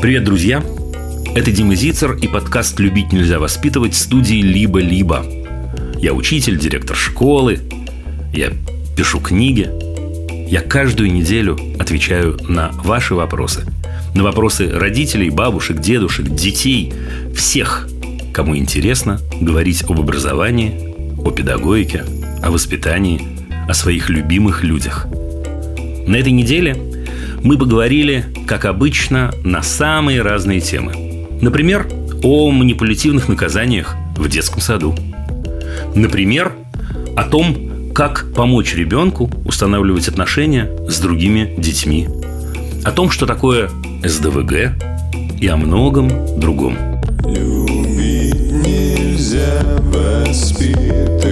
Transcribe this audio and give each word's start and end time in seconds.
Привет, 0.00 0.24
друзья! 0.24 0.62
Это 1.34 1.50
Дима 1.50 1.74
Зицер 1.74 2.12
и 2.16 2.28
подкаст 2.28 2.78
«Любить 2.78 3.12
нельзя 3.12 3.38
воспитывать» 3.38 3.94
студии 3.94 4.42
«Либо-либо». 4.42 5.24
Я 5.98 6.12
учитель, 6.12 6.58
директор 6.58 6.94
школы, 6.94 7.60
я 8.32 8.52
пишу 8.94 9.20
книги. 9.20 9.70
Я 10.48 10.60
каждую 10.60 11.10
неделю 11.10 11.58
отвечаю 11.80 12.38
на 12.46 12.72
ваши 12.84 13.14
вопросы. 13.14 13.64
На 14.14 14.22
вопросы 14.22 14.70
родителей, 14.70 15.30
бабушек, 15.30 15.80
дедушек, 15.80 16.28
детей, 16.28 16.92
всех, 17.34 17.88
кому 18.34 18.54
интересно 18.54 19.18
говорить 19.40 19.82
об 19.84 19.98
образовании, 19.98 20.94
о 21.18 21.30
педагогике, 21.30 22.04
о 22.42 22.50
воспитании, 22.50 23.22
о 23.66 23.72
своих 23.72 24.10
любимых 24.10 24.62
людях. 24.62 25.06
На 26.06 26.16
этой 26.16 26.32
неделе 26.32 26.76
мы 27.46 27.58
поговорили, 27.58 28.24
как 28.48 28.64
обычно, 28.64 29.32
на 29.44 29.62
самые 29.62 30.20
разные 30.20 30.60
темы. 30.60 31.28
Например, 31.40 31.86
о 32.24 32.50
манипулятивных 32.50 33.28
наказаниях 33.28 33.94
в 34.16 34.28
детском 34.28 34.60
саду. 34.60 34.96
Например, 35.94 36.54
о 37.16 37.22
том, 37.22 37.92
как 37.94 38.32
помочь 38.34 38.74
ребенку 38.74 39.30
устанавливать 39.44 40.08
отношения 40.08 40.76
с 40.88 40.98
другими 40.98 41.54
детьми. 41.56 42.08
О 42.84 42.90
том, 42.90 43.10
что 43.10 43.26
такое 43.26 43.70
СДВГ 44.02 44.72
и 45.40 45.46
о 45.46 45.56
многом 45.56 46.40
другом. 46.40 46.76
Любить 47.26 48.34
нельзя 48.66 49.62
воспитывать 49.82 51.25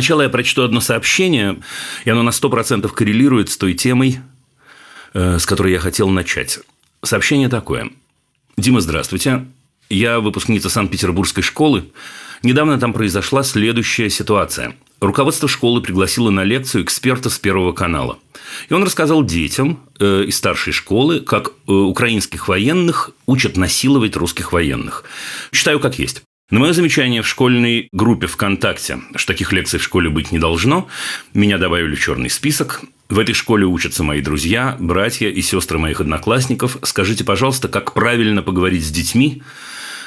Для 0.00 0.04
начала 0.04 0.22
я 0.22 0.30
прочту 0.30 0.62
одно 0.62 0.80
сообщение, 0.80 1.60
и 2.06 2.10
оно 2.10 2.22
на 2.22 2.30
100% 2.30 2.88
коррелирует 2.88 3.50
с 3.50 3.58
той 3.58 3.74
темой, 3.74 4.20
э, 5.12 5.38
с 5.38 5.44
которой 5.44 5.74
я 5.74 5.78
хотел 5.78 6.08
начать. 6.08 6.58
Сообщение 7.02 7.50
такое. 7.50 7.90
Дима, 8.56 8.80
здравствуйте. 8.80 9.44
Я 9.90 10.20
выпускница 10.20 10.70
Санкт-Петербургской 10.70 11.42
школы. 11.42 11.92
Недавно 12.42 12.80
там 12.80 12.94
произошла 12.94 13.42
следующая 13.42 14.08
ситуация. 14.08 14.74
Руководство 15.02 15.50
школы 15.50 15.82
пригласило 15.82 16.30
на 16.30 16.44
лекцию 16.44 16.84
эксперта 16.84 17.28
с 17.28 17.38
Первого 17.38 17.72
канала. 17.72 18.18
И 18.70 18.72
он 18.72 18.82
рассказал 18.82 19.22
детям 19.22 19.80
э, 19.98 20.24
из 20.24 20.38
старшей 20.38 20.72
школы, 20.72 21.20
как 21.20 21.48
э, 21.68 21.72
украинских 21.72 22.48
военных 22.48 23.10
учат 23.26 23.58
насиловать 23.58 24.16
русских 24.16 24.52
военных. 24.52 25.04
Читаю 25.52 25.78
как 25.78 25.98
есть. 25.98 26.22
На 26.50 26.58
мое 26.58 26.72
замечание 26.72 27.22
в 27.22 27.28
школьной 27.28 27.88
группе 27.92 28.26
ВКонтакте, 28.26 28.98
что 29.14 29.32
таких 29.32 29.52
лекций 29.52 29.78
в 29.78 29.84
школе 29.84 30.10
быть 30.10 30.32
не 30.32 30.40
должно, 30.40 30.88
меня 31.32 31.58
добавили 31.58 31.94
в 31.94 32.00
черный 32.00 32.28
список. 32.28 32.80
В 33.08 33.20
этой 33.20 33.36
школе 33.36 33.66
учатся 33.66 34.02
мои 34.02 34.20
друзья, 34.20 34.76
братья 34.80 35.28
и 35.28 35.42
сестры 35.42 35.78
моих 35.78 36.00
одноклассников. 36.00 36.78
Скажите, 36.82 37.22
пожалуйста, 37.22 37.68
как 37.68 37.94
правильно 37.94 38.42
поговорить 38.42 38.84
с 38.84 38.90
детьми 38.90 39.44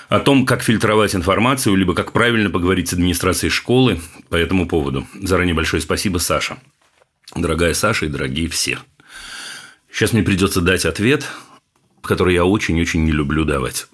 о 0.09 0.19
том, 0.19 0.45
как 0.45 0.63
фильтровать 0.63 1.15
информацию, 1.15 1.77
либо 1.77 1.93
как 1.93 2.11
правильно 2.11 2.49
поговорить 2.49 2.89
с 2.89 2.93
администрацией 2.93 3.49
школы 3.49 4.01
по 4.27 4.35
этому 4.35 4.67
поводу. 4.67 5.07
Заранее 5.13 5.55
большое 5.55 5.81
спасибо, 5.81 6.17
Саша. 6.17 6.57
Дорогая 7.37 7.73
Саша 7.73 8.05
и 8.05 8.09
дорогие 8.09 8.49
все. 8.49 8.79
Сейчас 9.89 10.11
мне 10.11 10.23
придется 10.23 10.59
дать 10.59 10.83
ответ, 10.83 11.25
который 12.01 12.33
я 12.33 12.43
очень-очень 12.43 13.05
не 13.05 13.13
люблю 13.13 13.45
давать. 13.45 13.87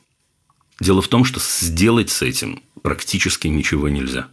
Дело 0.79 1.01
в 1.01 1.07
том, 1.07 1.25
что 1.25 1.39
сделать 1.39 2.09
с 2.09 2.21
этим 2.21 2.61
практически 2.81 3.47
ничего 3.47 3.89
нельзя. 3.89 4.27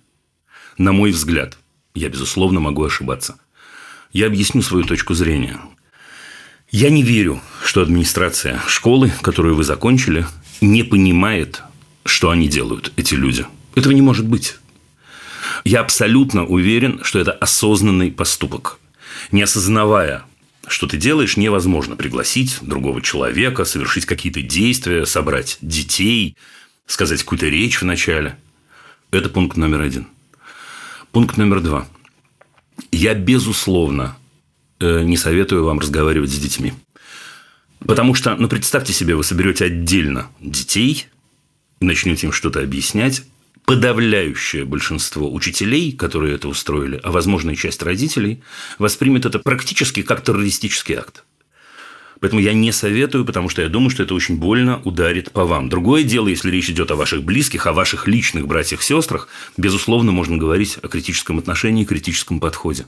На 0.78 0.92
мой 0.92 1.10
взгляд, 1.10 1.58
я, 1.94 2.08
безусловно, 2.08 2.60
могу 2.60 2.84
ошибаться. 2.84 3.36
Я 4.12 4.26
объясню 4.26 4.62
свою 4.62 4.84
точку 4.84 5.14
зрения. 5.14 5.58
Я 6.70 6.90
не 6.90 7.02
верю, 7.02 7.40
что 7.64 7.82
администрация 7.82 8.60
школы, 8.66 9.12
которую 9.22 9.56
вы 9.56 9.64
закончили, 9.64 10.26
не 10.60 10.82
понимает, 10.82 11.62
что 12.04 12.30
они 12.30 12.48
делают, 12.48 12.92
эти 12.96 13.14
люди. 13.14 13.46
Этого 13.74 13.92
не 13.92 14.02
может 14.02 14.26
быть. 14.26 14.56
Я 15.64 15.80
абсолютно 15.80 16.44
уверен, 16.44 17.00
что 17.02 17.18
это 17.18 17.32
осознанный 17.32 18.10
поступок. 18.10 18.78
Не 19.32 19.42
осознавая 19.42 20.24
что 20.68 20.86
ты 20.86 20.96
делаешь, 20.96 21.36
невозможно 21.36 21.96
пригласить 21.96 22.58
другого 22.60 23.00
человека, 23.00 23.64
совершить 23.64 24.06
какие-то 24.06 24.42
действия, 24.42 25.06
собрать 25.06 25.58
детей, 25.60 26.36
сказать 26.86 27.22
какую-то 27.22 27.46
речь 27.46 27.80
в 27.80 27.84
начале. 27.84 28.36
Это 29.10 29.28
пункт 29.28 29.56
номер 29.56 29.82
один. 29.82 30.08
Пункт 31.12 31.36
номер 31.36 31.60
два. 31.60 31.88
Я, 32.90 33.14
безусловно, 33.14 34.16
э, 34.80 35.02
не 35.02 35.16
советую 35.16 35.64
вам 35.64 35.78
разговаривать 35.78 36.30
с 36.30 36.38
детьми. 36.38 36.74
Потому 37.80 38.14
что, 38.14 38.34
ну, 38.36 38.48
представьте 38.48 38.92
себе, 38.92 39.14
вы 39.14 39.24
соберете 39.24 39.66
отдельно 39.66 40.28
детей, 40.40 41.06
начнете 41.80 42.26
им 42.26 42.32
что-то 42.32 42.60
объяснять, 42.60 43.22
подавляющее 43.66 44.64
большинство 44.64 45.30
учителей, 45.30 45.92
которые 45.92 46.36
это 46.36 46.48
устроили, 46.48 47.00
а 47.02 47.10
возможно 47.10 47.50
и 47.50 47.56
часть 47.56 47.82
родителей, 47.82 48.40
воспримет 48.78 49.26
это 49.26 49.40
практически 49.40 50.02
как 50.02 50.22
террористический 50.22 50.94
акт. 50.94 51.24
Поэтому 52.20 52.40
я 52.40 52.54
не 52.54 52.72
советую, 52.72 53.26
потому 53.26 53.48
что 53.48 53.60
я 53.60 53.68
думаю, 53.68 53.90
что 53.90 54.02
это 54.04 54.14
очень 54.14 54.38
больно 54.38 54.80
ударит 54.84 55.32
по 55.32 55.44
вам. 55.44 55.68
Другое 55.68 56.02
дело, 56.04 56.28
если 56.28 56.50
речь 56.50 56.70
идет 56.70 56.90
о 56.90 56.96
ваших 56.96 57.24
близких, 57.24 57.66
о 57.66 57.72
ваших 57.72 58.08
личных 58.08 58.46
братьях, 58.46 58.82
сестрах, 58.82 59.28
безусловно, 59.56 60.12
можно 60.12 60.38
говорить 60.38 60.78
о 60.82 60.88
критическом 60.88 61.38
отношении, 61.38 61.84
критическом 61.84 62.40
подходе. 62.40 62.86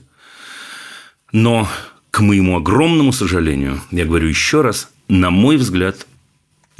Но, 1.31 1.69
к 2.09 2.21
моему 2.21 2.57
огромному 2.57 3.13
сожалению, 3.13 3.81
я 3.91 4.05
говорю 4.05 4.29
еще 4.29 4.61
раз, 4.61 4.89
на 5.09 5.29
мой 5.29 5.57
взгляд, 5.57 6.07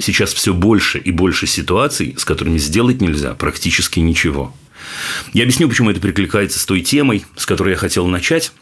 сейчас 0.00 0.32
все 0.32 0.54
больше 0.54 0.98
и 0.98 1.12
больше 1.12 1.46
ситуаций, 1.46 2.14
с 2.18 2.24
которыми 2.24 2.58
сделать 2.58 3.00
нельзя 3.00 3.34
практически 3.34 4.00
ничего. 4.00 4.54
Я 5.32 5.42
объясню, 5.42 5.68
почему 5.68 5.90
это 5.90 6.00
прикликается 6.00 6.58
с 6.58 6.64
той 6.64 6.80
темой, 6.80 7.24
с 7.36 7.46
которой 7.46 7.70
я 7.70 7.76
хотел 7.76 8.06
начать. 8.06 8.52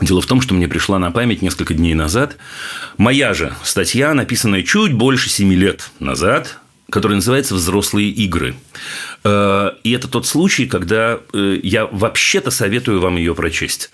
Дело 0.00 0.20
в 0.20 0.26
том, 0.26 0.40
что 0.40 0.54
мне 0.54 0.66
пришла 0.66 0.98
на 0.98 1.10
память 1.12 1.42
несколько 1.42 1.74
дней 1.74 1.94
назад 1.94 2.36
моя 2.96 3.32
же 3.32 3.54
статья, 3.62 4.12
написанная 4.12 4.62
чуть 4.62 4.92
больше 4.92 5.30
семи 5.30 5.54
лет 5.54 5.90
назад, 6.00 6.58
которая 6.90 7.16
называется 7.16 7.54
«Взрослые 7.54 8.10
игры». 8.10 8.56
Э, 9.22 9.70
и 9.84 9.92
это 9.92 10.08
тот 10.08 10.26
случай, 10.26 10.66
когда 10.66 11.20
э, 11.32 11.60
я 11.62 11.86
вообще-то 11.86 12.50
советую 12.50 13.00
вам 13.00 13.16
ее 13.16 13.34
прочесть. 13.34 13.90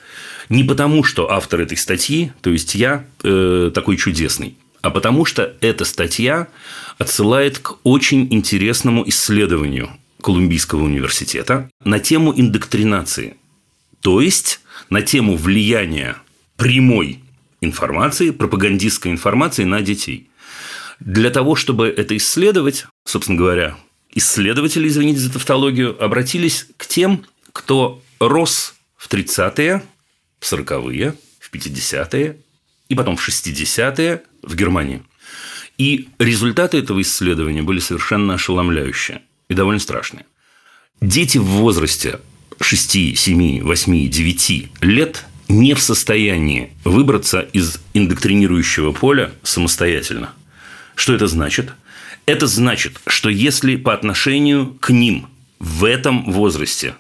Не 0.49 0.65
потому, 0.65 1.05
что 1.05 1.31
автор 1.31 1.61
этой 1.61 1.77
статьи, 1.77 2.33
то 2.41 2.51
есть 2.51 2.75
я, 2.75 3.05
э, 3.23 3.71
такой 3.75 3.97
чудесный, 3.97 4.57
а 4.83 4.91
потому 4.91 5.25
что 5.25 5.57
эта 5.61 5.85
статья 5.85 6.49
отсылает 6.99 7.59
к 7.59 7.77
очень 7.85 8.29
интересному 8.33 9.09
исследованию 9.09 9.91
Колумбийского 10.23 10.85
университета 10.85 11.71
на 11.85 11.99
тему 11.99 12.33
индоктринации, 12.39 13.37
то 14.01 14.21
есть 14.21 14.61
на 14.91 15.03
тему 15.03 15.37
влияния 15.37 16.17
прямой 16.57 17.21
информации, 17.61 18.31
пропагандистской 18.31 19.11
информации 19.11 19.65
на 19.65 19.83
детей. 19.83 20.31
Для 20.99 21.31
того, 21.31 21.57
чтобы 21.57 21.89
это 21.89 22.17
исследовать, 22.17 22.87
собственно 23.05 23.39
говоря, 23.39 23.77
исследователи, 24.15 24.89
извините 24.89 25.21
за 25.21 25.33
тавтологию, 25.33 26.03
обратились 26.03 26.67
к 26.77 26.87
тем, 26.87 27.25
кто 27.53 28.03
рос 28.19 28.75
в 28.97 29.09
30-е, 29.09 29.83
в 30.39 30.53
40-е, 30.53 31.15
в 31.39 31.55
50-е 31.55 32.37
и 32.89 32.95
потом 32.95 33.17
в 33.17 33.27
60-е 33.27 34.23
в 34.43 34.55
Германии. 34.57 35.03
И 35.79 36.09
результаты 36.19 36.79
этого 36.79 37.01
исследования 37.01 37.63
были 37.63 37.79
совершенно 37.79 38.35
ошеломляющие 38.35 39.23
и 39.49 39.55
довольно 39.55 39.81
страшные. 39.81 40.27
Дети 41.01 41.39
в 41.39 41.45
возрасте 41.45 42.21
6, 42.61 43.17
7, 43.17 43.63
8, 43.63 44.09
9 44.11 44.69
лет 44.83 45.25
не 45.49 45.75
в 45.75 45.81
состоянии 45.81 46.73
выбраться 46.85 47.41
из 47.41 47.81
индоктринирующего 47.95 48.93
поля 48.93 49.33
самостоятельно. 49.43 50.35
Что 50.95 51.15
это 51.15 51.27
значит? 51.27 51.73
Это 52.27 52.47
значит, 52.47 53.01
что 53.07 53.31
если 53.31 53.77
по 53.77 53.95
отношению 53.95 54.77
к 54.81 54.91
ним 54.91 55.29
в 55.59 55.85
этом 55.85 56.31
возрасте 56.31 56.95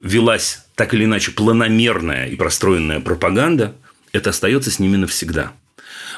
велась 0.00 0.64
так 0.74 0.92
или 0.92 1.04
иначе 1.04 1.30
планомерная 1.30 2.26
и 2.26 2.34
простроенная 2.34 2.98
пропаганда, 2.98 3.76
это 4.12 4.30
остается 4.30 4.72
с 4.72 4.80
ними 4.80 4.96
навсегда– 4.96 5.52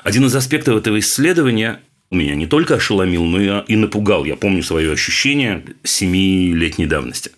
один 0.02 0.26
из 0.26 0.34
аспектов 0.34 0.76
этого 0.76 0.98
исследования 0.98 1.80
меня 2.10 2.34
не 2.34 2.46
только 2.46 2.74
ошеломил, 2.74 3.24
но 3.24 3.60
и 3.60 3.76
напугал. 3.76 4.24
Я 4.24 4.36
помню 4.36 4.62
свое 4.62 4.92
ощущение 4.92 5.64
семилетней 5.84 6.86
давности. 6.86 7.30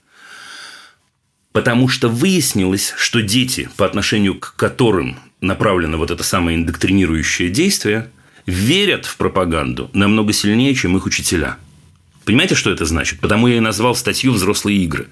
Потому 1.52 1.88
что 1.88 2.08
выяснилось, 2.08 2.94
что 2.96 3.20
дети, 3.20 3.68
по 3.76 3.84
отношению 3.84 4.38
к 4.38 4.54
которым 4.56 5.18
направлено 5.42 5.98
вот 5.98 6.10
это 6.10 6.24
самое 6.24 6.56
индоктринирующее 6.56 7.50
действие, 7.50 8.08
верят 8.46 9.04
в 9.04 9.18
пропаганду 9.18 9.90
намного 9.92 10.32
сильнее, 10.32 10.74
чем 10.74 10.96
их 10.96 11.04
учителя. 11.04 11.58
Понимаете, 12.24 12.54
что 12.54 12.70
это 12.70 12.86
значит? 12.86 13.20
Потому 13.20 13.48
я 13.48 13.56
и 13.56 13.60
назвал 13.60 13.94
статью 13.94 14.32
«Взрослые 14.32 14.78
игры». 14.78 15.08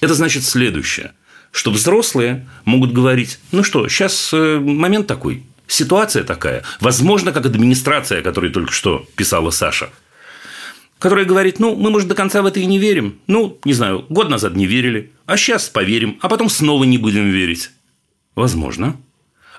Это 0.00 0.14
значит 0.14 0.44
следующее, 0.44 1.12
что 1.50 1.70
взрослые 1.70 2.46
могут 2.64 2.92
говорить, 2.92 3.38
ну 3.50 3.62
что, 3.62 3.86
сейчас 3.88 4.30
э, 4.32 4.58
момент 4.58 5.06
такой, 5.06 5.42
ситуация 5.72 6.24
такая. 6.24 6.62
Возможно, 6.80 7.32
как 7.32 7.46
администрация, 7.46 8.20
о 8.20 8.22
которой 8.22 8.50
только 8.50 8.72
что 8.72 9.06
писала 9.16 9.50
Саша, 9.50 9.90
которая 10.98 11.24
говорит, 11.24 11.58
ну, 11.58 11.74
мы, 11.74 11.90
может, 11.90 12.08
до 12.08 12.14
конца 12.14 12.42
в 12.42 12.46
это 12.46 12.60
и 12.60 12.66
не 12.66 12.78
верим. 12.78 13.18
Ну, 13.26 13.58
не 13.64 13.72
знаю, 13.72 14.06
год 14.08 14.28
назад 14.28 14.54
не 14.54 14.66
верили, 14.66 15.10
а 15.26 15.36
сейчас 15.36 15.68
поверим, 15.68 16.18
а 16.20 16.28
потом 16.28 16.48
снова 16.48 16.84
не 16.84 16.98
будем 16.98 17.28
верить. 17.30 17.70
Возможно. 18.34 18.96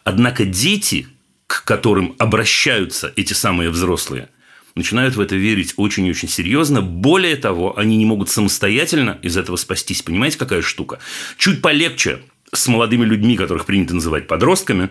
Однако 0.04 0.46
дети, 0.46 1.08
к 1.48 1.66
которым 1.66 2.16
обращаются 2.18 3.12
эти 3.16 3.34
самые 3.34 3.70
взрослые, 3.70 4.30
начинают 4.76 5.16
в 5.16 5.22
это 5.22 5.36
верить 5.36 5.74
очень 5.78 6.06
и 6.08 6.12
очень 6.12 6.30
серьезно. 6.30 6.82
Более 6.82 7.36
того, 7.36 7.78
они 7.78 7.98
не 7.98 8.06
могут 8.06 8.30
самостоятельно 8.30 9.20
из 9.22 9.38
этого 9.38 9.56
спастись. 9.56 10.02
Понимаете, 10.02 10.38
какая 10.38 10.62
штука? 10.62 11.00
Чуть 11.38 11.62
полегче 11.62 12.22
с 12.54 12.68
молодыми 12.68 13.06
людьми, 13.06 13.36
которых 13.36 13.66
принято 13.66 13.94
называть 13.94 14.28
подростками, 14.28 14.90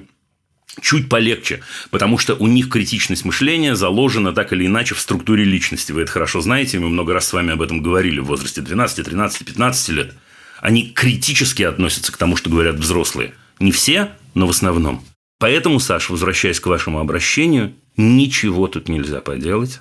чуть 0.81 1.09
полегче, 1.09 1.61
потому 1.91 2.19
что 2.19 2.35
у 2.35 2.47
них 2.47 2.69
критичность 2.69 3.25
мышления 3.25 3.77
заложена 3.77 4.33
так 4.33 4.53
или 4.53 4.67
иначе 4.67 4.95
в 4.95 5.01
структуре 5.01 5.45
личности. 5.45 5.93
Вы 5.93 6.03
это 6.03 6.13
хорошо 6.13 6.41
знаете, 6.41 6.79
мы 6.79 6.89
много 6.89 7.13
раз 7.13 7.29
с 7.29 7.33
вами 7.33 7.53
об 7.53 7.63
этом 7.63 7.83
говорили 7.83 8.21
в 8.21 8.27
возрасте 8.27 8.63
12, 8.63 9.05
13, 9.05 9.47
15 9.47 9.89
лет. 9.91 10.15
Они 10.61 10.91
критически 10.91 11.63
относятся 11.63 12.13
к 12.13 12.17
тому, 12.17 12.37
что 12.37 12.49
говорят 12.49 12.77
взрослые. 12.77 13.35
Не 13.59 13.73
все, 13.73 14.13
но 14.35 14.47
в 14.47 14.51
основном. 14.51 15.05
Поэтому, 15.39 15.81
Саша, 15.81 16.13
возвращаясь 16.13 16.61
к 16.61 16.67
вашему 16.67 17.01
обращению, 17.01 17.75
ничего 17.97 18.69
тут 18.69 18.89
нельзя 18.89 19.21
поделать. 19.21 19.81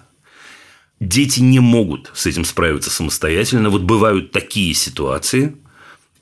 Дети 0.99 1.39
не 1.39 1.59
могут 1.59 2.11
с 2.13 2.25
этим 2.25 2.45
справиться 2.45 2.89
самостоятельно. 2.89 3.69
Вот 3.69 3.83
бывают 3.83 4.31
такие 4.31 4.73
ситуации. 4.73 5.55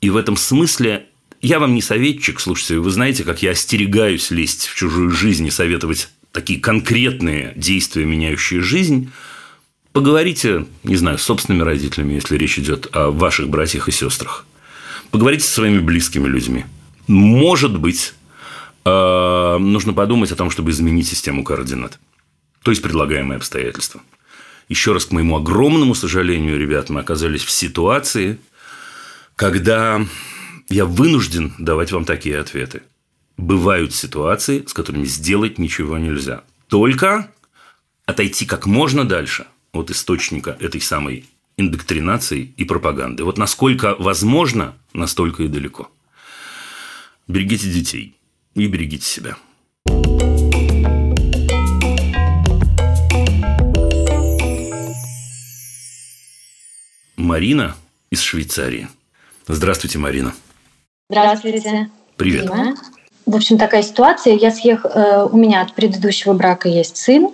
И 0.00 0.10
в 0.10 0.16
этом 0.16 0.36
смысле 0.36 1.09
я 1.40 1.58
вам 1.58 1.74
не 1.74 1.82
советчик, 1.82 2.38
слушайте, 2.40 2.78
вы 2.78 2.90
знаете, 2.90 3.24
как 3.24 3.42
я 3.42 3.52
остерегаюсь 3.52 4.30
лезть 4.30 4.66
в 4.66 4.74
чужую 4.74 5.10
жизнь 5.10 5.46
и 5.46 5.50
советовать 5.50 6.10
такие 6.32 6.60
конкретные 6.60 7.52
действия, 7.56 8.04
меняющие 8.04 8.60
жизнь. 8.60 9.10
Поговорите, 9.92 10.66
не 10.84 10.96
знаю, 10.96 11.18
с 11.18 11.22
собственными 11.22 11.62
родителями, 11.62 12.14
если 12.14 12.36
речь 12.36 12.58
идет 12.58 12.88
о 12.92 13.10
ваших 13.10 13.48
братьях 13.48 13.88
и 13.88 13.92
сестрах. 13.92 14.46
Поговорите 15.10 15.44
со 15.44 15.52
своими 15.52 15.80
близкими 15.80 16.28
людьми. 16.28 16.66
Может 17.08 17.76
быть, 17.76 18.14
э, 18.84 19.56
нужно 19.58 19.92
подумать 19.92 20.30
о 20.30 20.36
том, 20.36 20.50
чтобы 20.50 20.70
изменить 20.70 21.08
систему 21.08 21.42
координат. 21.42 21.98
То 22.62 22.70
есть 22.70 22.82
предлагаемые 22.82 23.38
обстоятельства. 23.38 24.02
Еще 24.68 24.92
раз, 24.92 25.06
к 25.06 25.10
моему 25.10 25.36
огромному 25.36 25.94
сожалению, 25.94 26.58
ребят, 26.58 26.90
мы 26.90 27.00
оказались 27.00 27.42
в 27.42 27.50
ситуации, 27.50 28.38
когда 29.34 30.06
я 30.70 30.86
вынужден 30.86 31.52
давать 31.58 31.90
вам 31.90 32.04
такие 32.04 32.38
ответы. 32.38 32.82
Бывают 33.36 33.92
ситуации, 33.92 34.64
с 34.66 34.72
которыми 34.72 35.04
сделать 35.04 35.58
ничего 35.58 35.98
нельзя. 35.98 36.44
Только 36.68 37.30
отойти 38.06 38.46
как 38.46 38.66
можно 38.66 39.04
дальше 39.04 39.46
от 39.72 39.90
источника 39.90 40.56
этой 40.60 40.80
самой 40.80 41.26
индоктринации 41.56 42.54
и 42.56 42.64
пропаганды. 42.64 43.24
Вот 43.24 43.36
насколько 43.36 43.96
возможно, 43.98 44.76
настолько 44.92 45.42
и 45.42 45.48
далеко. 45.48 45.90
Берегите 47.26 47.70
детей 47.70 48.16
и 48.54 48.66
берегите 48.68 49.04
себя. 49.04 49.36
Марина 57.16 57.76
из 58.10 58.20
Швейцарии. 58.22 58.88
Здравствуйте, 59.46 59.98
Марина. 59.98 60.32
Здравствуйте. 61.10 61.90
Привет. 62.16 62.42
Дима. 62.44 62.74
В 63.26 63.34
общем, 63.34 63.58
такая 63.58 63.82
ситуация. 63.82 64.34
Я 64.34 64.52
съех... 64.52 64.86
Э, 64.86 65.26
у 65.30 65.36
меня 65.36 65.60
от 65.60 65.74
предыдущего 65.74 66.34
брака 66.34 66.68
есть 66.68 66.96
сын, 66.96 67.30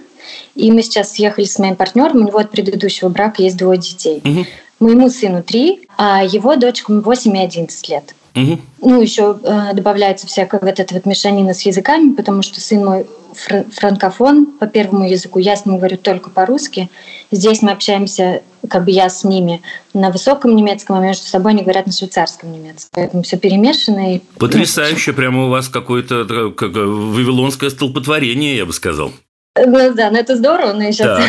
и 0.55 0.73
мы 0.73 0.83
сейчас 0.83 1.13
съехали 1.13 1.45
с 1.45 1.59
моим 1.59 1.77
партнером. 1.77 2.23
У 2.23 2.27
него 2.27 2.39
от 2.39 2.51
предыдущего 2.51 3.11
брака 3.11 3.43
есть 3.43 3.59
двое 3.59 3.79
детей. 3.79 4.23
Угу. 4.25 4.47
Моему 4.81 5.11
сыну 5.11 5.43
три, 5.43 5.87
а 5.99 6.25
его 6.25 6.57
дочкам 6.57 7.03
8 7.03 7.37
и 7.37 7.41
11 7.41 7.89
лет. 7.91 8.15
Угу. 8.37 8.61
Ну, 8.83 9.01
еще 9.01 9.39
э, 9.43 9.73
добавляется 9.75 10.27
всякая 10.27 10.61
вот 10.61 10.79
эта 10.79 10.95
вот 10.95 11.07
мешанина 11.07 11.55
с 11.55 11.63
языками, 11.63 12.13
потому 12.13 12.43
что 12.43 12.61
сын 12.61 12.85
мой 12.85 13.07
франкофон 13.35 14.47
по 14.59 14.67
первому 14.67 15.09
языку, 15.09 15.39
я 15.39 15.57
с 15.57 15.67
ним 15.67 15.79
говорю 15.79 15.97
только 15.97 16.31
по-русски. 16.31 16.91
Здесь 17.31 17.63
мы 17.63 17.73
общаемся, 17.73 18.43
как 18.69 18.85
бы 18.85 18.91
я 18.91 19.09
с 19.09 19.25
ними 19.25 19.63
на 19.95 20.11
высоком 20.11 20.55
немецком, 20.55 20.97
а 20.97 21.01
между 21.01 21.27
собой 21.27 21.53
они 21.53 21.63
говорят 21.63 21.87
на 21.87 21.93
швейцарском 21.93 22.53
немецком. 22.53 22.91
Поэтому 22.93 23.23
все 23.23 23.37
перемешано. 23.37 24.17
И... 24.17 24.21
Потрясающе, 24.39 25.13
прямо 25.13 25.47
у 25.47 25.49
вас 25.49 25.69
какое-то 25.69 26.53
как, 26.57 26.73
вавилонское 26.75 27.71
столпотворение, 27.71 28.57
я 28.57 28.67
бы 28.67 28.73
сказал. 28.73 29.13
Ну 29.59 29.95
да, 29.95 30.11
но 30.11 30.19
это 30.19 30.37
здорово, 30.37 30.75
но 30.75 30.91
сейчас 30.91 31.23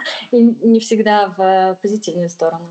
не 0.32 0.78
всегда 0.78 1.28
в 1.36 1.78
позитивную 1.82 2.28
сторону. 2.28 2.68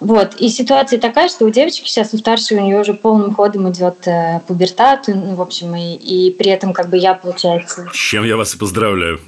Вот. 0.00 0.34
И 0.36 0.48
ситуация 0.48 0.98
такая, 0.98 1.28
что 1.28 1.44
у 1.44 1.50
девочки 1.50 1.86
сейчас, 1.86 2.14
у 2.14 2.18
старшей, 2.18 2.56
у 2.58 2.60
нее 2.62 2.80
уже 2.80 2.94
полным 2.94 3.34
ходом 3.34 3.70
идет 3.70 4.08
э, 4.08 4.40
пубертат, 4.46 5.04
ну, 5.08 5.34
в 5.34 5.42
общем, 5.42 5.76
и, 5.76 5.94
и 5.94 6.30
при 6.32 6.50
этом 6.50 6.72
как 6.72 6.88
бы 6.88 6.96
я, 6.96 7.14
получается... 7.14 7.86
С 7.92 7.96
чем 7.96 8.24
я 8.24 8.36
вас 8.36 8.54
и 8.54 8.58
поздравляю. 8.58 9.20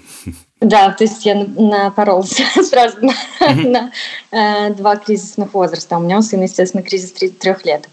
Да, 0.61 0.91
то 0.91 1.05
есть 1.05 1.27
я 1.27 1.35
напоролась 1.35 2.41
сразу 2.63 2.97
на, 3.41 3.91
э, 4.31 4.73
два 4.75 4.97
кризисных 4.97 5.53
возраста. 5.53 5.99
У 5.99 6.01
меня 6.01 6.19
у 6.19 6.23
сына, 6.23 6.45
естественно, 6.45 6.83
кризис 6.83 7.13
трех 7.13 7.67
лет. 7.67 7.89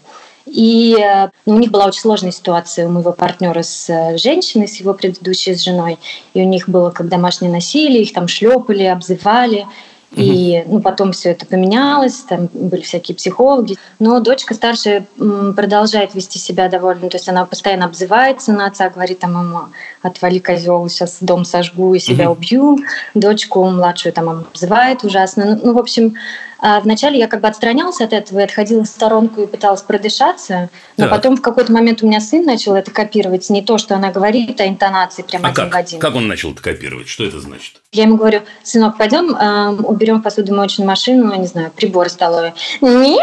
И 0.46 0.96
э, 0.98 1.28
ну, 1.46 1.56
у 1.56 1.58
них 1.58 1.70
была 1.70 1.86
очень 1.86 2.00
сложная 2.00 2.32
ситуация 2.32 2.86
у 2.86 2.90
моего 2.90 3.12
партнера 3.12 3.62
с 3.62 3.90
э, 3.90 4.16
женщиной, 4.16 4.68
с 4.68 4.76
его 4.76 4.94
предыдущей 4.94 5.54
с 5.54 5.62
женой. 5.62 5.98
И 6.32 6.40
у 6.40 6.44
них 6.44 6.68
было 6.68 6.90
как 6.90 7.08
домашнее 7.08 7.52
насилие, 7.52 8.02
их 8.02 8.12
там 8.12 8.26
шлепали, 8.26 8.84
обзывали. 8.84 9.66
И 10.12 10.64
ну, 10.66 10.80
потом 10.80 11.12
все 11.12 11.30
это 11.30 11.46
поменялось, 11.46 12.16
там 12.28 12.48
были 12.52 12.82
всякие 12.82 13.14
психологи. 13.14 13.76
Но 14.00 14.18
дочка 14.20 14.54
старшая 14.54 15.06
продолжает 15.16 16.14
вести 16.14 16.38
себя 16.38 16.68
довольно, 16.68 17.08
то 17.08 17.16
есть 17.16 17.28
она 17.28 17.46
постоянно 17.46 17.84
обзывается 17.84 18.52
на 18.52 18.66
отца, 18.66 18.90
говорит 18.90 19.20
там 19.20 19.32
ему, 19.32 19.58
отвали 20.02 20.38
козел, 20.40 20.88
сейчас 20.88 21.18
дом 21.20 21.44
сожгу 21.44 21.94
и 21.94 22.00
себя 22.00 22.30
убью. 22.30 22.78
Дочку 23.14 23.64
младшую 23.64 24.12
там 24.12 24.28
обзывает 24.28 25.04
ужасно. 25.04 25.58
Ну, 25.62 25.74
в 25.74 25.78
общем, 25.78 26.16
вначале 26.60 27.18
я 27.18 27.28
как 27.28 27.40
бы 27.40 27.48
отстранялась 27.48 28.00
от 28.00 28.12
этого 28.12 28.40
и 28.40 28.42
отходила 28.42 28.84
в 28.84 28.86
сторонку 28.86 29.42
и 29.42 29.46
пыталась 29.46 29.82
продышаться, 29.82 30.70
но 30.96 31.04
так. 31.04 31.10
потом 31.10 31.36
в 31.36 31.42
какой-то 31.42 31.72
момент 31.72 32.02
у 32.02 32.06
меня 32.06 32.20
сын 32.20 32.44
начал 32.44 32.74
это 32.74 32.90
копировать, 32.90 33.48
не 33.50 33.62
то, 33.62 33.78
что 33.78 33.94
она 33.94 34.10
говорит, 34.10 34.60
а 34.60 34.66
интонации 34.66 35.22
прямо 35.22 35.48
а 35.48 35.50
один 35.50 35.64
как? 35.64 35.74
в 35.74 35.76
один. 35.76 36.00
Как 36.00 36.14
он 36.14 36.28
начал 36.28 36.52
это 36.52 36.62
копировать? 36.62 37.08
Что 37.08 37.24
это 37.24 37.40
значит? 37.40 37.80
Я 37.92 38.04
ему 38.04 38.16
говорю, 38.16 38.42
сынок, 38.62 38.96
пойдем 38.96 39.34
э, 39.34 39.70
уберем 39.82 40.22
посудомоечную 40.22 40.86
машину, 40.86 41.34
не 41.34 41.46
знаю, 41.46 41.72
прибор 41.74 42.08
столовый. 42.08 42.52
Нет, 42.80 43.20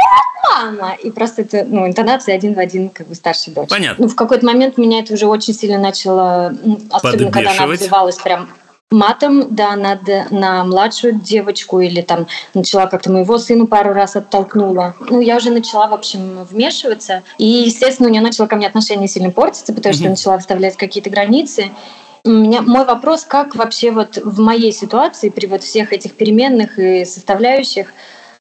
мама! 0.50 0.96
И 1.04 1.12
просто 1.12 1.44
это, 1.44 1.66
ну, 1.66 1.88
интонация 1.88 2.36
один 2.36 2.54
в 2.54 2.60
один, 2.60 2.90
как 2.90 3.08
бы 3.08 3.16
старшей 3.16 3.54
дочь. 3.54 3.70
Понятно. 3.70 4.06
Ну, 4.06 4.12
в 4.12 4.16
какой-то 4.16 4.46
момент 4.46 4.78
меня 4.78 5.00
это 5.00 5.14
уже 5.14 5.28
очень 5.28 5.54
сильно 5.54 5.80
начало, 5.80 6.54
особенно 6.92 7.32
когда 7.32 7.52
она 7.52 7.64
обзывалась 7.64 8.18
прям 8.18 8.50
матом, 8.90 9.54
да, 9.54 9.76
на, 9.76 10.00
на 10.32 10.64
младшую 10.64 11.16
девочку 11.16 11.80
или 11.82 12.02
там 12.02 12.28
начала 12.54 12.88
как-то 12.88 13.12
моего 13.12 13.38
сына 13.38 13.66
пару 13.66 13.94
раз 13.94 14.16
оттолкнула. 14.16 14.96
Ну, 15.10 15.20
я 15.20 15.38
уже 15.38 15.50
начала, 15.50 15.88
в 15.88 15.94
общем, 15.94 16.46
вмешиваться. 16.46 17.24
И, 17.38 17.46
естественно, 17.46 18.08
у 18.08 18.12
нее 18.12 18.22
начало 18.22 18.48
ко 18.48 18.56
мне 18.56 18.68
отношение 18.68 19.08
сильно 19.08 19.32
портиться, 19.32 19.74
потому 19.74 19.94
что 19.94 20.04
я 20.04 20.10
начала 20.10 20.38
выставлять 20.38 20.78
какие-то 20.78 21.10
границы. 21.10 21.72
У 22.24 22.30
меня 22.30 22.62
мой 22.62 22.86
вопрос, 22.86 23.26
как 23.26 23.56
вообще 23.56 23.92
вот 23.92 24.18
в 24.18 24.40
моей 24.40 24.72
ситуации 24.72 25.30
при 25.30 25.48
вот 25.48 25.64
всех 25.64 25.92
этих 25.92 26.14
переменных 26.14 26.80
и 26.80 27.06
составляющих 27.06 27.94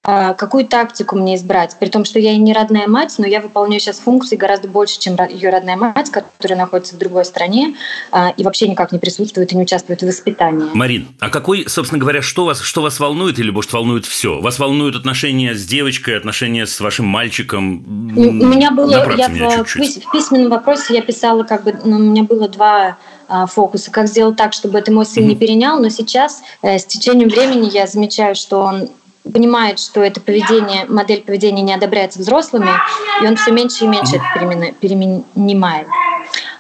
какую 0.06 0.66
тактику 0.66 1.16
мне 1.16 1.34
избрать, 1.34 1.76
при 1.80 1.88
том, 1.88 2.04
что 2.04 2.20
я 2.20 2.32
и 2.32 2.36
не 2.36 2.52
родная 2.52 2.86
мать, 2.86 3.14
но 3.18 3.26
я 3.26 3.40
выполняю 3.40 3.80
сейчас 3.80 3.98
функции 3.98 4.36
гораздо 4.36 4.68
больше, 4.68 5.00
чем 5.00 5.16
ее 5.28 5.50
родная 5.50 5.76
мать, 5.76 6.10
которая 6.10 6.58
находится 6.58 6.94
в 6.94 6.98
другой 6.98 7.24
стране 7.24 7.74
а, 8.12 8.30
и 8.36 8.44
вообще 8.44 8.68
никак 8.68 8.92
не 8.92 8.98
присутствует 8.98 9.52
и 9.52 9.56
не 9.56 9.62
участвует 9.62 10.02
в 10.02 10.06
воспитании. 10.06 10.68
Марин, 10.74 11.08
а 11.18 11.28
какой, 11.28 11.68
собственно 11.68 12.00
говоря, 12.00 12.22
что 12.22 12.44
вас, 12.44 12.60
что 12.60 12.82
вас 12.82 13.00
волнует 13.00 13.38
или, 13.40 13.50
может, 13.50 13.72
волнует 13.72 14.06
все? 14.06 14.40
Вас 14.40 14.58
волнуют 14.58 14.94
отношения 14.94 15.54
с 15.54 15.64
девочкой, 15.66 16.16
отношения 16.16 16.66
с 16.66 16.78
вашим 16.80 17.06
мальчиком? 17.06 17.84
У 18.16 18.46
меня 18.46 18.70
было, 18.70 18.92
я 19.16 19.28
в, 19.28 19.64
в 19.64 20.12
письменном 20.12 20.50
вопросе 20.50 20.94
я 20.94 21.02
писала, 21.02 21.42
как 21.42 21.64
бы, 21.64 21.76
ну, 21.84 21.96
у 21.96 22.00
меня 22.00 22.22
было 22.22 22.48
два 22.48 22.96
а, 23.28 23.46
фокуса, 23.46 23.90
как 23.90 24.06
сделать 24.06 24.36
так, 24.36 24.52
чтобы 24.52 24.78
это 24.78 24.92
мой 24.92 25.04
сын 25.04 25.24
mm-hmm. 25.24 25.26
не 25.26 25.36
перенял, 25.36 25.80
но 25.80 25.88
сейчас 25.88 26.42
э, 26.62 26.78
с 26.78 26.84
течением 26.84 27.28
времени 27.28 27.68
я 27.72 27.88
замечаю, 27.88 28.36
что 28.36 28.60
он 28.60 28.88
понимает, 29.32 29.78
что 29.78 30.02
это 30.02 30.20
поведение, 30.20 30.86
модель 30.88 31.22
поведения 31.22 31.62
не 31.62 31.74
одобряется 31.74 32.18
взрослыми, 32.18 32.70
и 33.22 33.26
он 33.26 33.36
все 33.36 33.52
меньше 33.52 33.84
и 33.84 33.88
меньше 33.88 34.16
это 34.16 34.72
перенимает. 34.80 35.86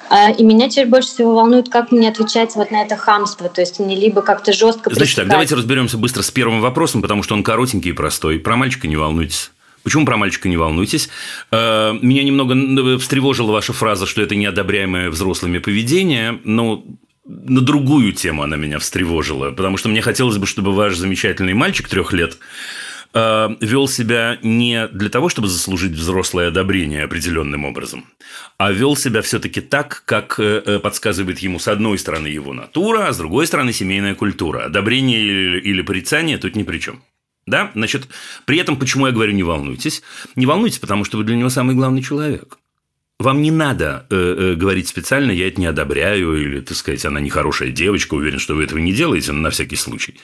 А, 0.08 0.30
и 0.30 0.44
меня 0.44 0.68
теперь 0.68 0.86
больше 0.86 1.08
всего 1.08 1.34
волнует, 1.34 1.68
как 1.68 1.90
мне 1.90 2.08
отвечать 2.08 2.54
вот 2.54 2.70
на 2.70 2.82
это 2.82 2.96
хамство. 2.96 3.48
То 3.48 3.60
есть 3.60 3.80
мне 3.80 3.96
либо 3.96 4.22
как-то 4.22 4.52
жестко 4.52 4.94
Значит 4.94 5.16
так, 5.16 5.28
давайте 5.28 5.54
разберемся 5.54 5.98
быстро 5.98 6.22
с 6.22 6.30
первым 6.30 6.60
вопросом, 6.60 7.02
потому 7.02 7.22
что 7.22 7.34
он 7.34 7.42
коротенький 7.42 7.90
и 7.90 7.94
простой. 7.94 8.38
Про 8.38 8.56
мальчика 8.56 8.86
не 8.86 8.96
волнуйтесь. 8.96 9.50
Почему 9.82 10.04
про 10.04 10.16
мальчика 10.16 10.48
не 10.48 10.56
волнуйтесь? 10.56 11.08
Э, 11.52 11.92
меня 12.00 12.24
немного 12.24 12.98
встревожила 12.98 13.52
ваша 13.52 13.72
фраза, 13.72 14.06
что 14.06 14.22
это 14.22 14.34
неодобряемое 14.34 15.10
взрослыми 15.10 15.58
поведение, 15.58 16.40
но 16.44 16.84
на 17.26 17.60
другую 17.60 18.12
тему 18.12 18.42
она 18.42 18.56
меня 18.56 18.78
встревожила, 18.78 19.50
потому 19.50 19.76
что 19.76 19.88
мне 19.88 20.00
хотелось 20.00 20.38
бы, 20.38 20.46
чтобы 20.46 20.72
ваш 20.72 20.96
замечательный 20.96 21.54
мальчик 21.54 21.88
трех 21.88 22.12
лет 22.12 22.38
э, 23.14 23.48
вел 23.60 23.88
себя 23.88 24.38
не 24.42 24.86
для 24.88 25.08
того, 25.08 25.28
чтобы 25.28 25.48
заслужить 25.48 25.92
взрослое 25.92 26.48
одобрение 26.48 27.04
определенным 27.04 27.64
образом, 27.64 28.06
а 28.58 28.70
вел 28.70 28.96
себя 28.96 29.22
все-таки 29.22 29.60
так, 29.60 30.02
как 30.06 30.38
э, 30.38 30.78
подсказывает 30.78 31.40
ему 31.40 31.58
с 31.58 31.68
одной 31.68 31.98
стороны 31.98 32.28
его 32.28 32.52
натура, 32.52 33.08
а 33.08 33.12
с 33.12 33.18
другой 33.18 33.46
стороны 33.46 33.72
семейная 33.72 34.14
культура. 34.14 34.64
Одобрение 34.64 35.20
или, 35.20 35.60
или 35.60 35.82
порицание 35.82 36.38
тут 36.38 36.54
ни 36.54 36.62
при 36.62 36.78
чем. 36.78 37.02
Да? 37.46 37.70
Значит, 37.74 38.08
при 38.44 38.58
этом, 38.58 38.76
почему 38.76 39.06
я 39.06 39.12
говорю, 39.12 39.32
не 39.32 39.44
волнуйтесь? 39.44 40.02
Не 40.34 40.46
волнуйтесь, 40.46 40.78
потому 40.78 41.04
что 41.04 41.16
вы 41.18 41.24
для 41.24 41.36
него 41.36 41.48
самый 41.48 41.76
главный 41.76 42.02
человек. 42.02 42.58
Вам 43.18 43.40
не 43.40 43.50
надо 43.50 44.06
э, 44.10 44.14
э, 44.14 44.54
говорить 44.56 44.88
специально, 44.88 45.30
я 45.30 45.48
это 45.48 45.58
не 45.58 45.66
одобряю, 45.66 46.36
или, 46.36 46.60
так 46.60 46.76
сказать, 46.76 47.04
она 47.06 47.18
нехорошая 47.18 47.70
девочка, 47.70 48.14
уверен, 48.14 48.38
что 48.38 48.54
вы 48.54 48.64
этого 48.64 48.78
не 48.78 48.92
делаете, 48.92 49.32
но 49.32 49.40
на 49.40 49.50
всякий 49.50 49.76
случай. 49.76 50.16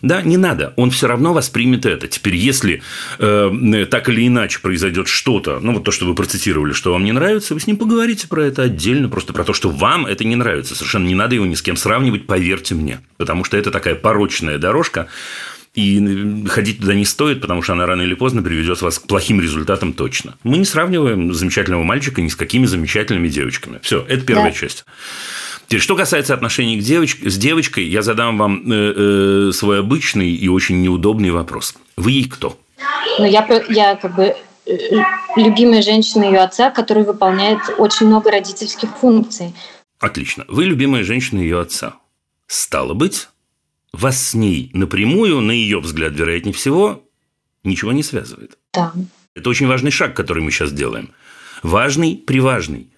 Да, 0.00 0.22
не 0.22 0.38
надо. 0.38 0.72
Он 0.76 0.90
все 0.90 1.06
равно 1.06 1.34
воспримет 1.34 1.84
это. 1.84 2.08
Теперь, 2.08 2.34
если 2.34 2.82
э, 3.18 3.86
так 3.90 4.08
или 4.08 4.26
иначе 4.26 4.60
произойдет 4.60 5.08
что-то, 5.08 5.60
ну 5.60 5.74
вот 5.74 5.84
то, 5.84 5.90
что 5.90 6.06
вы 6.06 6.14
процитировали, 6.14 6.72
что 6.72 6.92
вам 6.92 7.04
не 7.04 7.12
нравится, 7.12 7.52
вы 7.52 7.60
с 7.60 7.66
ним 7.66 7.76
поговорите 7.76 8.26
про 8.26 8.44
это 8.46 8.62
отдельно, 8.62 9.10
просто 9.10 9.34
про 9.34 9.44
то, 9.44 9.52
что 9.52 9.68
вам 9.68 10.06
это 10.06 10.24
не 10.24 10.36
нравится. 10.36 10.74
Совершенно 10.74 11.06
не 11.06 11.14
надо 11.14 11.34
его 11.34 11.44
ни 11.44 11.54
с 11.54 11.60
кем 11.60 11.76
сравнивать, 11.76 12.26
поверьте 12.26 12.74
мне. 12.74 13.00
Потому 13.18 13.44
что 13.44 13.58
это 13.58 13.70
такая 13.70 13.94
порочная 13.94 14.56
дорожка, 14.56 15.08
и 15.74 16.44
ходить 16.48 16.80
туда 16.80 16.94
не 16.94 17.04
стоит, 17.04 17.40
потому 17.40 17.62
что 17.62 17.74
она 17.74 17.86
рано 17.86 18.02
или 18.02 18.14
поздно 18.14 18.42
приведет 18.42 18.82
вас 18.82 18.98
к 18.98 19.06
плохим 19.06 19.40
результатам 19.40 19.92
точно. 19.92 20.34
Мы 20.42 20.58
не 20.58 20.64
сравниваем 20.64 21.32
замечательного 21.32 21.84
мальчика 21.84 22.20
ни 22.20 22.28
с 22.28 22.34
какими 22.34 22.66
замечательными 22.66 23.28
девочками. 23.28 23.78
Все, 23.82 24.04
это 24.08 24.24
первая 24.24 24.50
да. 24.50 24.56
часть. 24.56 24.84
Теперь, 25.68 25.80
что 25.80 25.94
касается 25.94 26.34
отношений 26.34 26.80
к 26.80 26.82
девочке, 26.82 27.30
с 27.30 27.36
девочкой, 27.36 27.84
я 27.84 28.02
задам 28.02 28.36
вам 28.36 28.64
э, 28.72 28.94
э, 28.96 29.52
свой 29.52 29.78
обычный 29.78 30.32
и 30.32 30.48
очень 30.48 30.82
неудобный 30.82 31.30
вопрос. 31.30 31.76
Вы 31.96 32.10
ей 32.10 32.28
кто? 32.28 32.58
Ну, 33.20 33.24
я, 33.24 33.46
я 33.68 33.94
как 33.94 34.16
бы 34.16 34.34
э, 34.66 34.72
любимая 35.36 35.82
женщина 35.82 36.24
ее 36.24 36.40
отца, 36.40 36.70
который 36.70 37.04
выполняет 37.04 37.60
очень 37.78 38.08
много 38.08 38.32
родительских 38.32 38.88
функций. 39.00 39.54
Отлично. 40.00 40.44
Вы 40.48 40.64
любимая 40.64 41.04
женщина 41.04 41.38
ее 41.38 41.60
отца. 41.60 41.94
Стало 42.48 42.94
быть, 42.94 43.28
вас 43.92 44.28
с 44.28 44.34
ней 44.34 44.70
напрямую, 44.72 45.40
на 45.40 45.52
ее 45.52 45.80
взгляд, 45.80 46.12
вероятнее 46.14 46.54
всего, 46.54 47.06
ничего 47.64 47.92
не 47.92 48.02
связывает. 48.02 48.58
Да. 48.72 48.92
Это 49.34 49.50
очень 49.50 49.66
важный 49.66 49.90
шаг, 49.90 50.14
который 50.14 50.42
мы 50.42 50.50
сейчас 50.50 50.72
делаем. 50.72 51.10
Важный, 51.62 52.16
приважный. 52.16 52.90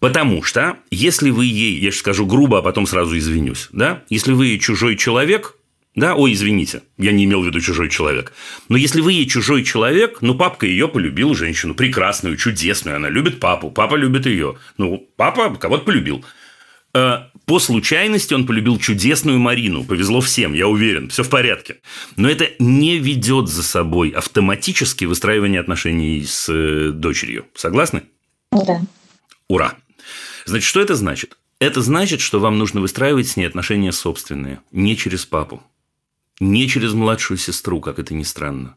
Потому 0.00 0.42
что, 0.42 0.78
если 0.90 1.30
вы 1.30 1.46
ей, 1.46 1.78
я 1.78 1.90
сейчас 1.90 2.00
скажу 2.00 2.26
грубо, 2.26 2.58
а 2.58 2.62
потом 2.62 2.86
сразу 2.86 3.16
извинюсь, 3.16 3.68
да, 3.72 4.02
если 4.08 4.32
вы 4.32 4.58
чужой 4.58 4.96
человек, 4.96 5.56
да, 5.94 6.14
ой, 6.16 6.32
извините, 6.32 6.82
я 6.96 7.12
не 7.12 7.24
имел 7.24 7.42
в 7.42 7.46
виду 7.46 7.60
чужой 7.60 7.90
человек. 7.90 8.32
Но 8.68 8.76
если 8.76 9.00
вы 9.00 9.12
ей 9.12 9.26
чужой 9.26 9.62
человек, 9.62 10.22
ну, 10.22 10.34
папка 10.34 10.66
ее 10.66 10.88
полюбил, 10.88 11.34
женщину 11.34 11.74
прекрасную, 11.74 12.36
чудесную, 12.36 12.96
она 12.96 13.10
любит 13.10 13.40
папу, 13.40 13.70
папа 13.70 13.94
любит 13.94 14.26
ее. 14.26 14.56
Ну, 14.78 15.06
папа 15.16 15.54
кого-то 15.54 15.84
полюбил. 15.84 16.24
Э, 16.94 17.24
по 17.46 17.58
случайности 17.58 18.34
он 18.34 18.46
полюбил 18.46 18.78
чудесную 18.78 19.38
Марину. 19.38 19.84
Повезло 19.84 20.20
всем, 20.20 20.52
я 20.52 20.68
уверен. 20.68 21.08
Все 21.08 21.22
в 21.22 21.30
порядке. 21.30 21.78
Но 22.16 22.28
это 22.28 22.50
не 22.58 22.98
ведет 22.98 23.48
за 23.48 23.62
собой 23.62 24.10
автоматически 24.10 25.04
выстраивание 25.04 25.60
отношений 25.60 26.24
с 26.24 26.48
э, 26.48 26.90
дочерью. 26.92 27.46
Согласны? 27.54 28.02
Да. 28.50 28.82
Ура. 29.48 29.74
Значит, 30.44 30.66
что 30.66 30.80
это 30.80 30.94
значит? 30.94 31.36
Это 31.58 31.80
значит, 31.80 32.20
что 32.20 32.40
вам 32.40 32.58
нужно 32.58 32.80
выстраивать 32.80 33.28
с 33.28 33.36
ней 33.36 33.44
отношения 33.44 33.92
собственные, 33.92 34.60
не 34.72 34.96
через 34.96 35.24
папу, 35.24 35.62
не 36.40 36.68
через 36.68 36.92
младшую 36.92 37.38
сестру, 37.38 37.80
как 37.80 38.00
это 38.00 38.14
ни 38.14 38.24
странно. 38.24 38.74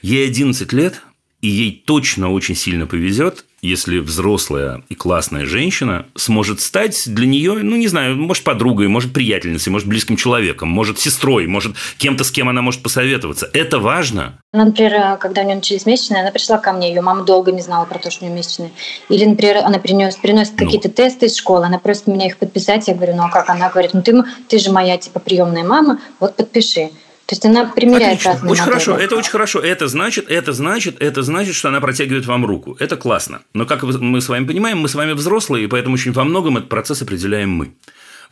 Ей 0.00 0.24
11 0.28 0.72
лет, 0.72 1.02
и 1.40 1.48
ей 1.48 1.82
точно 1.84 2.30
очень 2.30 2.54
сильно 2.54 2.86
повезет, 2.86 3.44
если 3.62 3.98
взрослая 3.98 4.82
и 4.88 4.94
классная 4.94 5.46
женщина 5.46 6.06
сможет 6.16 6.60
стать 6.60 7.02
для 7.06 7.26
нее, 7.26 7.54
ну, 7.54 7.76
не 7.76 7.88
знаю, 7.88 8.16
может, 8.16 8.44
подругой, 8.44 8.88
может, 8.88 9.12
приятельницей, 9.12 9.70
может, 9.70 9.88
близким 9.88 10.16
человеком, 10.16 10.68
может, 10.68 10.98
сестрой, 10.98 11.46
может, 11.46 11.76
кем-то, 11.98 12.24
с 12.24 12.30
кем 12.30 12.48
она 12.48 12.62
может 12.62 12.82
посоветоваться. 12.82 13.50
Это 13.52 13.78
важно. 13.78 14.38
Например, 14.52 15.16
когда 15.18 15.42
у 15.42 15.44
нее 15.44 15.56
начались 15.56 15.86
месячные, 15.86 16.22
она 16.22 16.30
пришла 16.30 16.58
ко 16.58 16.72
мне, 16.72 16.88
ее 16.88 17.02
мама 17.02 17.24
долго 17.24 17.52
не 17.52 17.62
знала 17.62 17.84
про 17.84 17.98
то, 17.98 18.10
что 18.10 18.24
у 18.24 18.28
нее 18.28 18.36
месячные. 18.36 18.70
Или, 19.08 19.24
например, 19.24 19.58
она 19.58 19.78
принес, 19.78 20.16
приносит 20.16 20.52
ну. 20.58 20.64
какие-то 20.64 20.88
тесты 20.88 21.26
из 21.26 21.36
школы, 21.36 21.66
она 21.66 21.78
просит 21.78 22.06
меня 22.06 22.26
их 22.26 22.38
подписать, 22.38 22.88
я 22.88 22.94
говорю, 22.94 23.14
ну, 23.16 23.24
а 23.24 23.30
как? 23.30 23.48
Она 23.50 23.68
говорит, 23.68 23.94
ну, 23.94 24.02
ты, 24.02 24.24
ты 24.48 24.58
же 24.58 24.72
моя, 24.72 24.96
типа, 24.98 25.20
приемная 25.20 25.64
мама, 25.64 26.00
вот 26.18 26.36
подпиши. 26.36 26.90
То 27.30 27.34
есть 27.34 27.46
она 27.46 27.64
примеряет 27.66 28.14
Отлично. 28.14 28.32
разные 28.32 28.50
Очень 28.50 28.62
модели. 28.62 28.72
хорошо, 28.72 28.98
это 28.98 29.16
очень 29.16 29.30
хорошо. 29.30 29.60
Это 29.60 29.86
значит, 29.86 30.28
это 30.28 30.52
значит, 30.52 31.00
это 31.00 31.22
значит, 31.22 31.54
что 31.54 31.68
она 31.68 31.80
протягивает 31.80 32.26
вам 32.26 32.44
руку. 32.44 32.74
Это 32.80 32.96
классно. 32.96 33.42
Но 33.54 33.66
как 33.66 33.84
мы 33.84 34.20
с 34.20 34.28
вами 34.28 34.46
понимаем, 34.46 34.78
мы 34.78 34.88
с 34.88 34.96
вами 34.96 35.12
взрослые, 35.12 35.66
и 35.66 35.68
поэтому 35.68 35.94
очень 35.94 36.10
во 36.10 36.24
многом 36.24 36.56
этот 36.56 36.68
процесс 36.68 37.02
определяем 37.02 37.50
мы. 37.52 37.76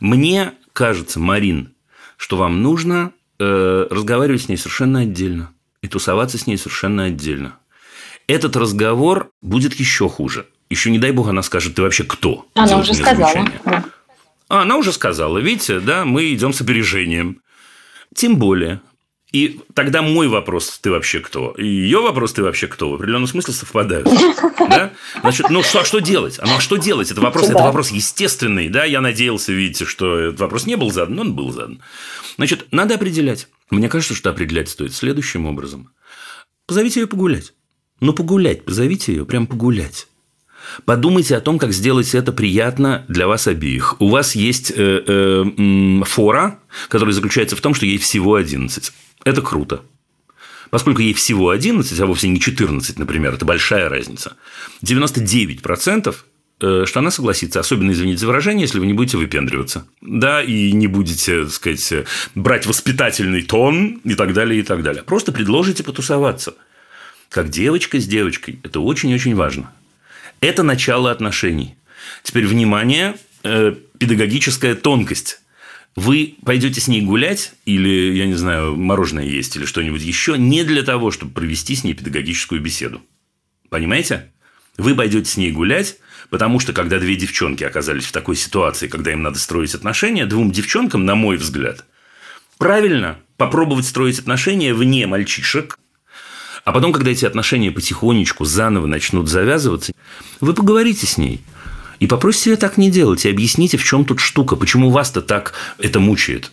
Мне 0.01 0.51
кажется, 0.73 1.17
Марин, 1.21 1.71
что 2.17 2.35
вам 2.35 2.61
нужно 2.61 3.13
э, 3.39 3.87
разговаривать 3.89 4.41
с 4.41 4.49
ней 4.49 4.57
совершенно 4.57 4.99
отдельно 4.99 5.53
и 5.81 5.87
тусоваться 5.87 6.37
с 6.37 6.45
ней 6.45 6.57
совершенно 6.57 7.05
отдельно. 7.05 7.55
Этот 8.27 8.57
разговор 8.57 9.31
будет 9.41 9.75
еще 9.75 10.09
хуже. 10.09 10.45
Еще 10.69 10.91
не 10.91 10.99
дай 10.99 11.11
бог 11.11 11.29
она 11.29 11.41
скажет, 11.41 11.75
ты 11.75 11.83
вообще 11.83 12.03
кто? 12.03 12.47
Она 12.53 12.79
уже 12.79 12.93
сказала. 12.93 13.47
А, 14.49 14.63
она 14.63 14.75
уже 14.75 14.91
сказала. 14.91 15.37
Видите, 15.37 15.79
да, 15.79 16.03
мы 16.03 16.33
идем 16.33 16.51
с 16.51 16.59
опережением. 16.59 17.41
Тем 18.13 18.35
более, 18.37 18.81
и 19.31 19.59
тогда 19.75 20.01
мой 20.01 20.27
вопрос 20.27 20.79
«ты 20.79 20.89
вообще 20.89 21.19
кто?» 21.19 21.51
и 21.51 21.65
ее 21.65 22.01
вопрос 22.01 22.33
«ты 22.33 22.41
вообще 22.41 22.67
кто?» 22.67 22.89
в 22.89 22.95
определенном 22.95 23.27
смысле 23.27 23.53
совпадают. 23.53 24.07
Да? 24.69 24.91
Значит, 25.21 25.49
ну 25.49 25.63
что, 25.63 25.79
а 25.79 25.85
что 25.85 25.99
делать? 25.99 26.37
А 26.37 26.45
ну 26.45 26.57
а 26.57 26.59
что 26.59 26.75
делать? 26.75 27.09
Это 27.09 27.21
вопрос, 27.21 27.49
это 27.49 27.63
вопрос 27.63 27.89
естественный. 27.89 28.67
Да? 28.69 28.83
Я 28.83 29.01
надеялся, 29.01 29.51
видите, 29.51 29.85
что 29.85 30.19
этот 30.19 30.39
вопрос 30.41 30.67
не 30.67 30.75
был 30.75 30.91
задан, 30.91 31.15
но 31.15 31.21
он 31.21 31.33
был 31.33 31.51
задан. 31.51 31.81
Значит, 32.35 32.67
надо 32.71 32.95
определять. 32.95 33.47
Мне 33.71 33.89
кажется, 33.89 34.13
что 34.13 34.29
определять 34.29 34.69
стоит 34.69 34.93
следующим 34.93 35.47
образом. 35.47 35.89
Позовите 36.67 36.99
ее 36.99 37.07
погулять. 37.07 37.53
Ну, 37.99 38.13
погулять, 38.13 38.63
позовите 38.63 39.13
ее 39.13 39.25
прям 39.25 39.47
погулять. 39.47 40.07
Подумайте 40.85 41.35
о 41.35 41.41
том, 41.41 41.57
как 41.57 41.71
сделать 41.73 42.13
это 42.13 42.31
приятно 42.31 43.05
для 43.07 43.27
вас 43.27 43.47
обеих. 43.47 43.99
У 43.99 44.09
вас 44.09 44.35
есть 44.35 44.71
э, 44.75 45.03
э, 45.05 46.03
фора, 46.03 46.59
которая 46.89 47.13
заключается 47.13 47.55
в 47.55 47.61
том, 47.61 47.73
что 47.73 47.85
ей 47.85 47.97
всего 47.97 48.35
11. 48.35 48.91
Это 49.23 49.41
круто. 49.41 49.81
Поскольку 50.69 51.01
ей 51.01 51.13
всего 51.13 51.49
11, 51.49 51.99
а 51.99 52.05
вовсе 52.05 52.27
не 52.27 52.39
14, 52.39 52.99
например, 52.99 53.33
это 53.33 53.45
большая 53.45 53.89
разница. 53.89 54.35
99% 54.83 56.15
э, 56.61 56.83
что 56.85 56.99
она 56.99 57.09
согласится, 57.09 57.59
особенно, 57.59 57.91
извините 57.91 58.19
за 58.19 58.27
выражение, 58.27 58.63
если 58.63 58.79
вы 58.79 58.85
не 58.85 58.93
будете 58.93 59.17
выпендриваться. 59.17 59.87
Да, 60.01 60.43
и 60.43 60.71
не 60.71 60.87
будете, 60.87 61.43
так 61.43 61.53
сказать, 61.53 62.05
брать 62.35 62.65
воспитательный 62.65 63.41
тон 63.41 64.01
и 64.03 64.13
так 64.13 64.33
далее, 64.33 64.59
и 64.59 64.63
так 64.63 64.83
далее. 64.83 65.03
Просто 65.03 65.31
предложите 65.31 65.83
потусоваться. 65.83 66.55
Как 67.29 67.49
девочка 67.49 67.99
с 67.99 68.05
девочкой. 68.05 68.59
Это 68.63 68.79
очень-очень 68.79 69.35
важно. 69.35 69.71
Это 70.41 70.63
начало 70.63 71.11
отношений. 71.11 71.75
Теперь, 72.23 72.45
внимание, 72.45 73.15
э, 73.43 73.75
педагогическая 73.97 74.75
тонкость. 74.75 75.41
Вы 75.95 76.35
пойдете 76.45 76.79
с 76.79 76.87
ней 76.87 77.01
гулять 77.01 77.53
или, 77.65 78.15
я 78.15 78.27
не 78.27 78.35
знаю, 78.35 78.75
мороженое 78.75 79.25
есть 79.25 79.55
или 79.55 79.65
что-нибудь 79.65 80.01
еще 80.01 80.37
не 80.37 80.63
для 80.63 80.83
того, 80.83 81.11
чтобы 81.11 81.33
провести 81.33 81.75
с 81.75 81.83
ней 81.83 81.93
педагогическую 81.93 82.61
беседу. 82.61 83.01
Понимаете? 83.69 84.31
Вы 84.77 84.95
пойдете 84.95 85.29
с 85.29 85.35
ней 85.35 85.51
гулять, 85.51 85.97
потому 86.29 86.59
что 86.59 86.71
когда 86.71 86.99
две 86.99 87.15
девчонки 87.15 87.63
оказались 87.63 88.05
в 88.05 88.11
такой 88.11 88.35
ситуации, 88.35 88.87
когда 88.87 89.11
им 89.11 89.23
надо 89.23 89.39
строить 89.39 89.75
отношения, 89.75 90.25
двум 90.25 90.51
девчонкам, 90.51 91.05
на 91.05 91.15
мой 91.15 91.35
взгляд, 91.35 91.85
правильно 92.57 93.19
попробовать 93.35 93.85
строить 93.85 94.19
отношения 94.19 94.73
вне 94.73 95.05
мальчишек, 95.05 95.77
а 96.63 96.71
потом, 96.71 96.93
когда 96.93 97.11
эти 97.11 97.25
отношения 97.25 97.71
потихонечку 97.71 98.45
заново 98.45 98.85
начнут 98.85 99.27
завязываться, 99.27 99.91
вы 100.39 100.53
поговорите 100.53 101.07
с 101.07 101.17
ней– 101.17 101.41
и 101.99 102.07
попросите 102.07 102.51
ее 102.51 102.55
так 102.55 102.77
не 102.77 102.89
делать, 102.89 103.25
и 103.25 103.29
объясните, 103.29 103.77
в 103.77 103.83
чем 103.83 104.05
тут 104.05 104.19
штука, 104.19 104.55
почему 104.55 104.89
вас-то 104.89 105.21
так 105.21 105.53
это 105.77 105.99
мучает. 105.99 106.51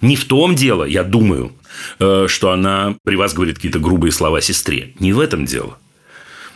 Не 0.00 0.16
в 0.16 0.24
том 0.24 0.54
дело, 0.54 0.84
я 0.84 1.02
думаю, 1.02 1.52
э, 1.98 2.26
что 2.28 2.50
она 2.50 2.96
при 3.04 3.16
вас 3.16 3.34
говорит 3.34 3.56
какие-то 3.56 3.78
грубые 3.78 4.12
слова 4.12 4.40
сестре. 4.40 4.94
Не 4.98 5.12
в 5.12 5.20
этом 5.20 5.46
дело. 5.46 5.78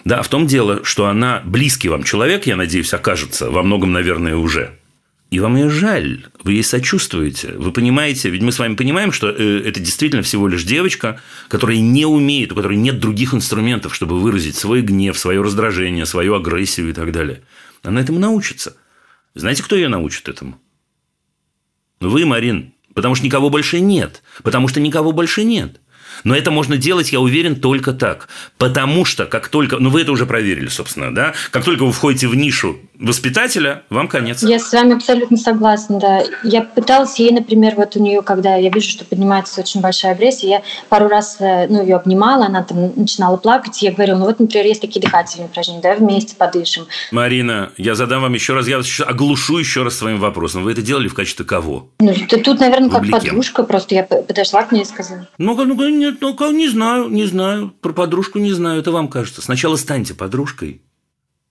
Да, 0.04 0.22
в 0.22 0.28
том 0.28 0.46
дело, 0.46 0.84
что 0.84 1.06
она 1.06 1.42
близкий 1.44 1.88
вам 1.88 2.04
человек, 2.04 2.46
я 2.46 2.56
надеюсь, 2.56 2.92
окажется, 2.94 3.50
во 3.50 3.62
многом, 3.62 3.92
наверное, 3.92 4.36
уже. 4.36 4.72
И 5.30 5.38
вам 5.38 5.56
ее 5.56 5.70
жаль, 5.70 6.26
вы 6.42 6.54
ей 6.54 6.64
сочувствуете, 6.64 7.52
вы 7.56 7.70
понимаете, 7.70 8.30
ведь 8.30 8.42
мы 8.42 8.50
с 8.50 8.58
вами 8.58 8.74
понимаем, 8.74 9.12
что 9.12 9.28
э, 9.30 9.62
это 9.64 9.78
действительно 9.78 10.22
всего 10.22 10.48
лишь 10.48 10.64
девочка, 10.64 11.20
которая 11.48 11.78
не 11.78 12.04
умеет, 12.04 12.50
у 12.50 12.56
которой 12.56 12.76
нет 12.76 12.98
других 12.98 13.32
инструментов, 13.32 13.94
чтобы 13.94 14.18
выразить 14.18 14.56
свой 14.56 14.82
гнев, 14.82 15.16
свое 15.16 15.40
раздражение, 15.40 16.04
свою 16.04 16.34
агрессию 16.34 16.90
и 16.90 16.92
так 16.92 17.12
далее. 17.12 17.42
Она 17.82 18.00
этому 18.00 18.18
научится. 18.18 18.76
Знаете, 19.34 19.62
кто 19.62 19.76
ее 19.76 19.88
научит 19.88 20.28
этому? 20.28 20.60
Вы, 22.00 22.26
Марин, 22.26 22.74
потому 22.94 23.14
что 23.14 23.24
никого 23.24 23.50
больше 23.50 23.80
нет, 23.80 24.22
потому 24.42 24.68
что 24.68 24.80
никого 24.80 25.12
больше 25.12 25.44
нет. 25.44 25.80
Но 26.24 26.36
это 26.36 26.50
можно 26.50 26.76
делать, 26.76 27.12
я 27.12 27.20
уверен, 27.20 27.56
только 27.56 27.92
так. 27.92 28.28
Потому 28.58 29.04
что 29.04 29.26
как 29.26 29.48
только... 29.48 29.78
Ну, 29.78 29.90
вы 29.90 30.02
это 30.02 30.12
уже 30.12 30.26
проверили, 30.26 30.68
собственно, 30.68 31.14
да? 31.14 31.34
Как 31.50 31.64
только 31.64 31.84
вы 31.84 31.92
входите 31.92 32.28
в 32.28 32.34
нишу 32.34 32.76
воспитателя, 33.00 33.82
вам 33.90 34.08
конец. 34.08 34.42
Я 34.42 34.58
с 34.58 34.72
вами 34.72 34.94
абсолютно 34.94 35.36
согласна, 35.36 35.98
да. 35.98 36.22
Я 36.44 36.62
пыталась 36.62 37.18
ей, 37.18 37.30
например, 37.32 37.74
вот 37.76 37.96
у 37.96 38.02
нее, 38.02 38.22
когда 38.22 38.56
я 38.56 38.70
вижу, 38.70 38.90
что 38.90 39.04
поднимается 39.04 39.60
очень 39.60 39.80
большая 39.80 40.12
агрессия, 40.12 40.48
я 40.48 40.62
пару 40.88 41.08
раз 41.08 41.38
э, 41.40 41.66
ну, 41.68 41.82
ее 41.82 41.96
обнимала, 41.96 42.46
она 42.46 42.62
там 42.62 42.92
начинала 42.96 43.38
плакать, 43.38 43.82
и 43.82 43.86
я 43.86 43.92
говорила, 43.92 44.18
ну 44.18 44.26
вот, 44.26 44.38
например, 44.38 44.66
есть 44.66 44.82
такие 44.82 45.00
дыхательные 45.00 45.46
упражнения, 45.46 45.80
да, 45.80 45.94
вместе 45.94 46.36
подышим. 46.36 46.86
Марина, 47.10 47.72
я 47.78 47.94
задам 47.94 48.22
вам 48.22 48.34
еще 48.34 48.52
раз, 48.52 48.68
я 48.68 48.82
оглушу 49.06 49.58
еще 49.58 49.82
раз 49.82 49.96
своим 49.96 50.20
вопросом. 50.20 50.62
Вы 50.62 50.72
это 50.72 50.82
делали 50.82 51.08
в 51.08 51.14
качестве 51.14 51.46
кого? 51.46 51.88
Ну, 52.00 52.14
тут, 52.44 52.60
наверное, 52.60 52.90
как 52.90 53.10
подружка, 53.10 53.62
просто 53.62 53.94
я 53.94 54.02
подошла 54.02 54.62
к 54.64 54.72
ней 54.72 54.82
и 54.82 54.86
сказала. 54.86 55.26
Ну, 55.38 55.56
ну, 55.64 55.74
нет, 56.10 56.20
ну, 56.20 56.52
не 56.52 56.68
знаю, 56.68 57.08
не 57.08 57.24
знаю, 57.24 57.70
про 57.80 57.92
подружку 57.92 58.38
не 58.38 58.52
знаю, 58.52 58.80
это 58.80 58.90
вам 58.90 59.08
кажется. 59.08 59.42
Сначала 59.42 59.76
станьте 59.76 60.14
подружкой, 60.14 60.82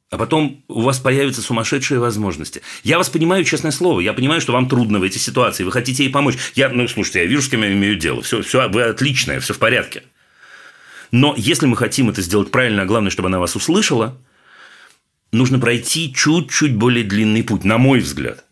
а 0.10 0.18
потом 0.18 0.64
у 0.68 0.82
вас 0.82 1.00
появятся 1.00 1.42
сумасшедшие 1.42 2.00
возможности. 2.00 2.62
Я 2.84 2.98
вас 2.98 3.10
понимаю, 3.10 3.44
честное 3.44 3.72
слово. 3.72 4.00
Я 4.00 4.14
понимаю, 4.14 4.42
что 4.42 4.54
вам 4.54 4.68
трудно 4.68 5.00
в 5.00 5.04
этой 5.04 5.20
ситуации. 5.20 5.64
Вы 5.64 5.72
хотите 5.72 6.04
ей 6.04 6.10
помочь. 6.10 6.36
Я, 6.56 6.70
ну, 6.70 6.88
слушайте, 6.88 7.20
я 7.20 7.26
вижу, 7.26 7.44
с 7.44 7.48
кем 7.50 7.62
я 7.62 7.72
имею 7.72 7.96
дело. 7.96 8.22
Все, 8.24 8.42
все, 8.42 8.68
вы 8.70 8.84
отличная, 8.84 9.40
все 9.40 9.54
в 9.54 9.60
порядке. 9.60 10.04
Но 11.12 11.36
если 11.38 11.68
мы 11.68 11.78
хотим 11.78 12.10
это 12.10 12.22
сделать 12.22 12.50
правильно, 12.50 12.84
а 12.84 12.86
главное, 12.86 13.12
чтобы 13.12 13.30
она 13.30 13.40
вас 13.40 13.56
услышала, 13.56 14.18
нужно 15.32 15.60
пройти 15.60 16.14
чуть-чуть 16.14 16.76
более 16.76 17.04
длинный 17.04 17.44
путь, 17.44 17.64
на 17.64 17.78
мой 17.78 18.00
взгляд. 18.00 18.46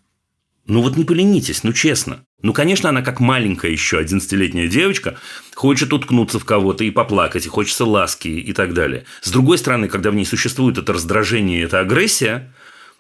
Ну 0.68 0.82
вот 0.82 0.96
не 0.96 1.06
поленитесь, 1.06 1.64
ну 1.64 1.74
честно. 1.74 2.24
Ну, 2.44 2.54
конечно, 2.54 2.90
она 2.90 3.02
как 3.02 3.20
маленькая 3.20 3.72
еще 3.72 4.00
11-летняя 4.00 4.68
девочка 4.68 5.18
хочет 5.56 5.92
уткнуться 5.92 6.40
в 6.40 6.46
кого-то 6.46 6.84
и 6.84 6.92
поплакать, 6.92 7.46
и 7.46 7.50
хочется 7.50 7.84
ласки 7.84 8.28
и 8.28 8.54
так 8.54 8.74
далее. 8.74 9.06
С 9.22 9.32
другой 9.32 9.58
стороны, 9.58 9.88
когда 9.88 10.12
в 10.12 10.16
ней 10.16 10.26
существует 10.26 10.78
это 10.78 10.94
раздражение, 10.94 11.64
эта 11.64 11.80
агрессия, 11.80 12.54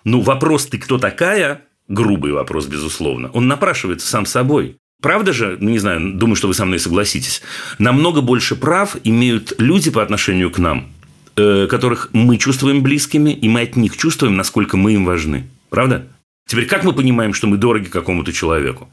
ну, 0.03 0.21
вопрос 0.21 0.65
«ты 0.65 0.79
кто 0.79 0.97
такая?» 0.97 1.61
грубый 1.87 2.31
вопрос, 2.31 2.65
безусловно, 2.65 3.29
он 3.29 3.47
напрашивается 3.47 4.07
сам 4.07 4.25
собой. 4.25 4.77
Правда 5.01 5.31
же, 5.31 5.57
ну 5.59 5.69
не 5.69 5.79
знаю, 5.79 6.13
думаю, 6.13 6.35
что 6.35 6.47
вы 6.47 6.53
со 6.53 6.65
мной 6.65 6.79
согласитесь, 6.79 7.41
намного 7.77 8.21
больше 8.21 8.55
прав 8.55 8.97
имеют 9.03 9.53
люди 9.59 9.91
по 9.91 10.01
отношению 10.01 10.49
к 10.49 10.57
нам, 10.57 10.89
э, 11.35 11.67
которых 11.69 12.09
мы 12.13 12.37
чувствуем 12.37 12.81
близкими, 12.81 13.29
и 13.29 13.47
мы 13.47 13.61
от 13.61 13.75
них 13.75 13.95
чувствуем, 13.95 14.35
насколько 14.35 14.75
мы 14.75 14.93
им 14.93 15.05
важны. 15.05 15.47
Правда? 15.69 16.07
Теперь, 16.47 16.65
как 16.65 16.83
мы 16.83 16.93
понимаем, 16.93 17.33
что 17.33 17.45
мы 17.45 17.57
дороги 17.57 17.89
какому-то 17.89 18.33
человеку? 18.33 18.89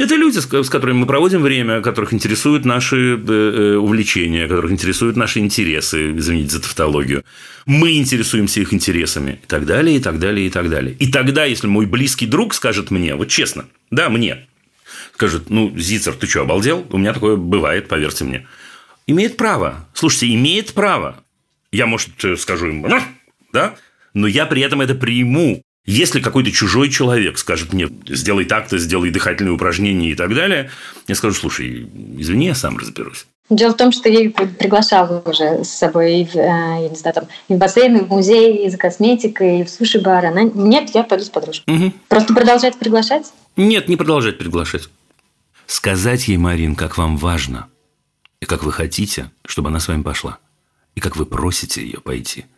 Это 0.00 0.14
люди, 0.14 0.38
с 0.38 0.70
которыми 0.70 1.00
мы 1.00 1.06
проводим 1.06 1.42
время, 1.42 1.82
которых 1.82 2.14
интересуют 2.14 2.64
наши 2.64 3.18
э, 3.18 3.18
э, 3.18 3.76
увлечения, 3.76 4.48
которых 4.48 4.72
интересуют 4.72 5.14
наши 5.14 5.40
интересы, 5.40 6.16
извините 6.16 6.52
за 6.52 6.62
тавтологию. 6.62 7.22
Мы 7.66 7.98
интересуемся 7.98 8.60
их 8.60 8.72
интересами 8.72 9.40
и 9.42 9.46
так 9.46 9.66
далее, 9.66 9.98
и 9.98 10.00
так 10.00 10.18
далее, 10.18 10.46
и 10.46 10.50
так 10.50 10.70
далее. 10.70 10.96
И 10.98 11.12
тогда, 11.12 11.44
если 11.44 11.66
мой 11.66 11.84
близкий 11.84 12.24
друг 12.24 12.54
скажет 12.54 12.90
мне, 12.90 13.14
вот 13.14 13.28
честно, 13.28 13.66
да, 13.90 14.08
мне, 14.08 14.46
скажет, 15.12 15.50
ну, 15.50 15.70
Зицер, 15.76 16.14
ты 16.14 16.26
что, 16.26 16.40
обалдел? 16.40 16.86
У 16.88 16.96
меня 16.96 17.12
такое 17.12 17.36
бывает, 17.36 17.86
поверьте 17.86 18.24
мне. 18.24 18.46
Имеет 19.06 19.36
право. 19.36 19.86
Слушайте, 19.92 20.34
имеет 20.34 20.72
право. 20.72 21.22
Я, 21.72 21.84
может, 21.84 22.08
скажу 22.38 22.68
ему, 22.68 22.88
да, 23.52 23.74
но 24.14 24.26
я 24.26 24.46
при 24.46 24.62
этом 24.62 24.80
это 24.80 24.94
приму 24.94 25.62
если 25.86 26.20
какой-то 26.20 26.50
чужой 26.50 26.90
человек 26.90 27.38
скажет 27.38 27.72
мне, 27.72 27.88
сделай 28.06 28.44
так-то, 28.44 28.78
сделай 28.78 29.10
дыхательные 29.10 29.52
упражнения 29.52 30.10
и 30.10 30.14
так 30.14 30.34
далее, 30.34 30.70
я 31.08 31.14
скажу, 31.14 31.34
слушай, 31.34 31.88
извини, 32.18 32.46
я 32.46 32.54
сам 32.54 32.76
разберусь. 32.78 33.26
Дело 33.48 33.72
в 33.72 33.76
том, 33.76 33.90
что 33.90 34.08
я 34.08 34.30
приглашала 34.30 35.22
уже 35.24 35.64
с 35.64 35.70
собой, 35.70 36.24
в, 36.24 36.36
э, 36.36 36.46
я 36.46 36.88
не 36.88 36.94
знаю, 36.94 37.14
там, 37.14 37.24
и 37.48 37.54
в 37.54 37.58
бассейн, 37.58 37.96
и 37.96 38.00
в 38.00 38.08
музей, 38.08 38.64
и 38.64 38.70
за 38.70 38.76
косметикой, 38.76 39.60
и 39.60 39.64
в 39.64 39.70
суши-бар. 39.70 40.26
Она, 40.26 40.42
нет, 40.42 40.90
я 40.94 41.02
пойду 41.02 41.24
с 41.24 41.30
подружкой. 41.30 41.74
Угу. 41.74 41.92
Просто 42.08 42.32
продолжать 42.32 42.78
приглашать? 42.78 43.32
Нет, 43.56 43.88
не 43.88 43.96
продолжать 43.96 44.38
приглашать. 44.38 44.88
Сказать 45.66 46.28
ей, 46.28 46.36
Марин, 46.36 46.76
как 46.76 46.96
вам 46.96 47.16
важно, 47.16 47.66
и 48.40 48.46
как 48.46 48.62
вы 48.62 48.70
хотите, 48.70 49.32
чтобы 49.44 49.70
она 49.70 49.80
с 49.80 49.88
вами 49.88 50.02
пошла, 50.02 50.38
и 50.94 51.00
как 51.00 51.16
вы 51.16 51.26
просите 51.26 51.82
ее 51.82 52.00
пойти– 52.00 52.44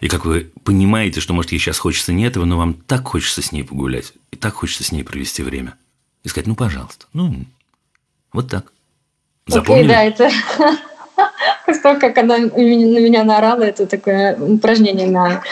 и 0.00 0.08
как 0.08 0.24
вы 0.24 0.50
понимаете, 0.64 1.20
что, 1.20 1.34
может, 1.34 1.52
ей 1.52 1.58
сейчас 1.58 1.78
хочется 1.78 2.12
не 2.12 2.24
этого, 2.24 2.44
но 2.44 2.56
вам 2.56 2.74
так 2.74 3.06
хочется 3.06 3.42
с 3.42 3.52
ней 3.52 3.62
погулять, 3.64 4.14
и 4.30 4.36
так 4.36 4.54
хочется 4.54 4.82
с 4.82 4.92
ней 4.92 5.04
провести 5.04 5.42
время. 5.42 5.74
И 6.24 6.28
сказать, 6.28 6.46
ну, 6.46 6.54
пожалуйста, 6.54 7.06
ну, 7.12 7.44
вот 8.32 8.48
так. 8.48 8.72
Запомнили? 9.46 9.92
Окей, 9.92 9.94
да, 9.94 10.02
это 10.04 10.30
после 11.66 11.82
того, 11.82 12.00
как 12.00 12.16
она 12.18 12.38
на 12.38 12.48
меня 12.56 13.24
наорала, 13.24 13.62
это 13.62 13.86
такое 13.86 14.36
упражнение 14.36 15.06
на 15.06 15.42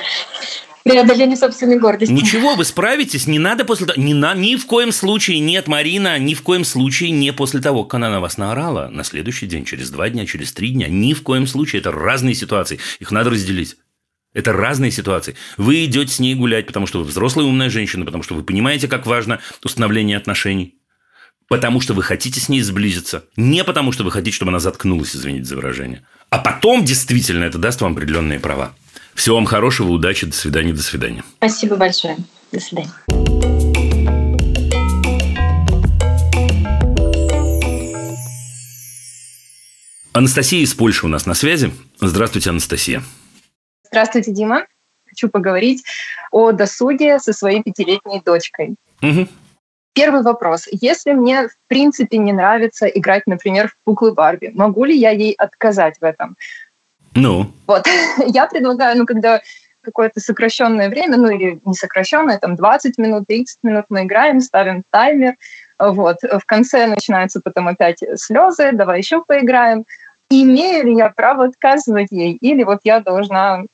преодоление 0.82 1.36
собственной 1.36 1.78
гордости. 1.78 2.12
Ничего, 2.12 2.54
вы 2.54 2.64
справитесь, 2.64 3.26
не 3.26 3.38
надо 3.38 3.66
после 3.66 3.86
того, 3.86 4.00
не 4.00 4.14
на, 4.14 4.34
ни 4.34 4.56
в 4.56 4.66
коем 4.66 4.92
случае, 4.92 5.40
нет, 5.40 5.68
Марина, 5.68 6.18
ни 6.18 6.32
в 6.32 6.42
коем 6.42 6.64
случае 6.64 7.10
не 7.10 7.32
после 7.32 7.60
того, 7.60 7.84
как 7.84 7.94
она 7.94 8.10
на 8.10 8.20
вас 8.20 8.38
наорала, 8.38 8.88
на 8.88 9.04
следующий 9.04 9.46
день, 9.46 9.64
через 9.64 9.90
два 9.90 10.08
дня, 10.08 10.24
через 10.24 10.52
три 10.52 10.70
дня, 10.70 10.88
ни 10.88 11.12
в 11.12 11.22
коем 11.22 11.46
случае, 11.46 11.80
это 11.80 11.92
разные 11.92 12.34
ситуации, 12.34 12.78
их 12.98 13.10
надо 13.10 13.30
разделить. 13.30 13.76
Это 14.38 14.52
разные 14.52 14.92
ситуации. 14.92 15.34
Вы 15.56 15.84
идете 15.86 16.14
с 16.14 16.20
ней 16.20 16.36
гулять, 16.36 16.68
потому 16.68 16.86
что 16.86 17.00
вы 17.00 17.04
взрослая 17.06 17.44
умная 17.44 17.70
женщина, 17.70 18.04
потому 18.04 18.22
что 18.22 18.36
вы 18.36 18.44
понимаете, 18.44 18.86
как 18.86 19.04
важно 19.04 19.40
установление 19.64 20.16
отношений. 20.16 20.76
Потому 21.48 21.80
что 21.80 21.92
вы 21.92 22.04
хотите 22.04 22.38
с 22.38 22.48
ней 22.48 22.62
сблизиться. 22.62 23.24
Не 23.34 23.64
потому, 23.64 23.90
что 23.90 24.04
вы 24.04 24.12
хотите, 24.12 24.36
чтобы 24.36 24.50
она 24.52 24.60
заткнулась, 24.60 25.16
извините 25.16 25.46
за 25.46 25.56
выражение. 25.56 26.06
А 26.30 26.38
потом 26.38 26.84
действительно 26.84 27.42
это 27.42 27.58
даст 27.58 27.80
вам 27.80 27.94
определенные 27.94 28.38
права. 28.38 28.76
Всего 29.16 29.34
вам 29.34 29.44
хорошего, 29.44 29.90
удачи, 29.90 30.24
до 30.24 30.36
свидания, 30.36 30.72
до 30.72 30.84
свидания. 30.84 31.24
Спасибо 31.38 31.74
большое. 31.74 32.16
До 32.52 32.60
свидания. 32.60 32.92
Анастасия 40.12 40.60
из 40.60 40.74
Польши 40.74 41.06
у 41.06 41.08
нас 41.08 41.26
на 41.26 41.34
связи. 41.34 41.72
Здравствуйте, 42.00 42.50
Анастасия. 42.50 43.02
Здравствуйте, 43.88 44.32
Дима. 44.32 44.66
Хочу 45.08 45.28
поговорить 45.28 45.84
о 46.30 46.52
досуге 46.52 47.18
со 47.18 47.32
своей 47.32 47.62
пятилетней 47.62 48.20
дочкой. 48.24 48.76
Угу. 49.02 49.26
Первый 49.94 50.22
вопрос. 50.22 50.68
Если 50.70 51.12
мне 51.12 51.48
в 51.48 51.56
принципе 51.66 52.18
не 52.18 52.32
нравится 52.32 52.86
играть, 52.86 53.24
например, 53.26 53.68
в 53.68 53.74
куклы 53.84 54.12
Барби, 54.12 54.52
могу 54.54 54.84
ли 54.84 54.96
я 54.96 55.10
ей 55.10 55.32
отказать 55.32 55.96
в 56.00 56.04
этом? 56.04 56.36
Ну? 57.14 57.50
Вот. 57.66 57.86
Я 58.26 58.46
предлагаю, 58.46 58.96
ну, 58.98 59.06
когда 59.06 59.40
какое-то 59.82 60.20
сокращенное 60.20 60.90
время, 60.90 61.16
ну 61.16 61.30
или 61.30 61.60
не 61.64 61.74
сокращенное, 61.74 62.38
там 62.38 62.54
20 62.54 62.98
минут, 62.98 63.24
30 63.26 63.58
минут 63.62 63.86
мы 63.88 64.02
играем, 64.04 64.40
ставим 64.40 64.84
таймер, 64.90 65.34
вот. 65.78 66.18
В 66.22 66.44
конце 66.44 66.86
начинаются 66.86 67.40
потом 67.40 67.68
опять 67.68 68.02
слезы, 68.16 68.72
давай 68.72 68.98
еще 68.98 69.24
поиграем. 69.24 69.86
Имею 70.30 70.86
ли 70.86 70.96
я 70.96 71.08
право 71.08 71.44
отказывать 71.44 72.08
ей, 72.10 72.34
или 72.34 72.62
вот 72.64 72.80
я 72.84 73.00
должна 73.00 73.64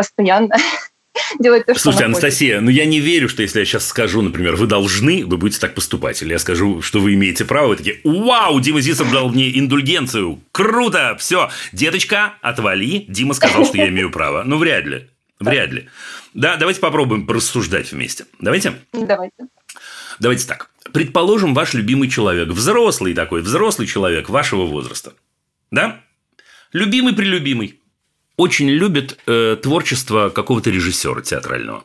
постоянно 0.00 0.56
делать 1.38 1.66
то, 1.66 1.74
что 1.74 1.82
Слушайте, 1.82 2.06
Анастасия, 2.06 2.60
ну 2.60 2.70
я 2.70 2.86
не 2.86 3.00
верю, 3.00 3.28
что 3.28 3.42
если 3.42 3.60
я 3.60 3.66
сейчас 3.66 3.86
скажу, 3.86 4.22
например, 4.22 4.56
вы 4.56 4.66
должны, 4.66 5.26
вы 5.26 5.36
будете 5.36 5.60
так 5.60 5.74
поступать. 5.74 6.22
Или 6.22 6.32
я 6.32 6.38
скажу, 6.38 6.80
что 6.80 7.00
вы 7.00 7.12
имеете 7.14 7.44
право, 7.44 7.68
вы 7.68 7.76
такие, 7.76 8.00
вау, 8.02 8.58
Дима 8.60 8.80
Зисов 8.80 9.12
дал 9.12 9.28
мне 9.28 9.58
индульгенцию. 9.58 10.40
Круто, 10.52 11.16
все. 11.18 11.50
Деточка, 11.72 12.34
отвали. 12.40 13.04
Дима 13.08 13.34
сказал, 13.34 13.66
что 13.66 13.76
я 13.76 13.88
имею 13.88 14.10
право. 14.10 14.42
Ну, 14.42 14.56
вряд 14.56 14.86
ли. 14.86 15.10
Вряд 15.38 15.70
ли. 15.70 15.88
Да, 16.32 16.56
давайте 16.56 16.80
попробуем 16.80 17.26
порассуждать 17.26 17.92
вместе. 17.92 18.24
Давайте? 18.38 18.74
Давайте. 18.92 19.36
Давайте 20.18 20.46
так. 20.46 20.70
Предположим, 20.94 21.52
ваш 21.52 21.74
любимый 21.74 22.08
человек, 22.08 22.48
взрослый 22.48 23.12
такой, 23.12 23.42
взрослый 23.42 23.86
человек 23.86 24.30
вашего 24.30 24.64
возраста. 24.64 25.12
Да? 25.70 26.00
Любимый-прелюбимый 26.72 27.79
очень 28.40 28.68
любит 28.68 29.18
э, 29.26 29.56
творчество 29.62 30.30
какого-то 30.30 30.70
режиссера 30.70 31.20
театрального. 31.20 31.84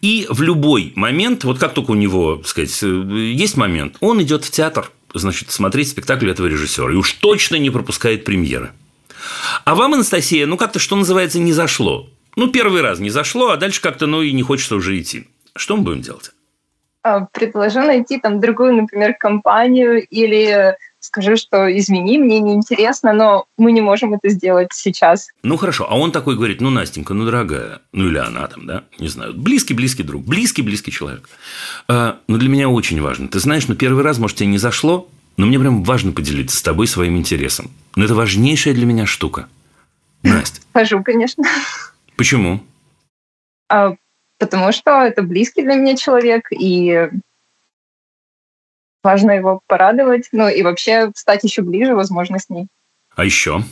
И 0.00 0.26
в 0.28 0.42
любой 0.42 0.92
момент, 0.96 1.44
вот 1.44 1.58
как 1.58 1.74
только 1.74 1.92
у 1.92 1.94
него, 1.94 2.36
так 2.36 2.48
сказать, 2.48 2.82
э, 2.82 2.86
есть 2.86 3.56
момент, 3.56 3.96
он 4.00 4.20
идет 4.22 4.44
в 4.44 4.50
театр, 4.50 4.90
значит, 5.14 5.50
смотреть 5.50 5.88
спектакль 5.88 6.30
этого 6.30 6.46
режиссера. 6.46 6.92
И 6.92 6.96
уж 6.96 7.12
точно 7.12 7.56
не 7.56 7.70
пропускает 7.70 8.24
премьеры. 8.24 8.72
А 9.64 9.74
вам, 9.74 9.94
Анастасия, 9.94 10.46
ну 10.46 10.56
как-то, 10.56 10.78
что 10.78 10.96
называется, 10.96 11.38
не 11.38 11.52
зашло. 11.52 12.08
Ну, 12.36 12.48
первый 12.48 12.82
раз 12.82 12.98
не 12.98 13.10
зашло, 13.10 13.50
а 13.50 13.56
дальше 13.56 13.80
как-то, 13.80 14.06
ну, 14.06 14.22
и 14.22 14.32
не 14.32 14.42
хочется 14.42 14.76
уже 14.76 14.98
идти. 15.00 15.28
Что 15.56 15.76
мы 15.76 15.82
будем 15.82 16.02
делать? 16.02 16.30
А, 17.08 17.26
предложу 17.32 17.80
найти 17.80 18.18
там 18.18 18.38
другую, 18.40 18.74
например, 18.74 19.14
компанию 19.14 20.06
или 20.06 20.76
скажу, 21.00 21.36
что 21.36 21.66
извини, 21.74 22.18
мне 22.18 22.38
неинтересно, 22.40 23.12
но 23.14 23.46
мы 23.56 23.72
не 23.72 23.80
можем 23.80 24.12
это 24.12 24.28
сделать 24.28 24.68
сейчас. 24.74 25.28
Ну 25.42 25.56
хорошо, 25.56 25.86
а 25.88 25.96
он 25.96 26.12
такой 26.12 26.36
говорит, 26.36 26.60
ну 26.60 26.68
Настенька, 26.68 27.14
ну 27.14 27.24
дорогая, 27.24 27.80
ну 27.92 28.08
или 28.08 28.18
она 28.18 28.46
там, 28.48 28.66
да, 28.66 28.84
не 28.98 29.08
знаю, 29.08 29.32
близкий-близкий 29.32 30.02
друг, 30.02 30.24
близкий-близкий 30.24 30.90
человек. 30.90 31.28
А, 31.88 32.18
но 32.28 32.36
для 32.36 32.50
меня 32.50 32.68
очень 32.68 33.00
важно. 33.00 33.28
Ты 33.28 33.38
знаешь, 33.38 33.68
ну 33.68 33.74
первый 33.74 34.04
раз, 34.04 34.18
может, 34.18 34.36
тебе 34.36 34.48
не 34.48 34.58
зашло, 34.58 35.08
но 35.38 35.46
мне 35.46 35.58
прям 35.58 35.84
важно 35.84 36.12
поделиться 36.12 36.58
с 36.58 36.62
тобой 36.62 36.86
своим 36.86 37.16
интересом. 37.16 37.70
Но 37.96 38.04
это 38.04 38.14
важнейшая 38.14 38.74
для 38.74 38.84
меня 38.84 39.06
штука. 39.06 39.48
Настя. 40.22 40.60
Хожу, 40.74 41.02
конечно. 41.02 41.44
Почему? 42.16 42.60
Потому 44.38 44.72
что 44.72 45.02
это 45.02 45.22
близкий 45.22 45.62
для 45.62 45.74
меня 45.74 45.96
человек, 45.96 46.48
и 46.52 47.10
важно 49.02 49.32
его 49.32 49.60
порадовать, 49.66 50.28
ну 50.32 50.48
и 50.48 50.62
вообще 50.62 51.10
стать 51.14 51.44
еще 51.44 51.62
ближе, 51.62 51.94
возможно, 51.94 52.38
с 52.38 52.48
ней. 52.48 52.66
А 53.14 53.24
еще? 53.24 53.62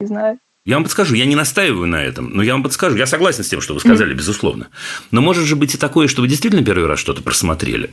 Не 0.00 0.06
знаю. 0.06 0.38
Я 0.64 0.74
вам 0.74 0.82
подскажу, 0.82 1.14
я 1.14 1.26
не 1.26 1.36
настаиваю 1.36 1.86
на 1.86 2.02
этом, 2.02 2.30
но 2.30 2.42
я 2.42 2.54
вам 2.54 2.64
подскажу. 2.64 2.96
Я 2.96 3.06
согласен 3.06 3.44
с 3.44 3.48
тем, 3.48 3.60
что 3.60 3.74
вы 3.74 3.80
сказали, 3.80 4.12
mm-hmm. 4.12 4.18
безусловно. 4.18 4.68
Но 5.12 5.20
может 5.20 5.44
же 5.44 5.54
быть 5.54 5.74
и 5.74 5.78
такое, 5.78 6.08
что 6.08 6.22
вы 6.22 6.28
действительно 6.28 6.64
первый 6.64 6.86
раз 6.88 6.98
что-то 6.98 7.22
просмотрели. 7.22 7.90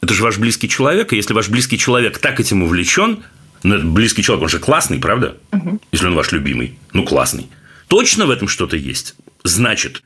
Это 0.00 0.14
же 0.14 0.22
ваш 0.22 0.38
близкий 0.38 0.68
человек, 0.68 1.12
и 1.12 1.16
если 1.16 1.34
ваш 1.34 1.48
близкий 1.48 1.78
человек 1.78 2.18
так 2.18 2.38
этим 2.38 2.62
увлечен, 2.62 3.24
ну, 3.64 3.74
это 3.74 3.84
близкий 3.84 4.22
человек, 4.22 4.44
он 4.44 4.48
же 4.48 4.60
классный, 4.60 5.00
правда? 5.00 5.36
Угу. 5.52 5.80
Если 5.90 6.06
он 6.06 6.14
ваш 6.14 6.30
любимый. 6.30 6.78
Ну, 6.92 7.04
классный. 7.04 7.48
Точно 7.88 8.26
в 8.26 8.30
этом 8.30 8.46
что-то 8.46 8.76
есть? 8.76 9.16
Значит, 9.42 10.02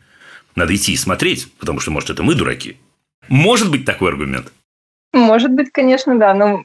надо 0.56 0.74
идти 0.74 0.92
и 0.92 0.96
смотреть, 0.96 1.52
потому 1.58 1.80
что, 1.80 1.90
может, 1.90 2.10
это 2.10 2.22
мы 2.22 2.34
дураки. 2.34 2.76
Может 3.28 3.70
быть 3.70 3.84
такой 3.84 4.10
аргумент? 4.10 4.52
Может 5.12 5.52
быть, 5.52 5.70
конечно, 5.70 6.18
да. 6.18 6.34
Но 6.34 6.64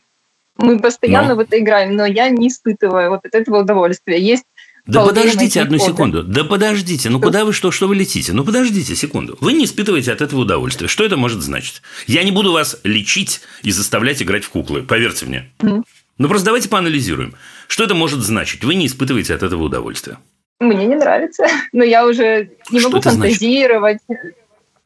мы 0.58 0.80
постоянно 0.80 1.30
но... 1.30 1.36
в 1.36 1.40
это 1.40 1.60
играем, 1.60 1.96
но 1.96 2.06
я 2.06 2.30
не 2.30 2.48
испытываю 2.48 3.10
вот 3.10 3.26
от 3.26 3.36
этого 3.36 3.62
удовольствия. 3.62 4.20
Есть 4.20 4.46
да 4.86 5.06
подождите 5.06 5.62
одну 5.62 5.78
хобби. 5.78 5.92
секунду. 5.92 6.24
Да 6.24 6.44
подождите. 6.44 7.10
Ну, 7.10 7.22
куда 7.22 7.46
вы 7.46 7.54
что, 7.54 7.72
что 7.72 7.88
вы 7.88 7.96
летите? 7.96 8.34
Ну, 8.34 8.44
подождите 8.44 8.96
секунду. 8.96 9.38
Вы 9.40 9.54
не 9.54 9.66
испытываете 9.66 10.12
от 10.12 10.22
этого 10.22 10.42
удовольствия. 10.42 10.88
Что 10.88 11.04
это 11.04 11.18
может 11.18 11.44
значить? 11.44 11.84
Я 12.08 12.24
не 12.24 12.32
буду 12.32 12.52
вас 12.52 12.80
лечить 12.84 13.42
и 13.62 13.72
заставлять 13.72 14.24
играть 14.24 14.44
в 14.44 14.50
куклы. 14.50 14.82
Поверьте 14.82 15.28
мне. 15.28 15.52
Mm. 15.60 15.84
Ну, 16.18 16.28
просто 16.28 16.46
давайте 16.46 16.68
поанализируем. 16.68 17.36
Что 17.68 17.84
это 17.84 17.94
может 17.94 18.22
значить? 18.22 18.64
Вы 18.64 18.74
не 18.76 18.88
испытываете 18.88 19.36
от 19.36 19.44
этого 19.44 19.64
удовольствия. 19.64 20.18
Мне 20.62 20.86
не 20.86 20.96
нравится. 20.96 21.46
Но 21.74 21.84
я 21.84 22.06
уже 22.06 22.52
не 22.70 22.80
что 22.80 22.90
могу 22.90 23.02
фантазировать. 23.02 23.98
Значит? 24.08 24.36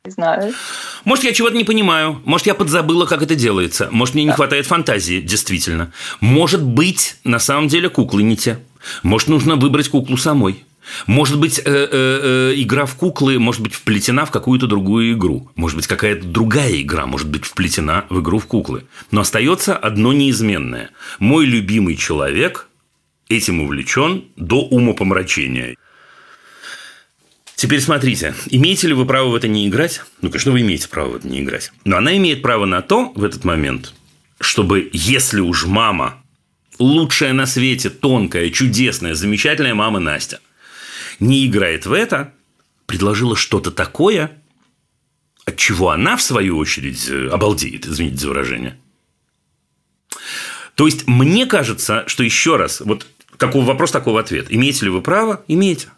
Не 0.05 0.11
знаю. 0.11 0.53
Может, 1.03 1.25
я 1.25 1.33
чего-то 1.33 1.57
не 1.57 1.63
понимаю. 1.63 2.21
Может, 2.25 2.47
я 2.47 2.53
подзабыла, 2.53 3.05
как 3.05 3.21
это 3.21 3.35
делается. 3.35 3.89
Может, 3.91 4.15
мне 4.15 4.23
не 4.23 4.29
да. 4.29 4.35
хватает 4.35 4.67
фантазии, 4.67 5.19
действительно. 5.19 5.91
Может 6.21 6.63
быть, 6.63 7.17
на 7.23 7.39
самом 7.39 7.67
деле 7.67 7.89
куклы 7.89 8.23
не 8.23 8.37
те. 8.37 8.59
Может, 9.03 9.29
нужно 9.29 9.55
выбрать 9.55 9.89
куклу 9.89 10.15
самой. 10.15 10.63
Может 11.07 11.39
быть, 11.39 11.59
э, 11.59 11.63
э, 11.65 11.89
э, 11.91 12.53
игра 12.57 12.85
в 12.85 12.95
куклы 12.95 13.39
может 13.39 13.61
быть 13.61 13.73
вплетена 13.73 14.25
в 14.25 14.31
какую-то 14.31 14.67
другую 14.67 15.13
игру. 15.13 15.49
Может 15.55 15.77
быть, 15.77 15.87
какая-то 15.87 16.25
другая 16.25 16.79
игра 16.79 17.07
может 17.07 17.27
быть 17.27 17.43
вплетена 17.43 18.05
в 18.09 18.21
игру 18.21 18.37
в 18.37 18.45
куклы. 18.45 18.85
Но 19.09 19.21
остается 19.21 19.75
одно 19.75 20.13
неизменное. 20.13 20.91
Мой 21.19 21.45
любимый 21.45 21.95
человек 21.95 22.69
этим 23.29 23.61
увлечен 23.61 24.25
до 24.35 24.61
умопомрачения. 24.61 25.75
Теперь 27.55 27.79
смотрите, 27.79 28.35
имеете 28.47 28.87
ли 28.87 28.93
вы 28.93 29.05
право 29.05 29.29
в 29.29 29.35
это 29.35 29.47
не 29.47 29.67
играть? 29.67 30.01
Ну, 30.21 30.29
конечно, 30.29 30.51
вы 30.51 30.61
имеете 30.61 30.89
право 30.89 31.11
в 31.11 31.15
это 31.15 31.27
не 31.27 31.39
играть. 31.39 31.71
Но 31.85 31.97
она 31.97 32.15
имеет 32.17 32.41
право 32.41 32.65
на 32.65 32.81
то 32.81 33.13
в 33.15 33.23
этот 33.23 33.45
момент, 33.45 33.93
чтобы, 34.41 34.89
если 34.91 35.39
уж 35.39 35.65
мама, 35.65 36.21
лучшая 36.79 37.31
на 37.33 37.45
свете, 37.45 37.89
тонкая, 37.89 38.49
чудесная, 38.49 39.15
замечательная 39.15 39.73
мама 39.73 39.99
Настя, 39.99 40.41
не 41.19 41.47
играет 41.47 41.85
в 41.85 41.93
это, 41.93 42.33
предложила 42.85 43.37
что-то 43.37 43.71
такое, 43.71 44.37
от 45.45 45.57
чего 45.57 45.91
она, 45.91 46.17
в 46.17 46.21
свою 46.21 46.57
очередь, 46.57 47.07
э, 47.09 47.29
обалдеет, 47.29 47.87
извините 47.87 48.17
за 48.17 48.29
выражение. 48.29 48.77
То 50.75 50.87
есть, 50.87 51.07
мне 51.07 51.45
кажется, 51.45 52.03
что 52.07 52.23
еще 52.23 52.57
раз, 52.57 52.81
вот 52.81 53.07
какой 53.37 53.63
вопрос, 53.63 53.91
такого 53.91 54.19
ответ. 54.19 54.47
Имеете 54.49 54.85
ли 54.85 54.91
вы 54.91 55.01
право? 55.01 55.43
Имеете. 55.47 55.89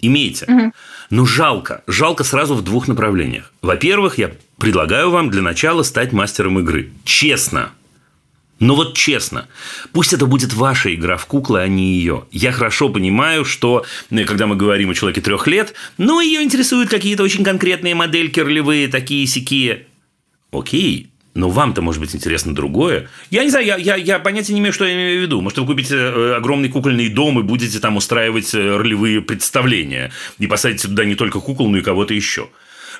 Имеете. 0.00 0.46
Угу. 0.46 0.72
Но 1.10 1.26
жалко. 1.26 1.82
Жалко 1.86 2.24
сразу 2.24 2.54
в 2.54 2.62
двух 2.62 2.88
направлениях. 2.88 3.52
Во-первых, 3.62 4.18
я 4.18 4.32
предлагаю 4.58 5.10
вам 5.10 5.30
для 5.30 5.42
начала 5.42 5.82
стать 5.82 6.12
мастером 6.12 6.58
игры. 6.58 6.90
Честно. 7.04 7.72
Но 8.60 8.76
вот 8.76 8.94
честно, 8.94 9.48
пусть 9.92 10.12
это 10.12 10.26
будет 10.26 10.52
ваша 10.52 10.94
игра 10.94 11.16
в 11.16 11.24
куклы, 11.24 11.62
а 11.62 11.66
не 11.66 11.94
ее. 11.94 12.26
Я 12.30 12.52
хорошо 12.52 12.90
понимаю, 12.90 13.46
что 13.46 13.86
ну, 14.10 14.24
когда 14.26 14.46
мы 14.46 14.54
говорим 14.54 14.90
о 14.90 14.94
человеке 14.94 15.22
трех 15.22 15.46
лет, 15.46 15.72
ну, 15.96 16.20
ее 16.20 16.42
интересуют 16.42 16.90
какие-то 16.90 17.22
очень 17.22 17.42
конкретные 17.42 17.94
модельки 17.94 18.38
ролевые, 18.38 18.88
такие 18.88 19.26
сякие. 19.26 19.86
Окей, 20.52 21.10
но 21.34 21.48
вам-то, 21.48 21.80
может 21.80 22.00
быть, 22.00 22.14
интересно 22.14 22.54
другое. 22.54 23.08
Я 23.30 23.44
не 23.44 23.50
знаю, 23.50 23.64
я, 23.66 23.76
я, 23.76 23.96
я 23.96 24.18
понятия 24.18 24.52
не 24.52 24.60
имею, 24.60 24.72
что 24.72 24.84
я 24.84 24.94
имею 24.94 25.20
в 25.20 25.22
виду. 25.22 25.40
Может, 25.40 25.58
вы 25.58 25.66
купите 25.66 25.94
э, 25.94 26.34
огромный 26.34 26.68
кукольный 26.68 27.08
дом 27.08 27.38
и 27.38 27.42
будете 27.42 27.78
там 27.78 27.96
устраивать 27.96 28.52
э, 28.52 28.76
ролевые 28.76 29.20
представления. 29.22 30.12
И 30.38 30.46
посадите 30.48 30.88
туда 30.88 31.04
не 31.04 31.14
только 31.14 31.40
кукол, 31.40 31.68
но 31.68 31.78
и 31.78 31.82
кого-то 31.82 32.14
еще. 32.14 32.48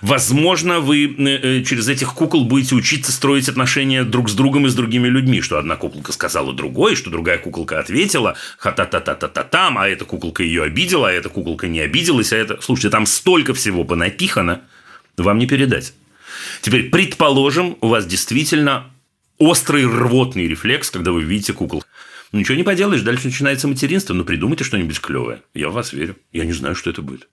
Возможно, 0.00 0.78
вы 0.78 1.06
э, 1.06 1.62
через 1.64 1.88
этих 1.88 2.14
кукол 2.14 2.44
будете 2.44 2.76
учиться 2.76 3.10
строить 3.10 3.48
отношения 3.48 4.04
друг 4.04 4.30
с 4.30 4.34
другом 4.34 4.66
и 4.66 4.70
с 4.70 4.74
другими 4.74 5.08
людьми, 5.08 5.40
что 5.40 5.58
одна 5.58 5.74
куколка 5.76 6.12
сказала 6.12 6.52
другой, 6.52 6.94
что 6.94 7.10
другая 7.10 7.38
куколка 7.38 7.80
ответила, 7.80 8.36
ха-та-та-та-та-та-там, 8.58 9.76
а 9.76 9.88
эта 9.88 10.04
куколка 10.04 10.44
ее 10.44 10.62
обидела, 10.62 11.08
а 11.08 11.12
эта 11.12 11.28
куколка 11.28 11.66
не 11.66 11.80
обиделась, 11.80 12.32
а 12.32 12.36
это... 12.36 12.58
Слушайте, 12.62 12.90
там 12.90 13.06
столько 13.06 13.54
всего 13.54 13.84
понапихано, 13.84 14.62
вам 15.18 15.38
не 15.38 15.46
передать. 15.46 15.92
Теперь, 16.62 16.90
предположим, 16.90 17.76
у 17.80 17.88
вас 17.88 18.06
действительно 18.06 18.90
острый 19.38 19.84
рвотный 19.86 20.46
рефлекс, 20.46 20.90
когда 20.90 21.12
вы 21.12 21.22
видите 21.22 21.52
кукол. 21.52 21.82
Ну, 22.32 22.38
ничего 22.38 22.56
не 22.56 22.62
поделаешь, 22.62 23.02
дальше 23.02 23.26
начинается 23.26 23.66
материнство, 23.66 24.14
но 24.14 24.24
придумайте 24.24 24.62
что-нибудь 24.62 25.00
клевое. 25.00 25.42
Я 25.54 25.68
в 25.68 25.72
вас 25.72 25.92
верю. 25.92 26.16
Я 26.32 26.44
не 26.44 26.52
знаю, 26.52 26.74
что 26.74 26.90
это 26.90 27.02
будет. 27.02 27.28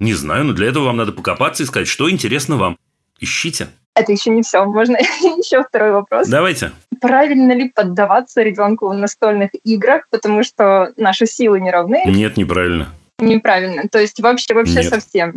Не 0.00 0.12
знаю, 0.12 0.44
но 0.44 0.52
для 0.52 0.68
этого 0.68 0.84
вам 0.84 0.96
надо 0.96 1.12
покопаться 1.12 1.62
и 1.62 1.66
сказать, 1.66 1.88
что 1.88 2.10
интересно 2.10 2.56
вам. 2.56 2.76
Ищите. 3.20 3.68
Это 3.94 4.12
еще 4.12 4.30
не 4.30 4.42
все. 4.42 4.64
Можно 4.64 4.96
еще 5.20 5.62
второй 5.62 5.92
вопрос. 5.92 6.28
Давайте. 6.28 6.72
Правильно 7.00 7.52
ли 7.52 7.70
поддаваться 7.70 8.42
ребенку 8.42 8.88
в 8.88 8.94
настольных 8.94 9.50
играх, 9.62 10.08
потому 10.10 10.42
что 10.42 10.92
наши 10.96 11.26
силы 11.26 11.60
не 11.60 11.70
равны? 11.70 12.02
Нет, 12.06 12.36
неправильно. 12.36 12.88
Неправильно. 13.18 13.84
То 13.90 14.00
есть 14.00 14.20
вообще 14.20 14.54
вообще 14.54 14.82
Нет. 14.82 14.88
совсем. 14.88 15.34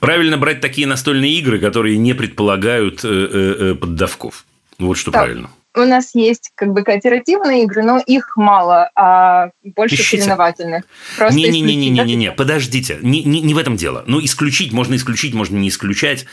Правильно 0.00 0.38
брать 0.38 0.60
такие 0.60 0.86
настольные 0.86 1.32
игры, 1.38 1.58
которые 1.58 1.96
не 1.98 2.14
предполагают 2.14 3.04
э, 3.04 3.08
э, 3.08 3.56
э 3.70 3.74
поддавков. 3.74 4.44
Вот 4.78 4.96
что 4.96 5.10
так. 5.10 5.24
правильно 5.24 5.50
у 5.74 5.84
нас 5.84 6.14
есть 6.14 6.50
как 6.54 6.72
бы 6.72 6.82
кооперативные 6.82 7.64
игры, 7.64 7.82
но 7.82 7.98
их 7.98 8.36
мало, 8.36 8.90
а 8.94 9.50
больше 9.62 9.94
Ищите. 9.94 10.18
соревновательных. 10.18 10.84
Не-не-не-не-не-не, 11.18 12.32
подождите, 12.32 12.98
не, 13.02 13.22
не, 13.24 13.40
не 13.40 13.54
в 13.54 13.58
этом 13.58 13.76
дело. 13.76 14.04
Ну, 14.06 14.22
исключить 14.22 14.72
можно 14.72 14.96
исключить, 14.96 15.34
можно 15.34 15.56
не 15.56 15.68
исключать. 15.68 16.26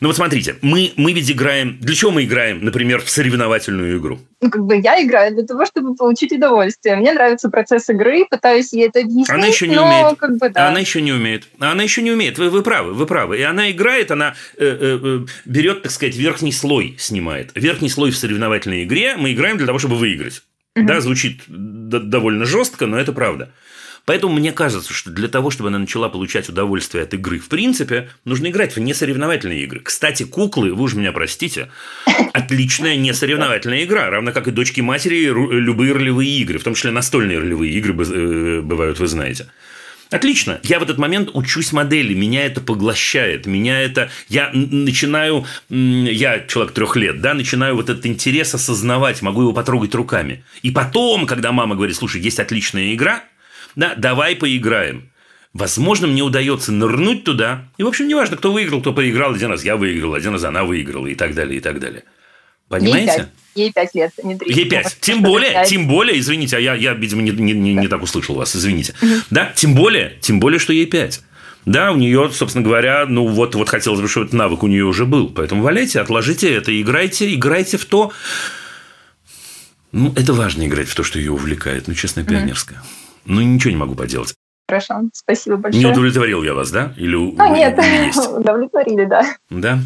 Ну, 0.00 0.08
вот 0.08 0.16
смотрите, 0.16 0.56
мы, 0.62 0.92
мы 0.96 1.12
ведь 1.12 1.30
играем... 1.30 1.78
Для 1.80 1.94
чего 1.94 2.10
мы 2.10 2.24
играем, 2.24 2.64
например, 2.64 3.02
в 3.02 3.10
соревновательную 3.10 3.98
игру? 3.98 4.18
Ну, 4.40 4.50
как 4.50 4.64
бы 4.64 4.76
я 4.76 5.02
играю 5.02 5.34
для 5.34 5.44
того, 5.44 5.66
чтобы 5.66 5.94
получить 5.94 6.32
удовольствие. 6.32 6.96
Мне 6.96 7.12
нравится 7.12 7.50
процесс 7.50 7.88
игры, 7.90 8.24
пытаюсь 8.30 8.72
ей 8.72 8.88
это 8.88 9.00
объяснить, 9.00 9.30
Она 9.30 9.46
еще 9.46 9.66
не 9.66 9.74
но 9.74 9.86
умеет. 9.86 10.18
Как 10.18 10.36
бы, 10.36 10.48
да. 10.48 10.68
Она 10.68 10.78
еще 10.78 11.00
не 11.00 11.12
умеет. 11.12 11.48
Она 11.58 11.82
еще 11.82 12.02
не 12.02 12.12
умеет. 12.12 12.38
Вы, 12.38 12.50
вы 12.50 12.62
правы, 12.62 12.94
вы 12.94 13.06
правы. 13.06 13.38
И 13.38 13.42
она 13.42 13.70
играет, 13.70 14.10
она 14.10 14.34
э, 14.56 14.64
э, 14.64 14.98
э 15.02 15.26
берет, 15.44 15.82
так 15.82 15.92
сказать, 15.92 16.16
верхний 16.16 16.52
слой 16.52 16.96
снимает. 16.98 17.50
Верхний 17.54 17.88
слой 17.88 18.12
в 18.12 18.16
соревновательной 18.16 18.77
конкретной 18.78 18.84
игре 18.84 19.16
мы 19.16 19.32
играем 19.32 19.56
для 19.56 19.66
того, 19.66 19.78
чтобы 19.78 19.96
выиграть. 19.96 20.42
Угу. 20.76 20.86
Да, 20.86 21.00
звучит 21.00 21.42
довольно 21.46 22.44
жестко, 22.44 22.86
но 22.86 22.98
это 22.98 23.12
правда. 23.12 23.50
Поэтому 24.04 24.32
мне 24.32 24.52
кажется, 24.52 24.94
что 24.94 25.10
для 25.10 25.28
того, 25.28 25.50
чтобы 25.50 25.68
она 25.68 25.78
начала 25.78 26.08
получать 26.08 26.48
удовольствие 26.48 27.04
от 27.04 27.12
игры, 27.12 27.38
в 27.38 27.48
принципе, 27.48 28.08
нужно 28.24 28.46
играть 28.46 28.74
в 28.74 28.80
несоревновательные 28.80 29.64
игры. 29.64 29.80
Кстати, 29.80 30.22
куклы, 30.22 30.72
вы 30.72 30.84
уж 30.84 30.94
меня 30.94 31.12
простите, 31.12 31.70
отличная 32.32 32.96
несоревновательная 32.96 33.84
игра, 33.84 34.08
равно 34.08 34.32
как 34.32 34.48
и 34.48 34.50
дочки 34.50 34.80
матери, 34.80 35.26
любые 35.26 35.92
ролевые 35.92 36.38
игры, 36.38 36.58
в 36.58 36.64
том 36.64 36.74
числе 36.74 36.90
настольные 36.90 37.38
ролевые 37.38 37.72
игры 37.74 37.92
э, 37.92 38.60
бывают, 38.62 38.98
вы 38.98 39.06
знаете. 39.08 39.50
Отлично. 40.10 40.58
Я 40.62 40.80
в 40.80 40.82
этот 40.82 40.96
момент 40.96 41.30
учусь 41.34 41.72
модели, 41.72 42.14
меня 42.14 42.46
это 42.46 42.60
поглощает, 42.60 43.46
меня 43.46 43.80
это... 43.80 44.10
Я 44.28 44.50
начинаю... 44.52 45.44
Я 45.68 46.40
человек 46.40 46.72
трех 46.72 46.96
лет, 46.96 47.20
да, 47.20 47.34
начинаю 47.34 47.76
вот 47.76 47.90
этот 47.90 48.06
интерес 48.06 48.54
осознавать, 48.54 49.20
могу 49.20 49.42
его 49.42 49.52
потрогать 49.52 49.94
руками. 49.94 50.44
И 50.62 50.70
потом, 50.70 51.26
когда 51.26 51.52
мама 51.52 51.74
говорит, 51.74 51.96
слушай, 51.96 52.20
есть 52.20 52.40
отличная 52.40 52.94
игра, 52.94 53.24
Да, 53.76 53.94
давай 53.96 54.34
поиграем. 54.34 55.10
Возможно, 55.52 56.06
мне 56.06 56.22
удается 56.22 56.72
нырнуть 56.72 57.24
туда. 57.24 57.68
И, 57.78 57.82
в 57.82 57.88
общем, 57.88 58.08
неважно, 58.08 58.36
кто 58.36 58.52
выиграл, 58.52 58.80
кто 58.80 58.92
проиграл. 58.92 59.34
Один 59.34 59.50
раз 59.50 59.64
я 59.64 59.76
выиграл, 59.76 60.14
один 60.14 60.32
раз 60.32 60.44
она 60.44 60.64
выиграла 60.64 61.06
и 61.06 61.14
так 61.14 61.34
далее, 61.34 61.58
и 61.58 61.60
так 61.60 61.80
далее. 61.80 62.04
Понимаете? 62.68 63.28
Ей 63.54 63.72
пять 63.72 63.94
лет, 63.94 64.12
не 64.22 64.36
три. 64.36 64.54
Ей 64.54 64.68
пять. 64.68 64.96
Тем 65.00 65.22
более, 65.22 65.52
5. 65.52 65.68
тем 65.68 65.88
более, 65.88 66.18
извините, 66.18 66.56
а 66.56 66.60
я, 66.60 66.74
я 66.74 66.94
видимо, 66.94 67.22
не, 67.22 67.30
не, 67.30 67.52
не, 67.52 67.74
не 67.74 67.88
так 67.88 68.02
услышал 68.02 68.36
вас, 68.36 68.54
извините. 68.54 68.94
Да, 69.30 69.52
тем 69.56 69.74
более, 69.74 70.16
тем 70.20 70.38
более, 70.38 70.58
что 70.58 70.72
ей 70.72 70.86
пять. 70.86 71.22
Да, 71.64 71.92
у 71.92 71.96
нее, 71.96 72.30
собственно 72.32 72.64
говоря, 72.64 73.04
ну 73.06 73.26
вот, 73.26 73.54
вот 73.54 73.68
хотелось 73.68 74.00
бы, 74.00 74.08
чтобы 74.08 74.26
этот 74.26 74.38
навык 74.38 74.62
у 74.62 74.68
нее 74.68 74.84
уже 74.84 75.06
был. 75.06 75.28
Поэтому 75.28 75.62
валяйте, 75.62 76.00
отложите 76.00 76.54
это, 76.54 76.80
играйте, 76.80 77.34
играйте 77.34 77.76
в 77.78 77.84
то. 77.84 78.12
Ну, 79.92 80.12
это 80.16 80.32
важно 80.32 80.66
играть 80.66 80.88
в 80.88 80.94
то, 80.94 81.02
что 81.02 81.18
ее 81.18 81.32
увлекает. 81.32 81.88
Ну, 81.88 81.94
честно, 81.94 82.24
пионерское. 82.24 82.78
Mm-hmm. 82.78 83.22
Ну, 83.26 83.40
ничего 83.40 83.70
не 83.70 83.76
могу 83.76 83.94
поделать. 83.94 84.34
Хорошо, 84.68 85.08
спасибо 85.14 85.56
большое. 85.56 85.82
Не 85.82 85.90
удовлетворил 85.90 86.42
я 86.42 86.52
вас, 86.52 86.70
да? 86.70 86.92
Или 86.98 87.34
а, 87.38 87.48
нет, 87.48 87.78
есть? 87.82 88.28
удовлетворили, 88.36 89.06
да. 89.06 89.24
Да? 89.48 89.78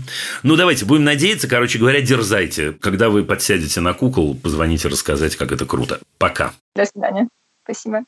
Ну, 0.43 0.57
давайте, 0.57 0.85
будем 0.85 1.05
надеяться. 1.05 1.47
Короче 1.47 1.79
говоря, 1.79 2.01
дерзайте. 2.01 2.73
Когда 2.73 3.09
вы 3.09 3.23
подсядете 3.23 3.81
на 3.81 3.95
кукол, 3.95 4.35
позвоните 4.35 4.89
рассказать, 4.89 5.37
как 5.37 5.53
это 5.53 5.67
круто. 5.67 6.01
Пока. 6.19 6.53
До 6.75 6.85
свидания. 6.85 7.29
Спасибо. 7.63 8.03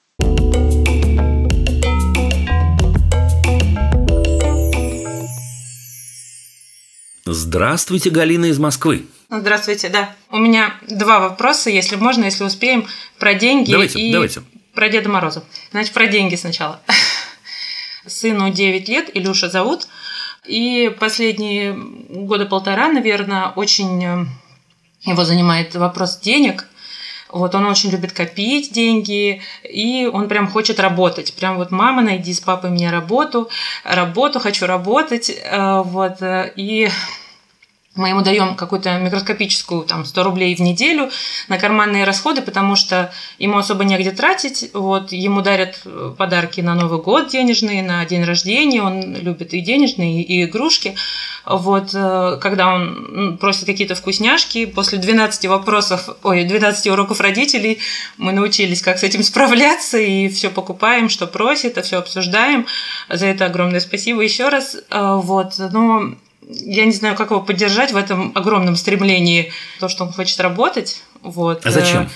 Здравствуйте, 7.25 8.11
Галина 8.11 8.47
из 8.47 8.59
Москвы. 8.59 9.07
Здравствуйте, 9.31 9.91
да. 9.91 10.11
У 10.29 10.39
меня 10.39 10.75
два 10.89 11.21
вопроса, 11.21 11.71
если 11.71 11.95
можно, 11.95 12.25
если 12.25 12.43
успеем, 12.43 12.87
про 13.21 13.35
деньги 13.35 13.71
давайте, 13.71 14.01
и 14.01 14.13
давайте. 14.13 14.43
Про 14.75 14.89
Деда 14.89 15.09
Мороза. 15.09 15.45
Значит, 15.71 15.93
про 15.93 16.07
деньги 16.07 16.35
сначала. 16.35 16.81
Сыну 18.07 18.51
9 18.51 18.89
лет, 18.89 19.11
Илюша 19.15 19.49
зовут. 19.49 19.87
И 20.45 20.95
последние 21.01 21.75
года 21.75 22.45
полтора, 22.45 22.89
наверное, 22.89 23.49
очень 23.49 24.05
э, 24.05 24.27
его 25.05 25.25
занимает 25.25 25.75
вопрос 25.75 26.19
денег. 26.19 26.67
Вот 27.31 27.55
он 27.55 27.67
очень 27.67 27.91
любит 27.91 28.13
копить 28.13 28.73
деньги, 28.73 29.43
и 29.65 30.09
он 30.13 30.29
прям 30.29 30.47
хочет 30.49 30.79
работать. 30.79 31.35
Прям 31.35 31.57
вот 31.57 31.71
мама, 31.71 32.03
найди 32.03 32.33
с 32.33 32.41
папой 32.41 32.71
мне 32.71 32.91
работу, 32.91 33.49
работу, 33.85 34.39
хочу 34.39 34.67
работать. 34.67 35.31
Э, 35.31 35.83
вот, 35.83 36.21
э, 36.21 36.53
и 36.57 36.91
мы 37.97 38.09
ему 38.09 38.23
даем 38.23 38.57
какую-то 38.57 38.99
микроскопическую, 38.99 39.83
там, 39.83 40.05
100 40.05 40.23
рублей 40.25 40.55
в 40.57 40.61
неделю 40.61 41.11
на 41.49 41.59
карманные 41.59 42.05
расходы, 42.05 42.43
потому 42.43 42.75
что 42.75 43.13
ему 43.39 43.59
особо 43.59 43.85
негде 43.85 44.11
тратить. 44.11 44.71
Вот, 44.75 45.13
ему 45.13 45.43
дарят 45.43 45.81
э, 45.85 46.13
подарки 46.17 46.61
на 46.61 46.75
Новый 46.75 47.01
год 47.01 47.29
денежные, 47.29 47.83
на 47.85 48.05
день 48.05 48.25
рождения. 48.25 48.83
Он 48.83 49.15
любит 49.15 49.55
и 49.55 49.61
денежные, 49.61 50.23
и 50.23 50.45
игрушки. 50.45 50.97
Вот, 51.47 51.91
э, 51.95 52.39
когда 52.41 52.75
он 52.75 53.39
просит 53.39 53.67
какие-то 53.67 53.95
вкусняшки, 53.95 54.67
после 54.67 54.99
12 54.99 55.47
вопросов, 55.47 56.09
ой, 56.25 56.45
12 56.45 56.89
уроков 56.89 57.21
родителей 57.21 57.79
мы 58.17 58.33
научились, 58.33 58.83
как 58.83 58.99
с 58.99 59.05
этим 59.05 59.23
справляться, 59.23 59.99
и 59.99 60.29
все 60.29 60.51
покупаем, 60.51 61.09
что 61.09 61.29
просит, 61.29 61.79
а 61.79 61.83
все 61.83 61.99
обсуждаем. 61.99 62.67
За 63.09 63.27
это 63.27 63.47
огромное 63.47 63.81
спасибо 63.81 64.23
еще 64.23 64.49
раз. 64.49 64.77
Э, 64.91 65.21
вот, 65.23 65.55
но 65.59 66.15
я 66.49 66.85
не 66.85 66.93
знаю, 66.93 67.17
как 67.17 67.31
его 67.31 67.41
поддержать 67.41 67.93
в 67.93 67.97
этом 67.97 68.33
огромном 68.35 68.77
стремлении, 68.77 69.53
то, 69.81 69.89
что 69.89 70.05
он 70.05 70.13
хочет 70.13 70.39
работать. 70.41 71.03
Вот. 71.23 71.65
А 71.65 71.71
зачем? 71.71 72.09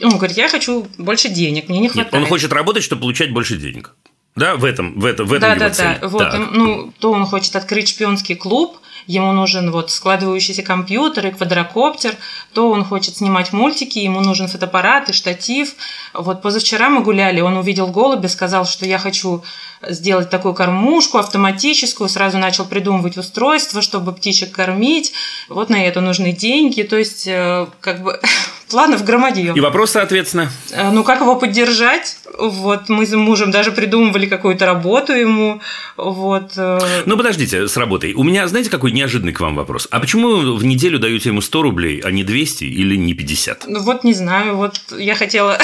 Э, 0.00 0.06
он 0.06 0.16
говорит, 0.16 0.36
я 0.36 0.48
хочу 0.48 0.86
больше 0.98 1.28
денег, 1.28 1.68
мне 1.68 1.80
не 1.80 1.88
хватает. 1.88 2.12
Нет, 2.12 2.22
он 2.22 2.28
хочет 2.28 2.52
работать, 2.52 2.82
чтобы 2.82 3.02
получать 3.02 3.32
больше 3.32 3.56
денег. 3.56 3.94
Да, 4.34 4.56
в 4.56 4.64
этом, 4.64 4.98
в 4.98 5.04
этом, 5.04 5.26
в 5.26 5.32
этом 5.32 5.48
да, 5.50 5.54
его 5.54 5.64
да, 5.64 5.70
цель. 5.70 5.98
Да, 6.00 6.08
вот, 6.08 6.52
ну, 6.52 6.92
то 6.98 7.12
он 7.12 7.26
хочет 7.26 7.54
открыть 7.54 7.88
шпионский 7.88 8.34
клуб, 8.34 8.78
ему 9.06 9.32
нужен 9.32 9.70
вот 9.70 9.90
складывающийся 9.90 10.62
компьютер 10.62 11.26
и 11.26 11.30
квадрокоптер, 11.30 12.16
то 12.52 12.70
он 12.70 12.84
хочет 12.84 13.16
снимать 13.16 13.52
мультики, 13.52 13.98
ему 13.98 14.20
нужен 14.20 14.48
фотоаппарат 14.48 15.08
и 15.10 15.12
штатив. 15.12 15.74
Вот 16.14 16.42
позавчера 16.42 16.88
мы 16.88 17.02
гуляли, 17.02 17.40
он 17.40 17.56
увидел 17.56 17.88
голубя, 17.88 18.28
сказал, 18.28 18.64
что 18.66 18.86
я 18.86 18.98
хочу 18.98 19.42
сделать 19.88 20.30
такую 20.30 20.54
кормушку 20.54 21.18
автоматическую, 21.18 22.08
сразу 22.08 22.38
начал 22.38 22.64
придумывать 22.64 23.16
устройство, 23.16 23.82
чтобы 23.82 24.12
птичек 24.12 24.52
кормить. 24.52 25.12
Вот 25.48 25.70
на 25.70 25.84
это 25.84 26.00
нужны 26.00 26.32
деньги, 26.32 26.82
то 26.82 26.96
есть 26.96 27.26
э, 27.26 27.66
как 27.80 28.02
бы 28.02 28.20
планов 28.70 29.04
громадье. 29.04 29.52
И 29.54 29.60
вопрос, 29.60 29.92
соответственно? 29.92 30.50
Э, 30.70 30.90
ну, 30.90 31.02
как 31.02 31.20
его 31.20 31.36
поддержать? 31.36 32.18
Вот 32.38 32.88
мы 32.88 33.06
с 33.06 33.12
мужем 33.12 33.50
даже 33.50 33.72
придумывали 33.72 34.26
какую-то 34.26 34.66
работу 34.66 35.12
ему. 35.12 35.60
Вот. 35.96 36.52
Э. 36.56 37.02
Ну, 37.04 37.16
подождите 37.16 37.66
с 37.66 37.76
работой. 37.76 38.14
У 38.14 38.22
меня, 38.22 38.46
знаете, 38.46 38.70
какой 38.70 38.91
неожиданный 38.92 39.32
к 39.32 39.40
вам 39.40 39.54
вопрос? 39.56 39.88
А 39.90 40.00
почему 40.00 40.54
в 40.54 40.64
неделю 40.64 40.98
даете 40.98 41.30
ему 41.30 41.40
100 41.40 41.62
рублей, 41.62 42.00
а 42.00 42.10
не 42.10 42.24
200 42.24 42.64
или 42.64 42.96
не 42.96 43.14
50? 43.14 43.64
Ну, 43.68 43.80
вот 43.80 44.04
не 44.04 44.14
знаю. 44.14 44.56
Вот 44.56 44.76
я 44.98 45.14
хотела 45.14 45.58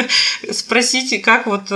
спросить, 0.50 1.22
как 1.22 1.46
вот 1.46 1.70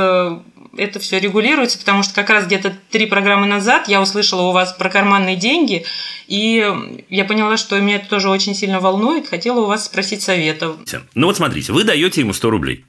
это 0.76 0.98
все 0.98 1.18
регулируется, 1.18 1.78
потому 1.78 2.02
что 2.02 2.14
как 2.14 2.30
раз 2.30 2.46
где-то 2.46 2.76
три 2.90 3.06
программы 3.06 3.46
назад 3.46 3.88
я 3.88 4.00
услышала 4.00 4.42
у 4.42 4.52
вас 4.52 4.72
про 4.72 4.88
карманные 4.90 5.36
деньги, 5.36 5.84
и 6.26 6.66
я 7.08 7.24
поняла, 7.24 7.56
что 7.56 7.78
меня 7.80 7.96
это 7.96 8.08
тоже 8.08 8.28
очень 8.28 8.54
сильно 8.54 8.80
волнует, 8.80 9.28
хотела 9.28 9.60
у 9.60 9.66
вас 9.66 9.86
спросить 9.86 10.22
совета. 10.22 10.76
Ну 11.14 11.26
вот 11.26 11.36
смотрите, 11.36 11.72
вы 11.72 11.84
даете 11.84 12.20
ему 12.20 12.32
100 12.32 12.50
рублей. 12.50 12.84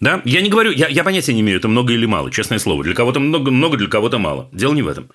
Да? 0.00 0.22
Я 0.24 0.40
не 0.40 0.48
говорю, 0.48 0.70
я, 0.72 0.88
я 0.88 1.04
понятия 1.04 1.34
не 1.34 1.42
имею, 1.42 1.58
это 1.58 1.68
много 1.68 1.92
или 1.92 2.06
мало, 2.06 2.30
честное 2.30 2.58
слово. 2.58 2.82
Для 2.84 2.94
кого-то 2.94 3.20
много, 3.20 3.50
много, 3.50 3.76
для 3.76 3.88
кого-то 3.88 4.18
мало. 4.18 4.48
Дело 4.52 4.72
не 4.72 4.82
в 4.82 4.88
этом. 4.88 5.10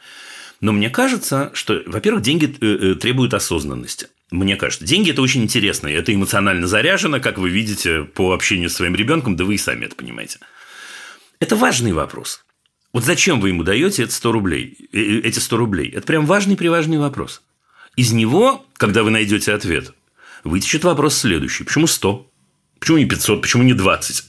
Но 0.61 0.71
мне 0.71 0.89
кажется, 0.89 1.51
что, 1.53 1.81
во-первых, 1.85 2.23
деньги 2.23 2.45
э, 2.45 2.91
э, 2.91 2.95
требуют 2.95 3.33
осознанности. 3.33 4.07
Мне 4.31 4.55
кажется, 4.55 4.85
деньги 4.85 5.11
это 5.11 5.21
очень 5.21 5.43
интересно, 5.43 5.87
это 5.87 6.13
эмоционально 6.13 6.67
заряжено, 6.67 7.19
как 7.19 7.37
вы 7.37 7.49
видите 7.49 8.03
по 8.03 8.33
общению 8.33 8.69
с 8.69 8.73
своим 8.73 8.95
ребенком, 8.95 9.35
да 9.35 9.45
вы 9.45 9.55
и 9.55 9.57
сами 9.57 9.85
это 9.85 9.95
понимаете. 9.95 10.39
Это 11.39 11.55
важный 11.55 11.93
вопрос. 11.93 12.43
Вот 12.93 13.03
зачем 13.03 13.41
вы 13.41 13.49
ему 13.49 13.63
даете 13.63 14.03
эти 14.03 14.11
100 14.11 14.31
рублей? 14.31 14.77
Э, 14.91 14.97
э, 14.97 15.19
эти 15.19 15.39
100 15.39 15.57
рублей? 15.57 15.89
Это 15.89 16.07
прям 16.07 16.25
важный 16.25 16.55
приважный 16.55 16.97
вопрос. 16.97 17.41
Из 17.95 18.11
него, 18.11 18.65
когда 18.73 19.03
вы 19.03 19.11
найдете 19.11 19.53
ответ, 19.53 19.93
вытечет 20.43 20.83
вопрос 20.83 21.17
следующий. 21.17 21.63
Почему 21.63 21.87
100? 21.87 22.31
Почему 22.79 22.97
не 22.97 23.05
500? 23.05 23.41
Почему 23.41 23.63
не 23.63 23.73
20? 23.73 24.25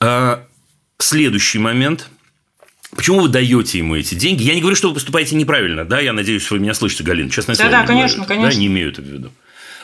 А, 0.00 0.46
следующий 0.98 1.58
момент. 1.58 2.10
Почему 2.96 3.20
вы 3.20 3.28
даете 3.28 3.78
ему 3.78 3.94
эти 3.94 4.14
деньги? 4.14 4.42
Я 4.42 4.54
не 4.54 4.60
говорю, 4.60 4.76
что 4.76 4.88
вы 4.88 4.94
поступаете 4.94 5.36
неправильно, 5.36 5.84
да? 5.84 6.00
Я 6.00 6.12
надеюсь, 6.12 6.50
вы 6.50 6.58
меня 6.58 6.74
слышите, 6.74 7.04
Галина. 7.04 7.30
Честное 7.30 7.56
да, 7.56 7.62
слово. 7.62 7.76
Да, 7.76 7.86
конечно, 7.86 8.24
конечно. 8.24 8.50
Да, 8.50 8.56
не 8.56 8.66
имею 8.66 8.90
это 8.90 9.00
в 9.00 9.04
виду. 9.04 9.32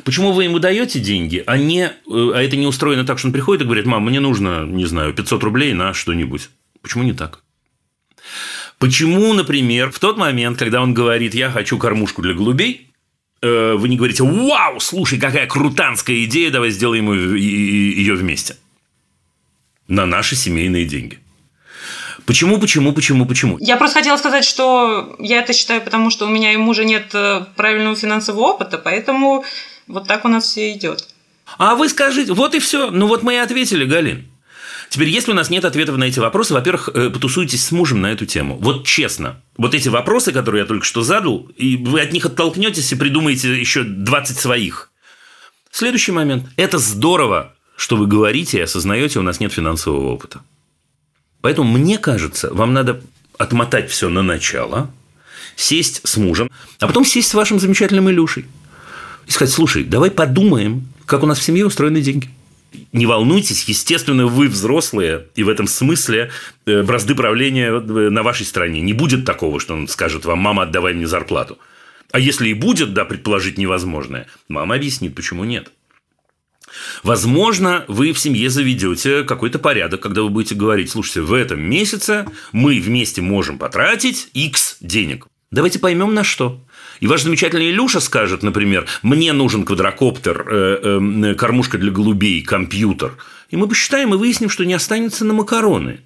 Почему 0.05 0.33
вы 0.33 0.45
ему 0.45 0.59
даете 0.59 1.01
деньги, 1.01 1.43
а, 1.47 1.57
не, 1.57 1.85
э, 1.85 1.91
а 2.07 2.43
это 2.43 2.57
не 2.57 2.67
устроено 2.67 3.05
так, 3.05 3.19
что 3.19 3.29
он 3.29 3.33
приходит 3.33 3.63
и 3.63 3.65
говорит, 3.65 3.87
мам, 3.87 4.05
мне 4.05 4.21
нужно, 4.21 4.65
не 4.65 4.85
знаю, 4.85 5.15
500 5.15 5.43
рублей 5.43 5.73
на 5.73 5.95
что-нибудь. 5.95 6.51
Почему 6.83 7.03
не 7.03 7.15
так? 7.15 7.43
Почему, 8.79 9.33
например, 9.33 9.91
в 9.91 9.99
тот 9.99 10.19
момент, 10.19 10.59
когда 10.59 10.83
он 10.83 10.93
говорит, 10.93 11.35
я 11.35 11.51
хочу 11.51 11.79
кормушку 11.79 12.21
для 12.21 12.35
голубей, 12.35 12.93
э, 13.41 13.75
вы 13.75 13.89
не 13.89 13.97
говорите, 13.97 14.23
вау, 14.23 14.81
слушай, 14.81 15.19
какая 15.19 15.47
крутанская 15.47 16.25
идея, 16.25 16.51
давай 16.51 16.71
сделаем 16.71 17.11
ее 17.35 18.15
вместе. 18.15 18.57
На 19.89 20.05
наши 20.05 20.37
семейные 20.37 20.85
деньги. 20.85 21.21
Почему, 22.27 22.59
почему, 22.59 22.93
почему, 22.93 23.25
почему? 23.25 23.57
Я 23.61 23.77
просто 23.77 24.01
хотела 24.01 24.17
сказать, 24.17 24.45
что 24.45 25.17
я 25.21 25.39
это 25.39 25.53
считаю, 25.53 25.81
потому 25.81 26.11
что 26.11 26.27
у 26.27 26.29
меня 26.29 26.53
и 26.53 26.57
мужа 26.57 26.85
нет 26.85 27.15
э, 27.15 27.45
правильного 27.55 27.95
финансового 27.95 28.47
опыта, 28.47 28.79
поэтому 28.79 29.45
вот 29.87 30.09
так 30.09 30.25
у 30.25 30.29
нас 30.29 30.45
все 30.45 30.73
идет. 30.73 31.07
А 31.59 31.77
вы 31.77 31.89
скажите, 31.89 32.33
вот 32.33 32.55
и 32.55 32.59
все. 32.59 32.91
Ну 32.91 33.07
вот 33.07 33.23
мы 33.23 33.35
и 33.35 33.37
ответили, 33.37 33.85
Галин. 33.85 34.27
Теперь, 34.89 35.09
если 35.09 35.31
у 35.31 35.35
нас 35.35 35.51
нет 35.51 35.65
ответов 35.65 35.97
на 35.97 36.05
эти 36.05 36.19
вопросы, 36.19 36.53
во-первых, 36.53 36.89
э, 36.95 37.11
потусуйтесь 37.11 37.65
с 37.65 37.71
мужем 37.71 38.01
на 38.01 38.13
эту 38.13 38.27
тему. 38.27 38.57
Вот 38.61 38.87
честно, 38.87 39.41
вот 39.57 39.75
эти 39.75 39.89
вопросы, 39.89 40.33
которые 40.33 40.63
я 40.63 40.67
только 40.67 40.85
что 40.85 41.03
задал, 41.03 41.49
и 41.57 41.77
вы 41.77 42.01
от 42.01 42.13
них 42.13 42.27
оттолкнетесь 42.27 42.91
и 42.91 42.97
придумаете 42.97 43.59
еще 43.59 43.85
20 43.85 44.39
своих. 44.39 44.91
Следующий 45.71 46.13
момент. 46.13 46.45
Это 46.57 46.79
здорово, 46.79 47.55
что 47.77 47.97
вы 47.97 48.07
говорите 48.07 48.59
и 48.59 48.63
осознаете, 48.63 49.21
у 49.21 49.23
нас 49.23 49.39
нет 49.39 49.53
финансового 49.53 50.13
опыта. 50.13 50.41
Поэтому, 51.47 51.79
мне 51.79 51.97
кажется, 51.97 52.53
вам 52.53 52.73
надо 52.73 53.01
отмотать 53.39 53.89
все 53.89 54.09
на 54.09 54.21
начало, 54.21 54.91
сесть 55.55 56.01
с 56.03 56.17
мужем, 56.17 56.51
а 56.81 56.89
потом 56.89 57.05
сесть 57.05 57.29
с 57.29 57.35
вашим 57.35 57.61
замечательным 57.61 58.11
Илюшей 58.11 58.47
и 59.29 59.31
сказать, 59.31 59.55
слушай, 59.55 59.85
давай 59.85 60.11
подумаем, 60.11 60.89
как 61.05 61.23
у 61.23 61.27
нас 61.27 61.39
в 61.39 61.45
семье 61.45 61.65
устроены 61.65 62.01
деньги. 62.01 62.29
Не 62.91 63.07
волнуйтесь, 63.07 63.63
естественно, 63.69 64.27
вы 64.27 64.49
взрослые, 64.49 65.27
и 65.37 65.45
в 65.45 65.49
этом 65.49 65.69
смысле 65.69 66.33
э, 66.67 66.83
бразды 66.83 67.15
правления 67.15 67.69
э, 67.69 67.81
на 68.11 68.25
вашей 68.25 68.45
стороне. 68.45 68.81
Не 68.81 68.93
будет 68.93 69.25
такого, 69.25 69.61
что 69.61 69.75
он 69.75 69.87
скажет 69.87 70.25
вам, 70.25 70.41
мама, 70.41 70.65
отдавай 70.65 70.95
мне 70.95 71.07
зарплату. 71.07 71.59
А 72.11 72.19
если 72.19 72.49
и 72.49 72.55
будет, 72.55 72.93
да, 72.93 73.05
предположить 73.05 73.57
невозможное, 73.57 74.27
мама 74.49 74.75
объяснит, 74.75 75.15
почему 75.15 75.45
нет. 75.45 75.71
Возможно, 77.03 77.85
вы 77.89 78.13
в 78.13 78.19
семье 78.19 78.51
заведете 78.51 79.23
какой-то 79.23 79.59
порядок, 79.59 80.01
когда 80.01 80.23
вы 80.23 80.31
будете 80.31 80.55
говорить, 80.55 80.91
слушайте, 80.91 81.23
в 81.23 81.33
этом 81.33 81.61
месяце 81.61 82.27
мы 82.53 82.81
вместе 82.81 83.23
можем 83.23 83.59
потратить 83.59 84.29
X 84.35 84.79
денег. 84.81 85.27
Давайте 85.51 85.79
поймем 85.79 86.13
на 86.13 86.25
что. 86.25 86.61
И 87.01 87.07
ваш 87.07 87.23
замечательный 87.23 87.71
Илюша 87.71 88.01
скажет, 88.01 88.43
например, 88.43 88.87
мне 89.03 89.33
нужен 89.33 89.65
квадрокоптер, 89.65 90.47
э, 90.49 91.01
э, 91.31 91.35
кормушка 91.35 91.79
для 91.79 91.91
голубей, 91.91 92.43
компьютер. 92.43 93.17
И 93.51 93.57
мы 93.57 93.69
посчитаем 93.69 94.13
и 94.15 94.17
выясним, 94.17 94.51
что 94.51 94.65
не 94.65 94.75
останется 94.75 95.25
на 95.25 95.33
макароны. 95.33 96.01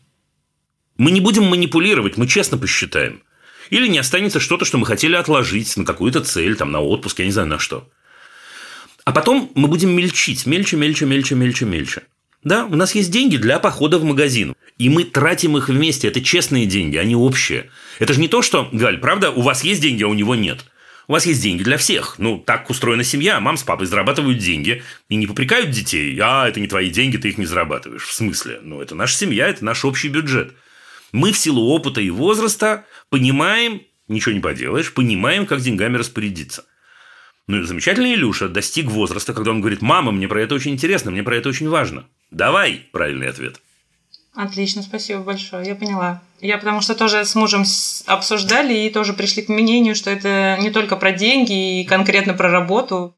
Мы 0.99 1.11
не 1.11 1.21
будем 1.21 1.45
манипулировать, 1.45 2.19
мы 2.19 2.27
честно 2.27 2.59
посчитаем. 2.59 3.23
Или 3.71 3.87
не 3.87 3.99
останется 3.99 4.41
что-то, 4.41 4.65
что 4.65 4.77
мы 4.79 4.85
хотели 4.85 5.15
отложить 5.15 5.77
на 5.77 5.85
какую-то 5.85 6.21
цель, 6.21 6.57
там, 6.57 6.73
на 6.73 6.81
отпуск, 6.81 7.21
я 7.21 7.25
не 7.25 7.31
знаю 7.31 7.49
на 7.49 7.59
что. 7.59 7.89
А 9.11 9.13
потом 9.13 9.51
мы 9.57 9.67
будем 9.67 9.91
мельчить, 9.91 10.47
мельче, 10.47 10.77
мельче, 10.77 11.05
мельче, 11.05 11.35
мельче, 11.35 11.65
мельче. 11.65 12.03
Да, 12.45 12.65
у 12.67 12.77
нас 12.77 12.95
есть 12.95 13.11
деньги 13.11 13.39
для 13.39 13.59
похода 13.59 13.99
в 13.99 14.05
магазин. 14.05 14.55
И 14.79 14.89
мы 14.89 15.03
тратим 15.03 15.57
их 15.57 15.69
вместе. 15.69 16.07
Это 16.07 16.23
честные 16.23 16.65
деньги, 16.65 16.97
они 16.97 17.17
общие. 17.17 17.71
Это 17.99 18.13
же 18.13 18.21
не 18.21 18.29
то, 18.29 18.41
что, 18.41 18.69
Галь, 18.71 18.99
правда, 18.99 19.33
у 19.33 19.41
вас 19.41 19.65
есть 19.65 19.83
деньги, 19.83 20.05
а 20.05 20.07
у 20.07 20.15
него 20.15 20.37
нет. 20.37 20.65
У 21.09 21.13
вас 21.13 21.27
есть 21.27 21.43
деньги 21.43 21.65
для 21.65 21.77
всех. 21.77 22.21
Ну, 22.21 22.39
так 22.39 22.71
устроена 22.71 23.03
семья. 23.03 23.41
Мам 23.41 23.57
с 23.57 23.65
папой 23.65 23.89
зарабатывают 23.89 24.39
деньги 24.39 24.85
и 25.09 25.17
не 25.17 25.27
попрекают 25.27 25.71
детей. 25.73 26.17
А, 26.23 26.49
это 26.49 26.61
не 26.61 26.69
твои 26.69 26.89
деньги, 26.89 27.17
ты 27.17 27.31
их 27.31 27.39
не 27.39 27.47
зарабатываешь. 27.47 28.05
В 28.05 28.13
смысле? 28.13 28.61
Ну, 28.63 28.81
это 28.81 28.95
наша 28.95 29.17
семья, 29.17 29.49
это 29.49 29.65
наш 29.65 29.85
общий 29.85 30.07
бюджет. 30.07 30.55
Мы 31.11 31.33
в 31.33 31.37
силу 31.37 31.67
опыта 31.75 32.01
и 32.01 32.11
возраста 32.11 32.87
понимаем, 33.09 33.83
ничего 34.07 34.37
не 34.37 34.41
поделаешь, 34.41 34.95
понимаем, 34.95 35.47
как 35.47 35.63
деньгами 35.63 35.97
распорядиться. 35.97 36.65
Ну, 37.47 37.63
замечательный 37.65 38.15
Илюша 38.15 38.49
достиг 38.49 38.87
возраста, 38.87 39.33
когда 39.33 39.51
он 39.51 39.61
говорит, 39.61 39.83
мама, 39.83 40.13
мне 40.13 40.29
про 40.29 40.43
это 40.43 40.55
очень 40.55 40.73
интересно, 40.73 41.11
мне 41.11 41.23
про 41.23 41.37
это 41.37 41.49
очень 41.49 41.69
важно. 41.69 42.07
Давай, 42.31 42.87
правильный 42.93 43.29
ответ. 43.29 43.61
Отлично, 44.35 44.83
спасибо 44.83 45.21
большое, 45.21 45.67
я 45.67 45.75
поняла. 45.75 46.23
Я 46.41 46.57
потому 46.59 46.81
что 46.81 46.95
тоже 46.95 47.25
с 47.25 47.35
мужем 47.35 47.65
обсуждали 48.07 48.75
и 48.75 48.91
тоже 48.91 49.13
пришли 49.13 49.43
к 49.43 49.49
мнению, 49.49 49.95
что 49.95 50.11
это 50.11 50.57
не 50.61 50.71
только 50.71 50.97
про 50.97 51.13
деньги 51.13 51.81
и 51.81 51.85
конкретно 51.85 52.35
про 52.35 52.51
работу. 52.51 53.17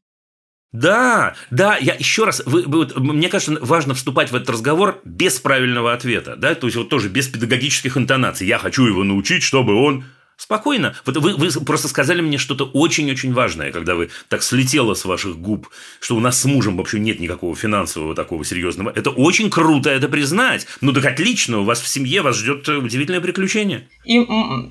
Да, 0.71 1.35
да, 1.51 1.77
я 1.77 1.93
еще 1.93 2.25
раз, 2.25 2.41
вы, 2.47 2.63
вы, 2.63 2.87
мне 2.95 3.29
кажется, 3.29 3.59
важно 3.61 3.93
вступать 3.93 4.31
в 4.31 4.35
этот 4.35 4.49
разговор 4.49 4.99
без 5.05 5.39
правильного 5.39 5.93
ответа, 5.93 6.35
да, 6.35 6.55
то 6.55 6.65
есть 6.65 6.75
вот 6.75 6.89
тоже 6.89 7.09
без 7.09 7.27
педагогических 7.27 7.95
интонаций. 7.95 8.47
Я 8.47 8.57
хочу 8.57 8.87
его 8.87 9.03
научить, 9.03 9.43
чтобы 9.43 9.75
он 9.75 10.03
Спокойно. 10.43 10.93
Вот 11.05 11.15
вы, 11.15 11.35
вы 11.35 11.49
просто 11.63 11.87
сказали 11.87 12.19
мне 12.19 12.37
что-то 12.37 12.65
очень-очень 12.65 13.31
важное, 13.33 13.71
когда 13.71 13.95
вы 13.95 14.09
так 14.27 14.43
слетело 14.43 14.93
с 14.93 15.05
ваших 15.05 15.37
губ, 15.37 15.69
что 16.01 16.17
у 16.17 16.19
нас 16.19 16.41
с 16.41 16.43
мужем 16.43 16.75
вообще 16.75 16.99
нет 16.99 17.21
никакого 17.21 17.55
финансового 17.55 18.13
такого 18.13 18.43
серьезного. 18.43 18.91
Это 18.93 19.09
очень 19.09 19.49
круто 19.49 19.89
это 19.89 20.09
признать. 20.09 20.67
Ну 20.81 20.91
так 20.91 21.05
отлично, 21.05 21.59
у 21.59 21.63
вас 21.63 21.79
в 21.79 21.87
семье 21.87 22.21
вас 22.21 22.35
ждет 22.35 22.67
удивительное 22.67 23.21
приключение. 23.21 23.87
И 24.03 24.19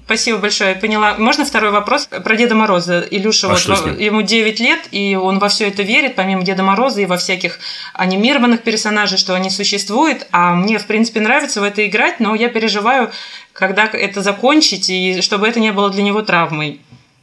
спасибо 0.04 0.40
большое, 0.40 0.74
поняла. 0.74 1.16
Можно 1.16 1.46
второй 1.46 1.70
вопрос 1.70 2.06
про 2.06 2.36
Деда 2.36 2.54
Мороза? 2.54 3.00
Илюша, 3.10 3.46
а 3.46 3.54
вот 3.54 3.98
ему 3.98 4.20
9 4.20 4.60
лет, 4.60 4.88
и 4.90 5.16
он 5.16 5.38
во 5.38 5.48
все 5.48 5.68
это 5.68 5.82
верит, 5.82 6.16
помимо 6.16 6.42
Деда 6.42 6.62
Мороза 6.62 7.00
и 7.00 7.06
во 7.06 7.16
всяких 7.16 7.58
анимированных 7.94 8.62
персонажей, 8.62 9.16
что 9.16 9.34
они 9.34 9.48
существуют. 9.48 10.26
А 10.32 10.54
мне, 10.54 10.78
в 10.78 10.86
принципе, 10.86 11.20
нравится 11.20 11.62
в 11.62 11.64
это 11.64 11.86
играть, 11.86 12.20
но 12.20 12.34
я 12.34 12.50
переживаю, 12.50 13.10
когда 13.52 13.86
это 13.86 14.22
закончить, 14.22 14.90
и 14.90 15.20
чтобы 15.20 15.46
это 15.48 15.60
не 15.60 15.72
было 15.72 15.90
для 15.90 16.02
него 16.02 16.22
травмой. 16.22 16.80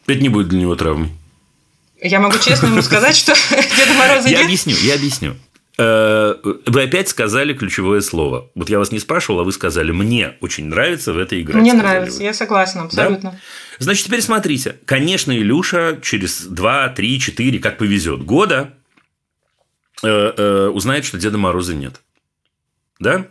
Это 0.07 0.19
не 0.19 0.29
будет 0.29 0.49
для 0.49 0.59
него 0.59 0.75
травмой. 0.75 1.09
Я 2.01 2.19
могу 2.19 2.37
честно 2.37 2.67
ему 2.67 2.81
сказать, 2.81 3.15
что 3.15 3.33
Деда 3.51 3.93
Мороза 3.97 4.29
Я 4.29 4.43
объясню, 4.43 4.75
я 4.81 4.95
объясню. 4.95 5.35
Э, 5.77 6.35
вы 6.65 6.83
опять 6.83 7.07
сказали 7.07 7.53
ключевое 7.53 8.01
слово. 8.01 8.49
Вот 8.53 8.69
я 8.69 8.79
вас 8.79 8.91
не 8.91 8.99
спрашивал, 8.99 9.39
а 9.39 9.43
вы 9.43 9.53
сказали, 9.53 9.91
мне 9.91 10.35
очень 10.41 10.65
нравится 10.65 11.13
в 11.13 11.17
это 11.17 11.41
играть. 11.41 11.61
Мне 11.61 11.73
нравится, 11.73 12.17
вы. 12.17 12.25
я 12.25 12.33
согласна, 12.33 12.83
абсолютно. 12.83 13.31
Да? 13.31 13.39
Значит, 13.79 14.05
теперь 14.05 14.21
смотрите. 14.21 14.77
Конечно, 14.85 15.31
Илюша 15.31 15.99
через 16.01 16.43
2, 16.43 16.89
3, 16.89 17.19
4, 17.19 17.59
как 17.59 17.77
повезет, 17.77 18.23
года 18.23 18.73
э, 20.03 20.07
э, 20.07 20.67
узнает, 20.67 21.05
что 21.05 21.17
Деда 21.17 21.37
Мороза 21.37 21.73
нет. 21.75 22.01
Да? 22.99 23.27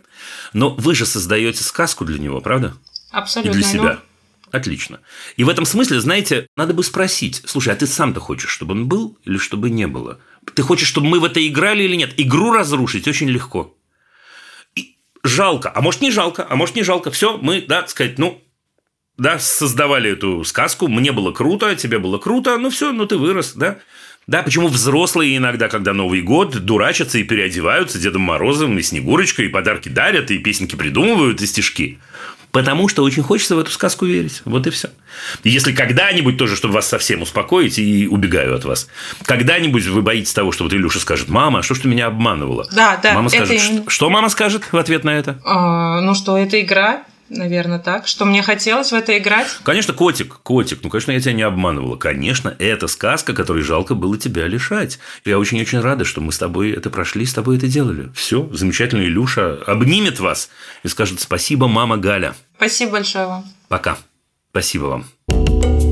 Но 0.53 0.71
вы 0.71 0.95
же 0.95 1.05
создаете 1.05 1.63
сказку 1.63 2.03
для 2.03 2.17
него, 2.17 2.41
правда? 2.41 2.73
Абсолютно. 3.11 3.51
И 3.51 3.61
для 3.61 3.67
себя. 3.67 3.93
Ну... 3.93 3.99
Отлично. 4.51 4.99
И 5.37 5.43
в 5.43 5.49
этом 5.49 5.65
смысле, 5.65 5.99
знаете, 5.99 6.47
надо 6.55 6.73
бы 6.73 6.83
спросить, 6.83 7.41
слушай, 7.45 7.71
а 7.71 7.75
ты 7.75 7.85
сам-то 7.85 8.19
хочешь, 8.19 8.49
чтобы 8.49 8.73
он 8.73 8.87
был 8.87 9.17
или 9.23 9.37
чтобы 9.37 9.69
не 9.69 9.85
было? 9.85 10.19
Ты 10.55 10.63
хочешь, 10.63 10.87
чтобы 10.87 11.07
мы 11.07 11.19
в 11.19 11.25
это 11.25 11.45
играли 11.45 11.83
или 11.83 11.95
нет? 11.95 12.13
Игру 12.17 12.51
разрушить 12.51 13.07
очень 13.07 13.29
легко. 13.29 13.75
И 14.75 14.95
жалко, 15.23 15.71
а 15.73 15.81
может 15.81 16.01
не 16.01 16.09
жалко, 16.09 16.47
а 16.49 16.55
может 16.55 16.75
не 16.75 16.83
жалко. 16.83 17.11
Все, 17.11 17.37
мы, 17.37 17.61
да, 17.61 17.85
сказать, 17.87 18.17
ну, 18.17 18.41
да, 19.17 19.37
создавали 19.37 20.11
эту 20.11 20.43
сказку, 20.45 20.87
мне 20.87 21.11
было 21.11 21.31
круто, 21.31 21.75
тебе 21.75 21.99
было 21.99 22.17
круто, 22.17 22.57
ну 22.57 22.69
все, 22.69 22.91
ну 22.91 23.05
ты 23.05 23.17
вырос, 23.17 23.53
да. 23.53 23.79
Да, 24.27 24.43
почему 24.43 24.67
взрослые 24.67 25.37
иногда, 25.37 25.69
когда 25.69 25.91
Новый 25.91 26.21
год, 26.21 26.55
дурачатся 26.63 27.17
и 27.17 27.23
переодеваются 27.23 27.99
Дедом 27.99 28.21
Морозом 28.21 28.77
и 28.77 28.81
Снегурочкой, 28.81 29.47
и 29.47 29.49
подарки 29.49 29.89
дарят, 29.89 30.31
и 30.31 30.37
песенки 30.37 30.75
придумывают, 30.75 31.41
и 31.41 31.47
стишки. 31.47 31.99
Потому 32.51 32.87
что 32.87 33.03
очень 33.03 33.21
хочется 33.21 33.55
в 33.55 33.59
эту 33.59 33.71
сказку 33.71 34.05
верить. 34.05 34.41
Вот 34.45 34.65
и 34.65 34.71
все. 34.71 34.89
Если 35.43 35.71
когда-нибудь 35.71 36.37
тоже, 36.37 36.55
чтобы 36.55 36.73
вас 36.75 36.87
совсем 36.87 37.21
успокоить, 37.21 37.77
и 37.77 38.07
убегаю 38.07 38.55
от 38.55 38.65
вас, 38.65 38.87
когда-нибудь 39.25 39.85
вы 39.85 40.01
боитесь 40.01 40.33
того, 40.33 40.51
что 40.51 40.63
вот 40.63 40.73
Илюша 40.73 40.99
скажет, 40.99 41.29
мама, 41.29 41.59
а 41.59 41.63
что 41.63 41.75
ж 41.75 41.79
ты 41.79 41.87
меня 41.87 42.07
обманывала? 42.07 42.67
Да, 42.71 42.99
да. 43.01 43.13
Мама 43.13 43.29
скажет, 43.29 43.61
это... 43.61 43.89
что 43.89 44.09
мама 44.09 44.29
скажет 44.29 44.63
в 44.71 44.77
ответ 44.77 45.03
на 45.03 45.11
это? 45.11 45.39
А, 45.45 46.01
ну, 46.01 46.15
что 46.15 46.37
это 46.37 46.59
игра, 46.59 47.03
наверное, 47.29 47.79
так. 47.79 48.07
Что 48.07 48.25
мне 48.25 48.41
хотелось 48.41 48.91
в 48.91 48.95
это 48.95 49.17
играть? 49.17 49.47
Конечно, 49.63 49.93
котик, 49.93 50.35
котик. 50.43 50.79
Ну, 50.83 50.89
конечно, 50.89 51.11
я 51.11 51.19
тебя 51.19 51.33
не 51.33 51.43
обманывала. 51.43 51.95
Конечно, 51.95 52.55
это 52.59 52.87
сказка, 52.87 53.33
которой 53.33 53.63
жалко 53.63 53.95
было 53.95 54.17
тебя 54.17 54.47
лишать. 54.47 54.99
Я 55.25 55.39
очень-очень 55.39 55.79
рада, 55.79 56.05
что 56.05 56.21
мы 56.21 56.31
с 56.31 56.37
тобой 56.37 56.71
это 56.71 56.89
прошли, 56.89 57.25
с 57.25 57.33
тобой 57.33 57.57
это 57.57 57.67
делали. 57.67 58.09
Все, 58.13 58.49
замечательно, 58.51 59.03
Илюша 59.03 59.55
обнимет 59.65 60.19
вас 60.19 60.49
и 60.83 60.87
скажет 60.87 61.19
спасибо, 61.19 61.67
мама 61.67 61.97
Галя. 61.97 62.35
Спасибо 62.57 62.93
большое 62.93 63.27
вам. 63.27 63.45
Пока. 63.67 63.97
Спасибо 64.51 64.85
вам. 64.85 65.88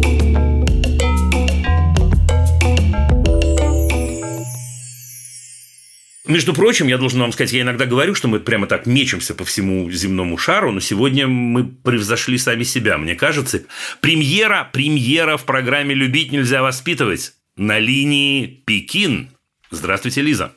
Между 6.28 6.54
прочим, 6.54 6.88
я 6.88 6.98
должен 6.98 7.22
вам 7.22 7.32
сказать, 7.32 7.54
я 7.54 7.62
иногда 7.62 7.86
говорю, 7.86 8.14
что 8.14 8.28
мы 8.28 8.42
прямо 8.42 8.68
так 8.68 8.86
мечемся 8.86 9.34
по 9.34 9.46
всему 9.46 9.90
земному 9.90 10.38
шару, 10.38 10.74
но 10.74 10.82
сегодня 10.82 11.26
мы 11.26 11.64
превзошли 11.64 12.38
сами 12.38 12.64
себя. 12.64 12.98
Мне 12.98 13.16
кажется, 13.16 13.62
премьера, 14.02 14.70
премьера 14.74 15.38
в 15.38 15.46
программе 15.46 15.96
«Любить 15.96 16.34
нельзя 16.34 16.62
воспитывать» 16.62 17.32
на 17.56 17.80
линии 17.80 18.46
Пекин. 18.66 19.30
Здравствуйте, 19.72 20.22
Лиза. 20.22 20.52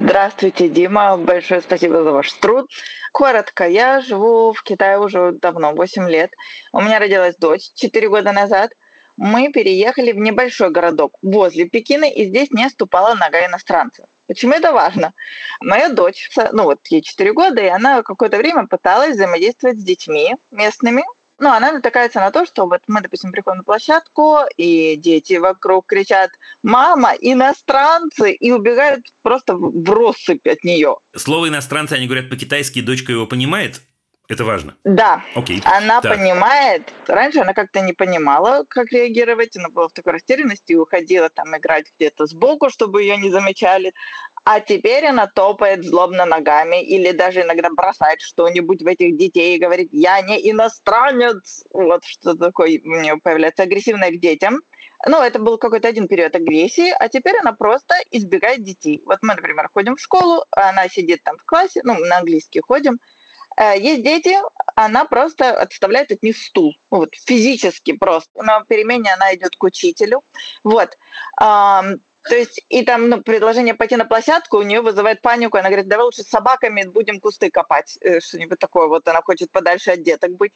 Здравствуйте, 0.00 0.68
Дима. 0.68 1.16
Большое 1.16 1.60
спасибо 1.60 2.02
за 2.02 2.10
ваш 2.10 2.32
труд. 2.32 2.68
Коротко, 3.12 3.68
я 3.68 4.00
живу 4.00 4.52
в 4.52 4.64
Китае 4.64 4.98
уже 4.98 5.30
давно, 5.30 5.74
8 5.74 6.08
лет. 6.08 6.32
У 6.72 6.80
меня 6.80 6.98
родилась 6.98 7.36
дочь 7.36 7.68
4 7.76 8.08
года 8.08 8.32
назад. 8.32 8.72
Мы 9.16 9.52
переехали 9.52 10.10
в 10.10 10.16
небольшой 10.16 10.70
городок 10.70 11.14
возле 11.22 11.68
Пекина, 11.68 12.04
и 12.04 12.24
здесь 12.24 12.50
не 12.50 12.68
ступала 12.68 13.14
нога 13.14 13.46
иностранцев. 13.46 14.06
Почему 14.28 14.52
это 14.52 14.72
важно? 14.72 15.14
Моя 15.60 15.88
дочь, 15.88 16.30
ну 16.52 16.64
вот 16.64 16.86
ей 16.88 17.02
4 17.02 17.32
года, 17.32 17.62
и 17.62 17.66
она 17.66 18.02
какое-то 18.02 18.36
время 18.36 18.68
пыталась 18.68 19.14
взаимодействовать 19.14 19.78
с 19.78 19.82
детьми 19.82 20.36
местными, 20.50 21.02
ну, 21.40 21.50
она 21.50 21.70
натыкается 21.70 22.18
на 22.18 22.32
то, 22.32 22.44
что 22.44 22.66
вот 22.66 22.82
мы, 22.88 23.00
допустим, 23.00 23.30
приходим 23.30 23.58
на 23.58 23.64
площадку, 23.64 24.38
и 24.56 24.96
дети 24.96 25.34
вокруг 25.34 25.86
кричат 25.86 26.32
«Мама, 26.64 27.12
иностранцы!» 27.12 28.32
и 28.32 28.50
убегают 28.50 29.06
просто 29.22 29.54
в 29.56 29.88
россыпь 29.88 30.48
от 30.48 30.64
нее. 30.64 30.96
Слово 31.14 31.48
«иностранцы» 31.48 31.92
они 31.92 32.06
говорят 32.06 32.28
по-китайски, 32.28 32.80
дочка 32.80 33.12
его 33.12 33.26
понимает? 33.26 33.82
Это 34.28 34.44
важно. 34.44 34.76
Да. 34.84 35.22
Окей. 35.34 35.62
Она 35.64 36.02
так. 36.02 36.16
понимает. 36.16 36.92
Раньше 37.06 37.40
она 37.40 37.54
как-то 37.54 37.80
не 37.80 37.94
понимала, 37.94 38.64
как 38.68 38.92
реагировать. 38.92 39.56
Она 39.56 39.70
была 39.70 39.88
в 39.88 39.92
такой 39.92 40.12
растерянности 40.12 40.72
и 40.72 40.76
уходила 40.76 41.30
там 41.30 41.56
играть 41.56 41.86
где-то 41.96 42.26
сбоку, 42.26 42.68
чтобы 42.68 43.02
ее 43.02 43.16
не 43.16 43.30
замечали. 43.30 43.94
А 44.44 44.60
теперь 44.60 45.06
она 45.06 45.26
топает 45.26 45.84
злобно 45.84 46.26
ногами 46.26 46.82
или 46.82 47.12
даже 47.12 47.42
иногда 47.42 47.70
бросает 47.70 48.20
что-нибудь 48.20 48.82
в 48.82 48.86
этих 48.86 49.16
детей 49.16 49.56
и 49.56 49.60
говорит, 49.60 49.88
я 49.92 50.20
не 50.20 50.50
иностранец. 50.50 51.64
Вот 51.72 52.04
что 52.04 52.34
такое 52.34 52.80
у 52.84 53.00
нее 53.00 53.16
появляется 53.16 53.62
агрессивное 53.62 54.10
к 54.10 54.20
детям. 54.20 54.62
Ну, 55.06 55.22
это 55.22 55.38
был 55.38 55.58
какой-то 55.58 55.88
один 55.88 56.08
период 56.08 56.34
агрессии, 56.34 56.90
а 56.98 57.08
теперь 57.08 57.38
она 57.38 57.52
просто 57.52 57.94
избегает 58.10 58.62
детей. 58.62 59.02
Вот 59.06 59.18
мы, 59.22 59.34
например, 59.34 59.70
ходим 59.72 59.96
в 59.96 60.00
школу, 60.00 60.44
она 60.50 60.88
сидит 60.88 61.22
там 61.22 61.38
в 61.38 61.44
классе, 61.44 61.80
ну, 61.84 61.94
на 62.04 62.18
английский 62.18 62.60
ходим, 62.60 63.00
есть 63.76 64.02
дети, 64.02 64.36
она 64.74 65.04
просто 65.04 65.50
отставляет 65.50 66.12
от 66.12 66.22
них 66.22 66.36
стул. 66.36 66.76
Вот, 66.90 67.14
физически 67.14 67.92
просто. 67.92 68.42
На 68.42 68.60
перемене 68.60 69.12
она 69.14 69.34
идет 69.34 69.56
к 69.56 69.62
учителю. 69.64 70.22
Вот. 70.62 70.96
То 72.28 72.36
есть, 72.36 72.64
и 72.68 72.82
там 72.82 73.08
ну, 73.08 73.22
предложение 73.22 73.74
пойти 73.74 73.96
на 73.96 74.04
площадку 74.04 74.58
у 74.58 74.62
нее 74.62 74.80
вызывает 74.80 75.22
панику. 75.22 75.56
Она 75.56 75.68
говорит, 75.68 75.88
давай 75.88 76.04
лучше 76.04 76.22
с 76.22 76.28
собаками 76.28 76.84
будем 76.84 77.20
кусты 77.20 77.50
копать. 77.50 77.98
Э, 78.00 78.20
что-нибудь 78.20 78.58
такое. 78.58 78.86
Вот 78.86 79.08
она 79.08 79.22
хочет 79.22 79.50
подальше 79.50 79.92
от 79.92 80.02
деток 80.02 80.32
быть. 80.32 80.52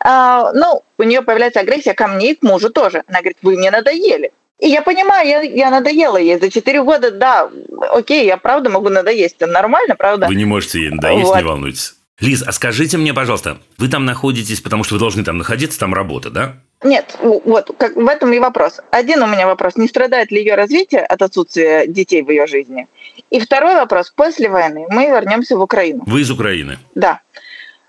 А, 0.00 0.52
ну, 0.52 0.82
у 0.96 1.02
нее 1.02 1.22
появляется 1.22 1.60
агрессия 1.60 1.94
ко 1.94 2.06
мне 2.06 2.32
и 2.32 2.34
к 2.34 2.42
мужу 2.42 2.70
тоже. 2.70 3.02
Она 3.08 3.18
говорит, 3.18 3.38
вы 3.42 3.56
мне 3.56 3.70
надоели. 3.70 4.32
И 4.60 4.68
я 4.68 4.82
понимаю, 4.82 5.28
я, 5.28 5.40
я 5.40 5.70
надоела 5.70 6.18
ей. 6.18 6.38
За 6.38 6.50
4 6.50 6.82
года, 6.82 7.10
да, 7.10 7.50
окей, 7.92 8.24
я 8.24 8.36
правда 8.36 8.70
могу 8.70 8.88
надоесть. 8.88 9.36
Это 9.38 9.46
нормально, 9.46 9.96
правда? 9.96 10.26
Вы 10.26 10.34
не 10.34 10.44
можете 10.44 10.80
ей 10.80 10.90
надоесть, 10.90 11.28
вот. 11.28 11.36
не 11.36 11.42
волнуйтесь. 11.42 11.97
Лиз, 12.20 12.42
а 12.44 12.50
скажите 12.50 12.98
мне, 12.98 13.14
пожалуйста, 13.14 13.58
вы 13.78 13.88
там 13.88 14.04
находитесь, 14.04 14.60
потому 14.60 14.82
что 14.82 14.94
вы 14.94 15.00
должны 15.00 15.22
там 15.22 15.38
находиться, 15.38 15.78
там 15.78 15.94
работа, 15.94 16.30
да? 16.30 16.56
Нет, 16.82 17.16
вот 17.22 17.70
как, 17.78 17.94
в 17.94 18.06
этом 18.06 18.32
и 18.32 18.40
вопрос. 18.40 18.80
Один 18.90 19.22
у 19.22 19.26
меня 19.26 19.46
вопрос, 19.46 19.76
не 19.76 19.86
страдает 19.86 20.32
ли 20.32 20.40
ее 20.40 20.56
развитие 20.56 21.00
от 21.00 21.22
отсутствия 21.22 21.86
детей 21.86 22.22
в 22.22 22.30
ее 22.30 22.46
жизни? 22.46 22.88
И 23.30 23.38
второй 23.38 23.76
вопрос, 23.76 24.12
после 24.14 24.48
войны 24.48 24.86
мы 24.90 25.06
вернемся 25.06 25.56
в 25.56 25.60
Украину. 25.60 26.02
Вы 26.06 26.22
из 26.22 26.30
Украины? 26.30 26.78
Да. 26.94 27.20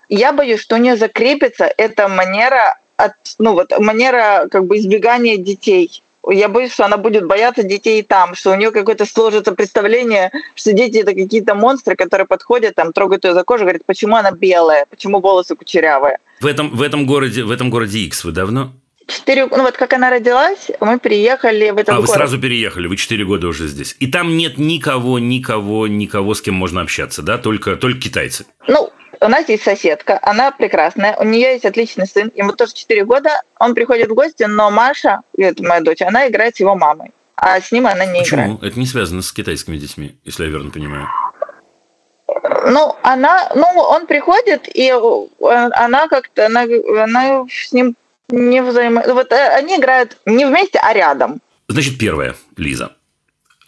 Я 0.09 0.32
боюсь, 0.32 0.59
что 0.59 0.75
у 0.75 0.80
нее 0.80 0.95
закрепится 0.95 1.71
эта 1.77 2.07
манера, 2.07 2.77
от, 2.97 3.13
ну 3.39 3.53
вот 3.53 3.77
манера 3.80 4.47
как 4.51 4.65
бы 4.65 4.77
избегания 4.77 5.38
детей 5.38 6.03
я 6.28 6.49
боюсь, 6.49 6.72
что 6.72 6.86
она 6.86 6.97
будет 6.97 7.26
бояться 7.26 7.63
детей 7.63 8.03
там, 8.03 8.36
что 8.36 8.51
у 8.51 8.55
нее 8.55 8.72
какое-то 8.72 9.05
сложится 9.05 9.53
представление, 9.53 10.32
что 10.55 10.74
дети 10.74 10.97
это 10.97 11.13
какие-то 11.13 11.55
монстры, 11.55 11.95
которые 11.95 12.28
подходят, 12.28 12.76
там, 12.76 12.93
трогают 12.93 13.26
ее 13.26 13.34
за 13.34 13.43
кожу, 13.43 13.63
говорят, 13.63 13.86
почему 13.86 14.15
она 14.15 14.32
белая, 14.32 14.86
почему 14.89 15.20
волосы 15.20 15.55
кучерявые. 15.55 16.17
В 16.41 16.45
этом, 16.45 16.70
в 16.70 16.82
этом 16.82 17.05
городе, 17.05 17.43
в 17.43 17.51
этом 17.51 17.70
городе 17.70 17.99
X 17.99 18.24
вы 18.24 18.32
давно? 18.32 18.74
Четыре, 19.07 19.47
ну 19.47 19.63
вот 19.63 19.76
как 19.76 19.93
она 19.93 20.11
родилась, 20.11 20.70
мы 20.80 20.99
переехали 20.99 21.72
в 21.72 21.78
этот 21.78 21.89
а, 21.89 21.95
город. 21.95 22.09
вы 22.09 22.13
сразу 22.13 22.39
переехали, 22.39 22.88
вы 22.88 22.95
четыре 22.95 23.26
года 23.26 23.47
уже 23.47 23.67
здесь. 23.67 23.95
И 23.99 24.05
там 24.05 24.38
нет 24.38 24.59
никого, 24.59 25.17
никого, 25.17 25.88
никого, 25.88 26.36
с 26.36 26.41
кем 26.41 26.53
можно 26.53 26.82
общаться, 26.82 27.24
да? 27.24 27.39
Только, 27.39 27.76
только 27.76 27.99
китайцы. 27.99 28.45
Ну, 28.67 28.91
у 29.22 29.28
нас 29.28 29.49
есть 29.49 29.63
соседка, 29.63 30.20
она 30.22 30.51
прекрасная, 30.51 31.15
у 31.17 31.24
нее 31.24 31.53
есть 31.53 31.65
отличный 31.65 32.07
сын, 32.07 32.32
ему 32.36 32.53
тоже 32.53 32.74
4 32.74 33.05
года, 33.05 33.41
он 33.59 33.76
приходит 33.76 34.09
в 34.09 34.13
гости, 34.13 34.43
но 34.43 34.72
Маша, 34.72 35.22
это 35.38 35.63
моя 35.63 35.82
дочь, 35.82 36.01
она 36.01 36.28
играет 36.28 36.55
с 36.55 36.59
его 36.59 36.76
мамой, 36.76 37.11
а 37.36 37.59
с 37.59 37.72
ним 37.72 37.88
она 37.88 38.05
не 38.05 38.22
Почему? 38.22 38.41
играет. 38.41 38.63
Это 38.63 38.80
не 38.80 38.86
связано 38.86 39.22
с 39.22 39.32
китайскими 39.32 39.78
детьми, 39.78 40.17
если 40.24 40.45
я 40.45 40.49
верно 40.49 40.72
понимаю. 40.72 41.07
Ну, 42.67 42.95
она, 43.01 43.51
ну, 43.55 43.65
он 43.80 44.05
приходит, 44.05 44.70
и 44.74 44.89
э, 44.89 45.28
она 45.39 46.07
как-то, 46.07 46.45
она, 46.45 46.61
она 46.61 47.45
с 47.49 47.72
ним 47.72 47.95
не 48.30 48.61
взаимо... 48.61 49.03
Вот 49.07 49.32
э, 49.32 49.47
они 49.49 49.78
играют 49.78 50.17
не 50.26 50.45
вместе, 50.45 50.80
а 50.80 50.93
рядом. 50.93 51.41
Значит, 51.67 51.97
первое, 51.97 52.36
Лиза. 52.55 52.93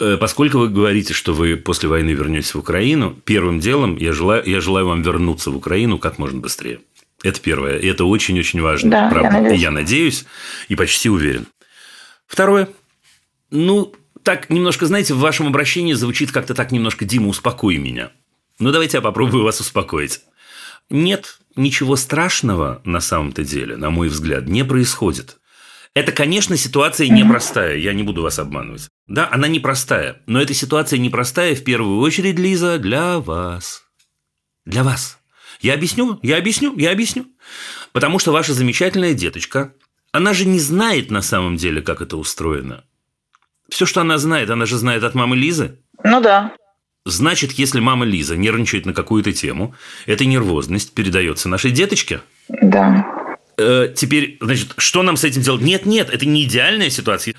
Э, 0.02 0.18
поскольку 0.18 0.58
вы 0.58 0.70
говорите, 0.70 1.14
что 1.14 1.32
вы 1.32 1.56
после 1.58 1.88
войны 1.88 2.10
вернетесь 2.10 2.56
в 2.56 2.58
Украину, 2.58 3.16
первым 3.24 3.60
делом 3.60 3.98
я 3.98 4.14
желаю, 4.14 4.44
я 4.50 4.60
желаю 4.60 4.88
вам 4.88 5.04
вернуться 5.04 5.52
в 5.52 5.56
Украину 5.56 6.00
как 6.00 6.18
можно 6.18 6.40
быстрее. 6.40 6.80
Это 7.22 7.40
первое. 7.40 7.78
И 7.78 7.86
это 7.86 8.06
очень-очень 8.06 8.62
важно. 8.62 8.90
Да, 8.90 9.10
правда. 9.12 9.30
Я 9.30 9.42
надеюсь. 9.42 9.62
я 9.62 9.72
надеюсь 9.72 10.26
и 10.70 10.76
почти 10.76 11.08
уверен. 11.08 11.46
Второе. 12.26 12.68
Ну, 13.52 13.94
так 14.24 14.50
немножко, 14.50 14.88
знаете, 14.88 15.14
в 15.14 15.20
вашем 15.20 15.46
обращении 15.46 15.94
звучит 15.94 16.32
как-то 16.32 16.56
так 16.56 16.72
немножко 16.72 17.06
«Дима, 17.06 17.28
успокой 17.28 17.78
меня». 17.78 18.12
Ну, 18.58 18.72
давайте 18.72 18.98
я 18.98 19.02
попробую 19.02 19.44
вас 19.44 19.60
успокоить. 19.60 20.22
Нет 20.90 21.38
ничего 21.56 21.96
страшного 21.96 22.82
на 22.86 23.02
самом-то 23.02 23.44
деле, 23.44 23.78
на 23.78 23.92
мой 23.92 24.08
взгляд, 24.08 24.48
не 24.48 24.66
происходит. 24.66 25.38
Это, 25.94 26.14
конечно, 26.14 26.56
ситуация 26.56 27.10
непростая, 27.10 27.76
я 27.78 27.94
не 27.94 28.04
буду 28.04 28.22
вас 28.22 28.40
обманывать. 28.40 28.88
Да, 29.08 29.28
она 29.30 29.50
непростая, 29.50 30.22
но 30.26 30.42
эта 30.42 30.54
ситуация 30.54 31.00
непростая 31.00 31.54
в 31.54 31.64
первую 31.64 32.00
очередь, 32.00 32.40
Лиза, 32.40 32.80
для 32.80 33.20
вас. 33.20 33.84
Для 34.66 34.84
вас. 34.84 35.20
Я 35.60 35.74
объясню, 35.74 36.18
я 36.24 36.38
объясню, 36.38 36.78
я 36.78 36.92
объясню. 36.92 37.26
Потому 37.92 38.20
что 38.20 38.32
ваша 38.32 38.54
замечательная 38.54 39.14
деточка, 39.14 39.74
она 40.14 40.34
же 40.34 40.46
не 40.46 40.60
знает 40.60 41.12
на 41.12 41.22
самом 41.22 41.58
деле, 41.58 41.82
как 41.82 42.02
это 42.02 42.16
устроено. 42.16 42.86
Все, 43.70 43.86
что 43.86 44.02
она 44.02 44.18
знает, 44.18 44.50
она 44.50 44.66
же 44.66 44.78
знает 44.78 45.04
от 45.04 45.14
мамы 45.14 45.36
Лизы. 45.36 45.80
Ну 46.04 46.22
да. 46.22 46.54
Значит, 47.06 47.54
если 47.54 47.80
мама 47.80 48.06
Лиза 48.06 48.38
нервничает 48.38 48.86
на 48.86 48.94
какую-то 48.94 49.34
тему, 49.34 49.76
эта 50.06 50.24
нервозность 50.24 50.94
передается 50.94 51.50
нашей 51.50 51.72
деточке. 51.72 52.22
Да. 52.48 53.21
Э, 53.62 53.94
теперь, 53.96 54.38
значит, 54.42 54.74
что 54.78 55.04
нам 55.04 55.18
с 55.18 55.24
этим 55.24 55.42
делать? 55.42 55.62
Нет, 55.62 55.86
нет, 55.86 56.10
это 56.12 56.26
не 56.26 56.44
идеальная 56.44 56.90
ситуация. 56.90 57.36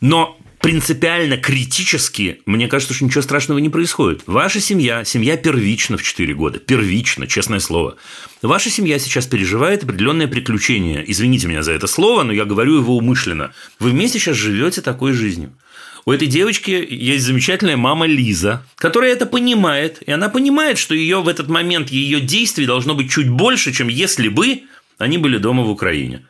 Но 0.00 0.38
принципиально, 0.60 1.36
критически, 1.36 2.40
мне 2.46 2.68
кажется, 2.68 2.94
что 2.94 3.04
ничего 3.04 3.22
страшного 3.22 3.58
не 3.58 3.68
происходит. 3.68 4.22
Ваша 4.26 4.60
семья, 4.60 5.04
семья 5.04 5.36
первична 5.36 5.96
в 5.96 6.02
4 6.02 6.34
года. 6.34 6.58
Первично, 6.58 7.26
честное 7.26 7.60
слово. 7.60 7.96
Ваша 8.42 8.70
семья 8.70 8.98
сейчас 8.98 9.26
переживает 9.26 9.84
определенное 9.84 10.28
приключение. 10.28 11.04
Извините 11.06 11.48
меня 11.48 11.62
за 11.62 11.72
это 11.72 11.86
слово, 11.86 12.22
но 12.22 12.32
я 12.32 12.44
говорю 12.44 12.76
его 12.76 12.96
умышленно. 12.96 13.52
Вы 13.78 13.90
вместе 13.90 14.18
сейчас 14.18 14.36
живете 14.36 14.80
такой 14.80 15.12
жизнью. 15.12 15.52
У 16.06 16.12
этой 16.12 16.28
девочки 16.28 16.86
есть 16.88 17.26
замечательная 17.26 17.76
мама 17.76 18.06
Лиза, 18.06 18.64
которая 18.76 19.12
это 19.12 19.26
понимает, 19.26 20.02
и 20.06 20.10
она 20.10 20.28
понимает, 20.30 20.78
что 20.78 20.94
ее 20.94 21.20
в 21.20 21.28
этот 21.28 21.48
момент 21.48 21.90
ее 21.90 22.20
действий 22.20 22.66
должно 22.66 22.94
быть 22.94 23.10
чуть 23.10 23.28
больше, 23.28 23.72
чем 23.72 23.88
если 23.88 24.28
бы 24.28 24.62
они 25.00 25.18
были 25.18 25.38
дома 25.38 25.62
в 25.62 25.70
Украине. 25.70 26.26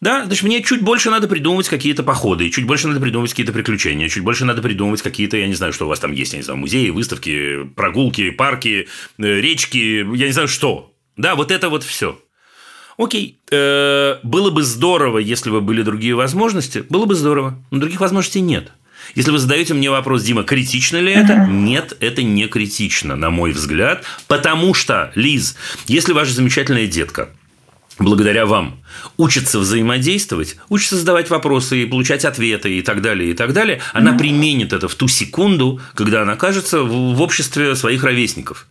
Да, 0.00 0.26
значит, 0.26 0.42
мне 0.42 0.62
чуть 0.62 0.82
больше 0.82 1.10
надо 1.10 1.28
придумывать 1.28 1.68
какие-то 1.68 2.02
походы, 2.02 2.50
чуть 2.50 2.66
больше 2.66 2.88
надо 2.88 3.00
придумывать 3.00 3.30
какие-то 3.30 3.52
приключения, 3.52 4.08
чуть 4.08 4.22
больше 4.22 4.44
надо 4.44 4.60
придумывать 4.60 5.00
какие-то, 5.00 5.38
я 5.38 5.46
не 5.46 5.54
знаю, 5.54 5.72
что 5.72 5.86
у 5.86 5.88
вас 5.88 5.98
там 5.98 6.12
есть, 6.12 6.32
я 6.32 6.38
не 6.38 6.42
знаю, 6.42 6.58
музеи, 6.58 6.90
выставки, 6.90 7.64
прогулки, 7.74 8.30
парки, 8.30 8.88
э, 9.18 9.40
речки, 9.40 10.06
я 10.16 10.26
не 10.26 10.32
знаю, 10.32 10.48
что. 10.48 10.92
Да, 11.16 11.34
вот 11.36 11.50
это 11.50 11.70
вот 11.70 11.84
все. 11.84 12.20
Окей, 12.98 13.38
э, 13.50 14.16
было 14.22 14.50
бы 14.50 14.62
здорово, 14.62 15.18
если 15.18 15.48
бы 15.48 15.62
были 15.62 15.82
другие 15.82 16.14
возможности, 16.14 16.84
было 16.88 17.06
бы 17.06 17.14
здорово, 17.14 17.58
но 17.70 17.78
других 17.78 18.00
возможностей 18.00 18.40
нет. 18.40 18.72
Если 19.14 19.30
вы 19.30 19.38
задаете 19.38 19.74
мне 19.74 19.90
вопрос, 19.90 20.22
Дима, 20.22 20.44
критично 20.44 20.98
ли 20.98 21.12
это? 21.12 21.32
Uh-huh. 21.32 21.50
Нет, 21.50 21.96
это 22.00 22.22
не 22.22 22.46
критично, 22.46 23.16
на 23.16 23.30
мой 23.30 23.52
взгляд, 23.52 24.04
потому 24.26 24.74
что, 24.74 25.12
Лиз, 25.14 25.56
если 25.86 26.12
ваша 26.12 26.32
замечательная 26.32 26.86
детка 26.86 27.30
благодаря 27.98 28.46
вам 28.46 28.80
учится 29.16 29.58
взаимодействовать, 29.58 30.56
учится 30.68 30.96
задавать 30.96 31.30
вопросы 31.30 31.82
и 31.82 31.86
получать 31.86 32.24
ответы 32.24 32.72
и 32.78 32.82
так 32.82 33.02
далее, 33.02 33.30
и 33.30 33.34
так 33.34 33.52
далее, 33.52 33.80
она 33.92 34.12
mm-hmm. 34.12 34.18
применит 34.18 34.72
это 34.72 34.88
в 34.88 34.94
ту 34.94 35.08
секунду, 35.08 35.80
когда 35.94 36.22
она 36.22 36.32
окажется 36.32 36.82
в 36.82 37.20
обществе 37.20 37.74
своих 37.76 38.02
ровесников. 38.02 38.66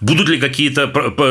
Будут 0.00 0.28
ли 0.28 0.38
какие-то 0.38 0.86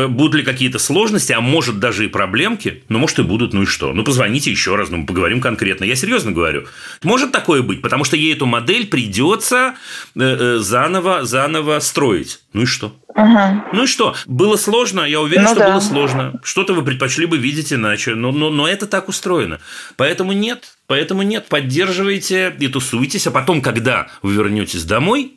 будут 0.08 0.36
ли 0.36 0.44
какие-то 0.44 0.80
сложности, 0.80 1.32
а 1.32 1.42
может 1.42 1.80
даже 1.80 2.06
и 2.06 2.08
проблемки? 2.08 2.84
Ну, 2.90 3.00
может 3.00 3.20
и 3.20 3.24
будут, 3.24 3.54
ну 3.54 3.64
и 3.64 3.66
что? 3.66 3.94
Ну, 3.94 4.04
позвоните 4.04 4.52
еще 4.52 4.76
раз, 4.76 4.90
ну, 4.90 4.98
мы 4.98 5.06
поговорим 5.06 5.42
конкретно. 5.42 5.86
Я 5.86 5.96
серьезно 5.96 6.32
говорю. 6.32 6.66
Может 7.04 7.32
такое 7.32 7.62
быть, 7.62 7.82
потому 7.82 8.04
что 8.04 8.18
ей 8.18 8.34
эту 8.34 8.46
модель 8.46 8.88
придется 8.88 9.76
э, 10.16 10.20
э, 10.20 10.58
заново, 10.60 11.24
заново 11.26 11.80
строить. 11.80 12.42
Ну 12.54 12.64
и 12.64 12.66
что? 12.66 12.96
Ага. 13.16 13.66
Ну 13.74 13.84
и 13.84 13.88
что? 13.88 14.16
Было 14.26 14.58
сложно, 14.58 15.02
я 15.02 15.22
уверен, 15.22 15.44
ну, 15.44 15.50
что 15.50 15.60
да. 15.60 15.72
было 15.72 15.80
сложно. 15.80 16.34
Что-то 16.44 16.74
вы 16.74 16.84
предпочли 16.84 17.26
бы 17.26 17.38
видеть 17.38 17.74
иначе, 17.74 18.16
но, 18.16 18.32
но, 18.32 18.50
но 18.50 18.68
это 18.68 18.86
так 18.86 19.08
устроено. 19.10 19.60
Поэтому 19.96 20.34
нет, 20.34 20.78
поэтому 20.88 21.24
нет, 21.24 21.48
поддерживайте 21.48 22.56
и 22.60 22.68
тусуйтесь, 22.68 23.26
а 23.28 23.32
потом, 23.32 23.62
когда 23.62 24.08
вы 24.22 24.34
вернетесь 24.34 24.84
домой, 24.84 25.37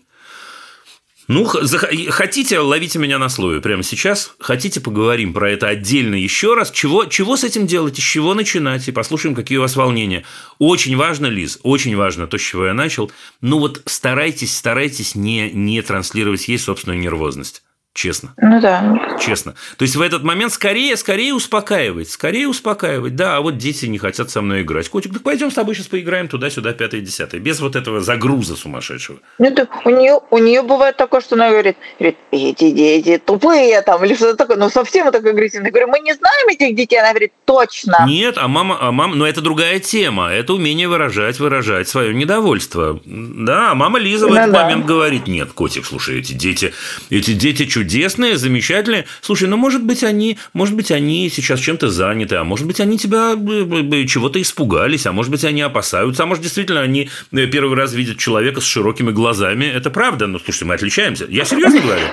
ну, 1.33 1.45
хотите, 1.45 2.59
ловите 2.59 2.99
меня 2.99 3.17
на 3.17 3.29
слове 3.29 3.61
прямо 3.61 3.85
сейчас. 3.85 4.35
Хотите, 4.41 4.81
поговорим 4.81 5.33
про 5.33 5.49
это 5.49 5.69
отдельно 5.69 6.17
еще 6.17 6.55
раз. 6.55 6.73
Чего, 6.73 7.05
чего 7.05 7.37
с 7.37 7.45
этим 7.45 7.69
делать, 7.69 7.97
с 7.97 8.01
чего 8.01 8.35
начинать, 8.35 8.89
и 8.89 8.91
послушаем, 8.91 9.37
какие 9.37 9.59
у 9.59 9.61
вас 9.61 9.77
волнения. 9.77 10.25
Очень 10.59 10.97
важно, 10.97 11.27
Лиз, 11.27 11.61
очень 11.63 11.95
важно 11.95 12.27
то, 12.27 12.37
с 12.37 12.41
чего 12.41 12.67
я 12.67 12.75
начал. 12.75 13.13
Ну 13.43 13.61
вот 13.61 13.81
старайтесь, 13.87 14.57
старайтесь 14.57 15.15
не, 15.15 15.53
не 15.53 15.81
транслировать 15.83 16.49
ей 16.49 16.59
собственную 16.59 16.99
нервозность. 16.99 17.63
Честно. 17.93 18.35
Ну 18.41 18.61
да. 18.61 19.19
Честно. 19.21 19.55
То 19.77 19.83
есть 19.83 19.97
в 19.97 20.01
этот 20.01 20.23
момент 20.23 20.53
скорее, 20.53 20.97
скорее 20.97 21.35
успокаивать, 21.35 22.09
скорее 22.09 22.47
успокаивать. 22.47 23.17
Да, 23.17 23.37
а 23.37 23.41
вот 23.41 23.59
дети 23.59 23.87
не 23.87 23.99
хотят 23.99 24.31
со 24.31 24.43
мной 24.43 24.63
играть. 24.63 24.89
Котик, 24.89 25.13
так 25.13 25.23
пойдем 25.23 25.51
с 25.51 25.55
тобой 25.55 25.75
сейчас 25.75 25.89
поиграем 25.89 26.29
туда-сюда, 26.29 26.73
пятое, 26.73 27.01
десятое. 27.01 27.41
Без 27.41 27.61
вот 27.61 27.75
этого 27.75 28.01
загруза 28.01 28.55
сумасшедшего. 28.55 29.19
Ну, 29.39 29.51
так 29.51 29.85
у 29.85 29.91
нее, 29.91 30.21
у 30.31 30.39
нее 30.39 30.63
бывает 30.63 30.97
такое, 30.97 31.21
что 31.21 31.35
она 31.35 31.51
говорит, 31.51 31.77
говорит, 31.99 32.17
эти 32.31 32.71
дети 32.71 33.21
тупые 33.25 33.83
там, 33.83 34.05
или 34.05 34.15
что-то 34.15 34.37
такое, 34.37 34.57
ну 34.57 34.71
совсем 34.71 35.11
так 35.11 35.25
агрессивно. 35.27 35.67
Я 35.67 35.73
говорю, 35.73 35.89
мы 35.89 35.99
не 35.99 36.15
знаем 36.15 36.49
этих 36.49 36.77
детей. 36.77 37.01
Она 37.01 37.11
говорит, 37.11 37.33
точно. 37.45 38.05
Нет, 38.07 38.39
а 38.39 38.47
мама, 38.47 38.79
а 38.81 38.93
мама, 38.93 39.17
но 39.17 39.27
это 39.27 39.41
другая 39.41 39.81
тема. 39.81 40.29
Это 40.29 40.55
умение 40.55 40.89
выражать, 40.89 41.41
выражать 41.41 41.89
свое 41.89 42.15
недовольство. 42.15 43.01
Да, 43.05 43.73
а 43.73 43.75
мама 43.75 43.99
Лиза 43.99 44.29
в 44.29 44.31
ну, 44.31 44.37
этот 44.37 44.53
да. 44.53 44.63
момент 44.63 44.87
говорит, 44.87 45.27
нет, 45.27 45.53
котик, 45.53 45.85
слушай, 45.85 46.21
эти 46.21 46.35
дети, 46.35 46.73
эти 47.11 47.33
дети 47.33 47.67
чуть 47.67 47.80
чудесные, 47.81 48.37
замечательные. 48.37 49.07
Слушай, 49.23 49.49
ну, 49.49 49.57
может 49.57 49.83
быть, 49.83 50.05
они, 50.05 50.39
может 50.53 50.77
быть, 50.77 50.91
они 50.91 51.31
сейчас 51.31 51.61
чем-то 51.61 51.89
заняты, 51.89 52.37
а 52.37 52.45
может 52.45 52.67
быть, 52.67 52.79
они 52.79 52.99
тебя 52.99 53.33
э, 53.33 54.05
чего-то 54.05 54.41
испугались, 54.41 55.07
а 55.07 55.13
может 55.13 55.31
быть, 55.31 55.45
они 55.45 55.63
опасаются, 55.63 56.25
а 56.25 56.27
может, 56.27 56.43
действительно, 56.43 56.83
они 56.83 57.09
э, 57.33 57.47
первый 57.47 57.75
раз 57.77 57.95
видят 57.95 58.19
человека 58.19 58.61
с 58.61 58.65
широкими 58.65 59.13
глазами. 59.13 59.65
Это 59.65 59.89
правда. 59.89 60.27
Ну, 60.27 60.39
слушайте, 60.39 60.67
мы 60.67 60.75
отличаемся. 60.75 61.25
Я 61.29 61.47
серьезно 61.47 61.81
говорю. 61.81 62.05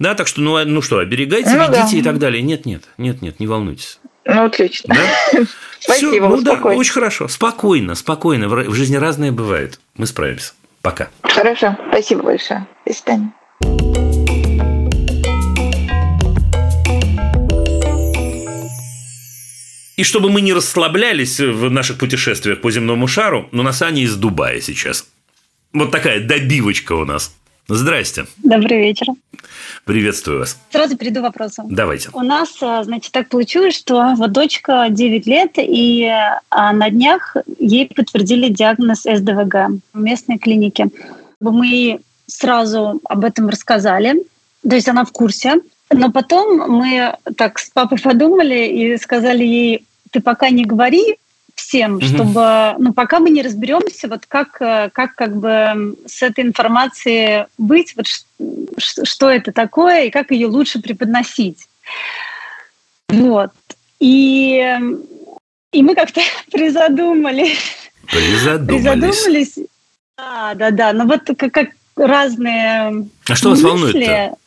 Да, 0.00 0.14
так 0.14 0.26
что, 0.26 0.40
ну, 0.40 0.56
а, 0.56 0.64
ну 0.64 0.82
что, 0.82 0.98
оберегайте, 0.98 1.50
ну, 1.50 1.68
ведите 1.68 1.92
да. 1.92 1.98
и 1.98 2.02
так 2.02 2.18
далее. 2.18 2.42
Нет, 2.42 2.66
нет, 2.66 2.82
нет, 2.98 3.22
нет, 3.22 3.38
не 3.38 3.46
волнуйтесь. 3.46 4.00
Ну, 4.24 4.44
отлично. 4.44 4.94
Да? 4.94 5.44
Спасибо, 5.78 6.10
Все, 6.10 6.28
ну, 6.28 6.40
да, 6.42 6.54
очень 6.54 6.92
хорошо. 6.92 7.28
Спокойно, 7.28 7.94
спокойно. 7.94 8.48
В 8.48 8.74
жизни 8.74 8.96
разное 8.96 9.30
бывает. 9.30 9.78
Мы 9.96 10.06
справимся. 10.06 10.54
Пока. 10.80 11.10
Хорошо, 11.22 11.76
спасибо 11.90 12.22
большое. 12.24 12.66
До 12.84 12.92
свидания. 12.92 13.32
И 19.96 20.04
чтобы 20.04 20.30
мы 20.30 20.40
не 20.40 20.52
расслаблялись 20.52 21.38
в 21.38 21.70
наших 21.70 21.98
путешествиях 21.98 22.60
по 22.60 22.70
земному 22.70 23.06
шару, 23.06 23.48
но 23.52 23.62
на 23.62 23.72
Сане 23.72 24.02
из 24.02 24.16
Дубая 24.16 24.60
сейчас. 24.60 25.06
Вот 25.72 25.90
такая 25.90 26.26
добивочка 26.26 26.92
у 26.92 27.04
нас. 27.04 27.34
Здрасте. 27.68 28.26
Добрый 28.42 28.78
вечер. 28.78 29.06
Приветствую 29.84 30.40
вас. 30.40 30.58
Сразу 30.70 30.96
перейду 30.96 31.22
вопросом. 31.22 31.66
Давайте. 31.70 32.08
У 32.12 32.20
нас, 32.20 32.50
э, 32.60 32.82
значит, 32.84 33.12
так 33.12 33.28
получилось, 33.28 33.76
что 33.76 34.14
вот 34.16 34.32
дочка 34.32 34.86
9 34.90 35.26
лет, 35.26 35.52
и 35.56 36.10
а 36.50 36.72
на 36.72 36.90
днях 36.90 37.36
ей 37.58 37.86
подтвердили 37.86 38.48
диагноз 38.48 39.02
СДВГ 39.02 39.80
в 39.92 40.00
местной 40.00 40.38
клинике. 40.38 40.88
Мы 41.40 42.00
сразу 42.26 43.00
об 43.04 43.24
этом 43.24 43.48
рассказали, 43.48 44.14
то 44.68 44.74
есть 44.74 44.88
она 44.88 45.04
в 45.04 45.12
курсе. 45.12 45.60
Но 45.92 46.10
потом 46.10 46.70
мы 46.70 47.16
так 47.36 47.58
с 47.58 47.70
папой 47.70 47.98
подумали 47.98 48.66
и 48.66 48.96
сказали 48.98 49.44
ей, 49.44 49.86
ты 50.10 50.20
пока 50.20 50.50
не 50.50 50.64
говори, 50.64 51.18
всем, 51.54 51.96
угу. 51.96 52.04
чтобы, 52.04 52.74
ну, 52.78 52.92
пока 52.92 53.18
мы 53.18 53.30
не 53.30 53.42
разберемся, 53.42 54.08
вот 54.08 54.26
как, 54.26 54.60
э, 54.60 54.90
как 54.92 55.14
как 55.14 55.36
бы 55.36 55.96
с 56.06 56.22
этой 56.22 56.44
информацией 56.44 57.46
быть, 57.58 57.94
вот 57.96 58.06
что 58.78 59.30
это 59.30 59.52
такое 59.52 60.04
и 60.04 60.10
как 60.10 60.30
ее 60.30 60.46
лучше 60.46 60.80
преподносить. 60.80 61.68
Вот. 63.08 63.52
И, 64.00 64.78
и 65.72 65.82
мы 65.82 65.94
как-то 65.94 66.20
призадумались. 66.50 67.58
Призадумались. 68.06 68.82
Призадумались. 68.82 69.58
Да, 70.16 70.54
да, 70.54 70.70
да. 70.70 70.92
Но 70.92 71.04
вот 71.04 71.22
как, 71.36 71.52
как 71.52 71.68
разные 71.96 73.08
А 73.28 73.34
что 73.34 73.50
мысли. 73.50 73.62
вас 73.62 73.72
волнует 73.72 74.38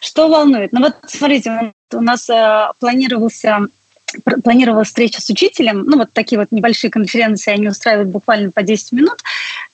Что 0.00 0.28
волнует? 0.28 0.72
Ну 0.72 0.80
вот 0.80 0.96
смотрите, 1.06 1.72
у 1.92 2.00
нас 2.00 2.28
э, 2.28 2.68
планировался 2.78 3.66
планировала 4.44 4.84
встреча 4.84 5.20
с 5.20 5.28
учителем, 5.28 5.84
ну 5.86 5.98
вот 5.98 6.12
такие 6.12 6.38
вот 6.38 6.52
небольшие 6.52 6.90
конференции 6.90 7.52
они 7.52 7.68
устраивают 7.68 8.10
буквально 8.10 8.50
по 8.50 8.62
10 8.62 8.92
минут, 8.92 9.22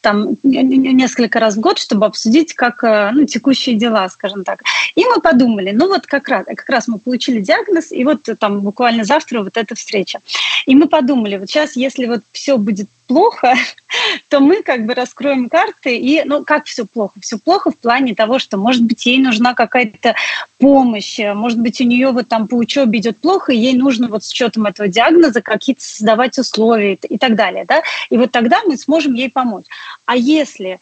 там 0.01 0.37
несколько 0.43 1.41
раз 1.41 1.57
в 1.57 1.61
год, 1.61 1.79
чтобы 1.79 2.07
обсудить 2.07 2.55
как 2.55 2.83
э, 2.85 3.11
ну, 3.13 3.27
текущие 3.27 3.77
дела, 3.77 4.09
скажем 4.09 4.45
так. 4.45 4.63
И 4.95 5.05
мы 5.05 5.21
подумали, 5.21 5.73
ну 5.73 5.89
вот 5.89 6.07
как 6.07 6.29
раз, 6.29 6.47
как 6.47 6.69
раз 6.69 6.89
мы 6.89 6.99
получили 6.99 7.41
диагноз, 7.41 7.93
и 7.93 8.05
вот 8.05 8.27
там 8.39 8.61
буквально 8.61 9.05
завтра 9.05 9.43
вот 9.43 9.57
эта 9.57 9.75
встреча. 9.75 10.21
И 10.67 10.75
мы 10.75 10.89
подумали, 10.89 11.37
вот 11.37 11.51
сейчас, 11.51 11.77
если 11.77 12.07
вот 12.07 12.23
все 12.33 12.57
будет 12.57 12.89
плохо, 13.11 13.55
то 14.29 14.39
мы 14.39 14.63
как 14.63 14.87
бы 14.87 14.95
раскроем 14.95 15.49
карты 15.49 15.97
и, 15.97 16.23
ну, 16.25 16.45
как 16.45 16.67
все 16.67 16.87
плохо? 16.87 17.15
Все 17.21 17.39
плохо 17.39 17.73
в 17.73 17.77
плане 17.77 18.15
того, 18.15 18.39
что, 18.39 18.57
может 18.57 18.85
быть, 18.85 19.05
ей 19.05 19.19
нужна 19.19 19.55
какая-то 19.55 20.15
помощь, 20.59 21.19
может 21.19 21.59
быть, 21.59 21.81
у 21.81 21.85
нее 21.85 22.13
вот 22.13 22.29
там 22.29 22.47
по 22.47 22.55
учебе 22.55 23.01
идет 23.01 23.19
плохо, 23.19 23.53
и 23.53 23.57
ей 23.57 23.75
нужно 23.75 24.07
вот 24.07 24.23
с 24.23 24.31
учетом 24.31 24.67
этого 24.67 24.89
диагноза 24.89 25.43
какие-то 25.43 25.83
создавать 25.83 26.39
условия 26.39 26.95
и 26.95 27.19
так 27.19 27.35
далее, 27.35 27.65
да, 27.67 27.83
и 28.11 28.17
вот 28.17 28.31
тогда 28.31 28.61
мы 28.65 28.77
сможем 28.77 29.15
ей 29.15 29.29
помочь. 29.29 29.65
А 30.07 30.17
если 30.17 30.79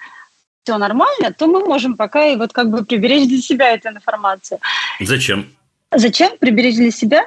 все 0.64 0.76
нормально, 0.76 1.32
то 1.32 1.46
мы 1.46 1.64
можем 1.64 1.96
пока 1.96 2.26
и 2.26 2.36
вот 2.36 2.52
как 2.52 2.68
бы 2.68 2.84
приберечь 2.84 3.26
для 3.26 3.40
себя 3.40 3.70
эту 3.70 3.88
информацию. 3.88 4.58
Зачем? 5.00 5.46
Зачем 5.94 6.36
приберечь 6.36 6.76
для 6.76 6.90
себя? 6.90 7.26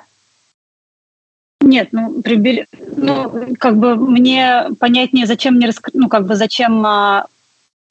Нет, 1.62 1.89
ну, 1.91 2.22
прибери... 2.22 2.66
ну, 2.97 3.55
как 3.59 3.78
бы 3.78 3.95
мне 3.95 4.66
понятнее, 4.80 5.26
зачем 5.26 5.55
мне 5.55 5.68
раск... 5.68 5.89
ну, 5.93 6.09
как 6.09 6.26
бы 6.26 6.36
зачем, 6.36 6.86
а... 6.86 7.28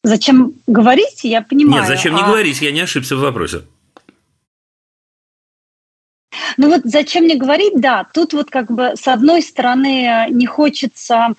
зачем 0.02 0.52
говорить, 0.66 1.24
я 1.24 1.40
понимаю. 1.42 1.82
Нет, 1.82 1.88
зачем 1.88 2.14
не 2.14 2.22
а... 2.22 2.26
говорить, 2.26 2.60
я 2.60 2.72
не 2.72 2.80
ошибся 2.80 3.16
в 3.16 3.20
вопросе. 3.20 3.62
Ну 6.56 6.68
вот 6.68 6.82
зачем 6.84 7.24
мне 7.24 7.36
говорить, 7.36 7.80
да, 7.80 8.06
тут 8.12 8.32
вот 8.32 8.50
как 8.50 8.70
бы 8.70 8.92
с 8.94 9.06
одной 9.06 9.42
стороны 9.42 10.26
не 10.30 10.46
хочется 10.46 11.34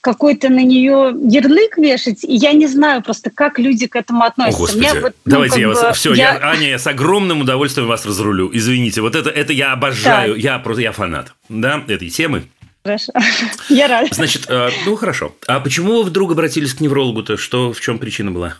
какой-то 0.00 0.48
на 0.48 0.62
нее 0.62 1.14
ярлык 1.28 1.76
вешать, 1.76 2.24
и 2.24 2.34
я 2.34 2.52
не 2.52 2.66
знаю 2.66 3.02
просто, 3.02 3.30
как 3.30 3.58
люди 3.58 3.86
к 3.86 3.96
этому 3.96 4.22
относятся. 4.22 4.62
О, 4.62 4.66
Господи. 4.66 4.80
Меня 4.80 4.94
вот, 5.00 5.14
ну, 5.24 5.30
Давайте 5.32 5.60
я 5.60 5.68
вас... 5.68 5.96
Все, 5.96 6.14
я... 6.14 6.34
Я, 6.34 6.50
Аня, 6.50 6.68
я 6.70 6.78
с 6.78 6.86
огромным 6.86 7.40
удовольствием 7.40 7.88
вас 7.88 8.06
разрулю. 8.06 8.50
Извините, 8.52 9.00
вот 9.00 9.14
это, 9.14 9.30
это 9.30 9.52
я 9.52 9.72
обожаю. 9.72 10.34
Так. 10.34 10.42
Я 10.42 10.58
просто 10.58 10.82
я 10.82 10.92
фанат 10.92 11.34
да, 11.48 11.82
этой 11.88 12.10
темы. 12.10 12.44
Хорошо. 12.84 13.12
Я 13.68 13.88
рад. 13.88 14.08
Значит, 14.12 14.46
э, 14.48 14.70
ну 14.86 14.96
хорошо. 14.96 15.34
А 15.46 15.60
почему 15.60 15.96
вы 15.96 16.04
вдруг 16.04 16.32
обратились 16.32 16.72
к 16.72 16.80
неврологу-то? 16.80 17.36
Что, 17.36 17.72
в 17.72 17.80
чем 17.80 17.98
причина 17.98 18.30
была? 18.30 18.56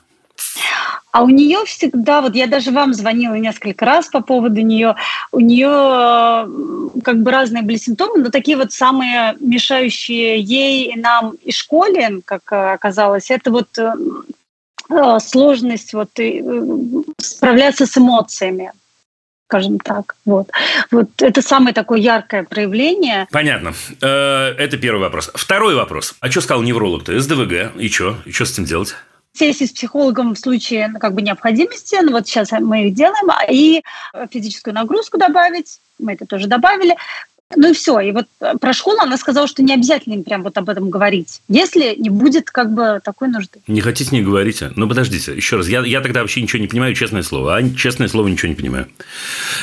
А 1.10 1.22
у 1.22 1.28
нее 1.30 1.64
всегда, 1.64 2.20
вот 2.20 2.34
я 2.34 2.46
даже 2.46 2.70
вам 2.70 2.92
звонила 2.92 3.34
несколько 3.34 3.84
раз 3.86 4.08
по 4.08 4.20
поводу 4.20 4.60
нее, 4.60 4.94
у 5.32 5.40
нее 5.40 5.68
как 7.02 7.22
бы 7.22 7.30
разные 7.30 7.62
были 7.62 7.76
симптомы, 7.76 8.22
но 8.22 8.30
такие 8.30 8.56
вот 8.56 8.72
самые 8.72 9.34
мешающие 9.40 10.38
ей 10.40 10.92
и 10.92 10.98
нам 10.98 11.34
и 11.42 11.50
школе, 11.50 12.20
как 12.24 12.52
э, 12.52 12.72
оказалось, 12.72 13.30
это 13.30 13.50
вот 13.50 13.78
э, 13.78 13.90
э, 14.90 15.18
сложность 15.20 15.94
вот 15.94 16.10
справляться 17.18 17.86
с 17.86 17.96
эмоциями 17.96 18.72
скажем 19.50 19.78
так. 19.80 20.14
Вот. 20.26 20.50
вот 20.90 21.08
это 21.22 21.40
самое 21.40 21.72
такое 21.72 22.00
яркое 22.00 22.44
проявление. 22.44 23.26
Понятно. 23.30 23.72
Это 23.98 24.76
первый 24.76 25.00
вопрос. 25.00 25.30
Второй 25.34 25.74
вопрос. 25.74 26.14
А 26.20 26.30
что 26.30 26.42
сказал 26.42 26.62
невролог-то? 26.62 27.18
СДВГ. 27.18 27.74
И 27.78 27.88
что? 27.88 28.18
И 28.26 28.30
что 28.30 28.44
с 28.44 28.52
этим 28.52 28.66
делать? 28.66 28.94
Сессии 29.32 29.64
с 29.64 29.72
психологом 29.72 30.34
в 30.34 30.38
случае 30.38 30.88
ну, 30.88 30.98
как 30.98 31.14
бы 31.14 31.22
необходимости, 31.22 31.96
ну 32.02 32.12
вот 32.12 32.26
сейчас 32.26 32.50
мы 32.52 32.88
их 32.88 32.94
делаем, 32.94 33.30
а 33.30 33.44
и 33.50 33.82
физическую 34.30 34.74
нагрузку 34.74 35.18
добавить, 35.18 35.80
мы 35.98 36.12
это 36.12 36.26
тоже 36.26 36.46
добавили, 36.48 36.96
ну 37.56 37.70
и 37.70 37.74
все. 37.74 37.98
И 38.00 38.12
вот 38.12 38.26
про 38.60 38.72
школу 38.72 38.98
она 39.00 39.16
сказала, 39.16 39.46
что 39.46 39.62
не 39.62 39.72
обязательно 39.72 40.14
им 40.14 40.24
прям 40.24 40.42
вот 40.42 40.56
об 40.58 40.68
этом 40.68 40.90
говорить, 40.90 41.40
если 41.48 41.94
не 41.96 42.10
будет 42.10 42.50
как 42.50 42.72
бы 42.72 43.00
такой 43.02 43.28
нужды. 43.28 43.60
Не 43.66 43.80
хотите, 43.80 44.14
не 44.14 44.22
говорите. 44.22 44.72
Ну, 44.76 44.86
подождите, 44.88 45.34
еще 45.34 45.56
раз. 45.56 45.68
Я, 45.68 45.80
я 45.80 46.00
тогда 46.00 46.20
вообще 46.20 46.42
ничего 46.42 46.60
не 46.60 46.68
понимаю, 46.68 46.94
честное 46.94 47.22
слово. 47.22 47.56
А 47.56 47.70
честное 47.70 48.08
слово 48.08 48.28
ничего 48.28 48.48
не 48.48 48.54
понимаю. 48.54 48.88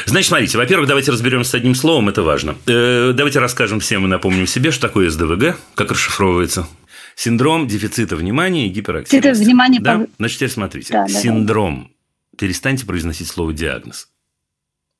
Значит, 0.05 0.29
смотрите. 0.29 0.57
Во-первых, 0.57 0.87
давайте 0.87 1.11
разберемся 1.11 1.51
с 1.51 1.53
одним 1.53 1.75
словом, 1.75 2.09
это 2.09 2.23
важно. 2.23 2.55
Э, 2.65 3.13
давайте 3.13 3.39
расскажем 3.39 3.79
всем 3.79 4.05
и 4.05 4.07
напомним 4.07 4.47
себе, 4.47 4.71
что 4.71 4.87
такое 4.87 5.09
СДВГ, 5.09 5.57
как 5.75 5.91
расшифровывается. 5.91 6.67
Синдром 7.15 7.67
дефицита 7.67 8.15
внимания 8.15 8.67
и 8.67 8.69
гиперактивности. 8.69 9.27
Дефицит 9.27 9.45
внимания. 9.45 9.79
Да? 9.79 9.99
По... 9.99 10.07
Значит, 10.17 10.37
теперь 10.37 10.51
смотрите. 10.51 10.93
Да, 10.93 11.07
Синдром. 11.07 11.91
Да. 12.33 12.37
Перестаньте 12.37 12.85
произносить 12.85 13.27
слово 13.27 13.53
диагноз. 13.53 14.09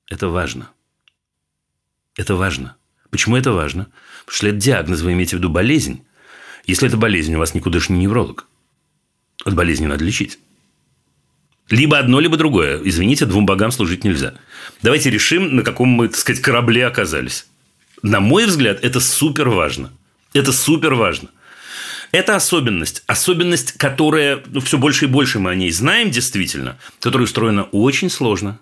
Это 0.10 0.30
важно. 0.30 0.70
Это 2.16 2.36
важно. 2.36 2.78
Почему 3.10 3.36
это 3.36 3.52
важно? 3.52 3.88
Потому 4.26 4.36
что 4.38 4.48
это 4.48 4.58
диагноз, 4.58 5.02
вы 5.02 5.14
имеете 5.14 5.36
в 5.36 5.40
виду 5.40 5.50
болезнь. 5.50 6.06
Если 6.66 6.88
это 6.88 6.98
болезнь, 6.98 7.36
у 7.36 7.40
вас 7.40 7.54
никудышний 7.54 8.00
невролог. 8.00 8.48
От 9.44 9.54
болезни 9.54 9.86
надо 9.86 10.04
лечить. 10.04 10.40
Либо 11.70 11.98
одно, 11.98 12.20
либо 12.20 12.38
другое. 12.38 12.80
Извините, 12.84 13.26
двум 13.26 13.46
богам 13.46 13.72
служить 13.72 14.04
нельзя. 14.04 14.36
Давайте 14.82 15.10
решим, 15.10 15.56
на 15.56 15.64
каком 15.64 15.90
мы, 15.90 16.08
так 16.08 16.18
сказать, 16.18 16.42
корабле 16.42 16.86
оказались. 16.86 17.48
На 18.02 18.20
мой 18.20 18.46
взгляд, 18.46 18.84
это 18.84 19.00
супер 19.00 19.50
важно. 19.50 19.92
Это 20.34 20.52
супер 20.54 20.94
важно. 20.94 21.30
Это 22.16 22.38
особенность. 22.38 23.04
Особенность, 23.08 23.74
которая, 23.74 24.42
ну, 24.46 24.62
все 24.62 24.78
больше 24.78 25.04
и 25.04 25.08
больше 25.10 25.40
мы 25.40 25.52
о 25.52 25.56
ней 25.56 25.70
знаем 25.70 26.12
действительно, 26.12 26.80
которая 27.02 27.26
устроена 27.26 27.64
очень 27.74 28.10
сложно. 28.10 28.62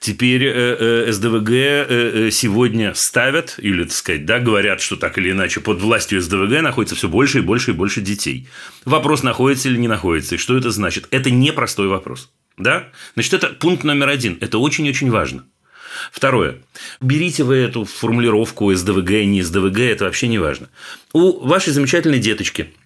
Теперь 0.00 0.44
э, 0.44 1.04
э, 1.06 1.12
СДВГ 1.12 1.50
э, 1.50 1.86
э, 1.88 2.30
сегодня 2.30 2.94
ставят, 2.94 3.56
или, 3.58 3.84
так 3.84 3.92
сказать, 3.92 4.24
да, 4.24 4.38
говорят, 4.38 4.80
что 4.80 4.96
так 4.96 5.18
или 5.18 5.32
иначе 5.32 5.60
под 5.60 5.82
властью 5.82 6.22
СДВГ 6.22 6.62
находится 6.62 6.96
все 6.96 7.10
больше 7.10 7.40
и 7.40 7.42
больше 7.42 7.72
и 7.72 7.74
больше 7.74 8.00
детей. 8.00 8.48
Вопрос, 8.86 9.22
находится 9.22 9.68
или 9.68 9.76
не 9.76 9.88
находится, 9.88 10.36
и 10.36 10.38
что 10.38 10.56
это 10.56 10.70
значит? 10.70 11.06
Это 11.10 11.30
непростой 11.30 11.88
вопрос. 11.88 12.30
Да? 12.56 12.88
Значит, 13.12 13.34
это 13.34 13.48
пункт 13.48 13.84
номер 13.84 14.08
один. 14.08 14.38
Это 14.40 14.56
очень-очень 14.56 15.10
важно. 15.10 15.44
Второе. 16.10 16.56
Берите 17.02 17.44
вы 17.44 17.56
эту 17.56 17.84
формулировку 17.84 18.72
СДВГ, 18.72 19.10
не 19.26 19.42
СДВГ, 19.42 19.80
это 19.80 20.06
вообще 20.06 20.26
не 20.26 20.38
важно. 20.38 20.70
У 21.12 21.46
вашей 21.46 21.74
замечательной 21.74 22.18
деточки– 22.18 22.72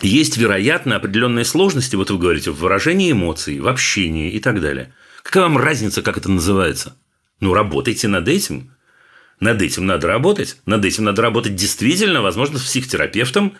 есть, 0.00 0.36
вероятно, 0.36 0.96
определенные 0.96 1.44
сложности, 1.44 1.96
вот 1.96 2.10
вы 2.10 2.18
говорите, 2.18 2.50
в 2.50 2.58
выражении 2.58 3.12
эмоций, 3.12 3.60
в 3.60 3.68
общении 3.68 4.30
и 4.30 4.40
так 4.40 4.60
далее. 4.60 4.92
Какая 5.22 5.44
вам 5.44 5.58
разница, 5.58 6.02
как 6.02 6.18
это 6.18 6.30
называется? 6.30 6.96
Ну, 7.40 7.54
работайте 7.54 8.08
над 8.08 8.28
этим. 8.28 8.72
Над 9.40 9.62
этим 9.62 9.86
надо 9.86 10.06
работать. 10.06 10.58
Над 10.66 10.84
этим 10.84 11.04
надо 11.04 11.22
работать 11.22 11.54
действительно, 11.54 12.22
возможно, 12.22 12.58
с 12.58 12.62
психотерапевтом. 12.62 13.56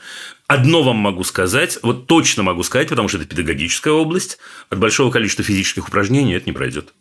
Одно 0.46 0.82
вам 0.82 0.96
могу 0.96 1.24
сказать, 1.24 1.78
вот 1.82 2.06
точно 2.06 2.42
могу 2.42 2.62
сказать, 2.62 2.88
потому 2.88 3.08
что 3.08 3.18
это 3.18 3.26
педагогическая 3.26 3.92
область. 3.92 4.38
От 4.70 4.78
большого 4.78 5.10
количества 5.10 5.44
физических 5.44 5.88
упражнений 5.88 6.34
это 6.34 6.46
не 6.46 6.52
пройдет 6.52 6.92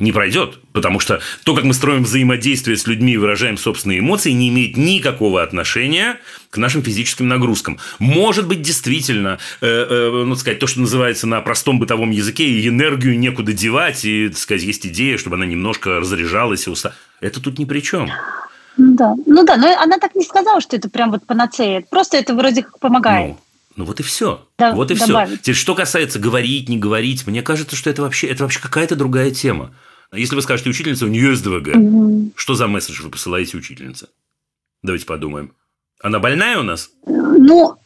не 0.00 0.12
пройдет, 0.12 0.58
потому 0.72 0.98
что 0.98 1.20
то, 1.44 1.54
как 1.54 1.64
мы 1.64 1.74
строим 1.74 2.02
взаимодействие 2.02 2.76
с 2.76 2.86
людьми 2.86 3.12
и 3.12 3.16
выражаем 3.16 3.56
собственные 3.56 4.00
эмоции, 4.00 4.32
не 4.32 4.48
имеет 4.48 4.76
никакого 4.76 5.42
отношения 5.42 6.18
к 6.50 6.56
нашим 6.56 6.82
физическим 6.82 7.28
нагрузкам. 7.28 7.78
Может 7.98 8.48
быть, 8.48 8.62
действительно, 8.62 9.38
э, 9.60 9.66
э, 9.66 10.24
ну, 10.24 10.34
сказать, 10.34 10.58
то, 10.58 10.66
что 10.66 10.80
называется 10.80 11.26
на 11.26 11.40
простом 11.40 11.78
бытовом 11.78 12.10
языке, 12.10 12.44
и 12.44 12.66
энергию 12.66 13.18
некуда 13.18 13.52
девать, 13.52 14.04
и, 14.04 14.28
так 14.28 14.38
сказать, 14.38 14.62
есть 14.62 14.86
идея, 14.86 15.18
чтобы 15.18 15.36
она 15.36 15.46
немножко 15.46 16.00
разряжалась 16.00 16.66
и 16.66 16.70
уста... 16.70 16.94
Это 17.20 17.40
тут 17.40 17.58
ни 17.58 17.66
при 17.66 17.80
чем. 17.80 18.10
Да, 18.76 19.14
ну 19.26 19.44
да, 19.44 19.56
но 19.56 19.76
она 19.78 19.98
так 19.98 20.14
не 20.14 20.24
сказала, 20.24 20.60
что 20.60 20.76
это 20.76 20.88
прям 20.88 21.10
вот 21.10 21.26
панацея. 21.26 21.84
Просто 21.88 22.16
это 22.16 22.34
вроде 22.34 22.62
как 22.62 22.78
помогает. 22.78 23.28
Ну, 23.30 23.38
ну 23.76 23.84
вот 23.84 24.00
и 24.00 24.02
все. 24.02 24.46
Да, 24.58 24.72
вот 24.72 24.90
и 24.90 24.94
добавить. 24.94 25.28
все. 25.28 25.38
Теперь, 25.38 25.54
что 25.54 25.74
касается 25.74 26.18
говорить, 26.18 26.68
не 26.68 26.78
говорить, 26.78 27.26
мне 27.26 27.42
кажется, 27.42 27.76
что 27.76 27.90
это 27.90 28.02
вообще, 28.02 28.28
это 28.28 28.44
вообще 28.44 28.60
какая-то 28.60 28.96
другая 28.96 29.30
тема. 29.30 29.74
Если 30.12 30.34
вы 30.34 30.42
скажете 30.42 30.70
учительница, 30.70 31.04
у 31.06 31.08
нее 31.08 31.36
СДВГ, 31.36 31.76
угу. 31.76 32.32
что 32.34 32.54
за 32.54 32.66
месседж 32.66 33.02
вы 33.02 33.10
посылаете 33.10 33.56
учительнице? 33.56 34.08
Давайте 34.82 35.06
подумаем. 35.06 35.52
Она 36.02 36.18
больная 36.18 36.58
у 36.58 36.62
нас? 36.62 36.90
Ну, 37.06 37.76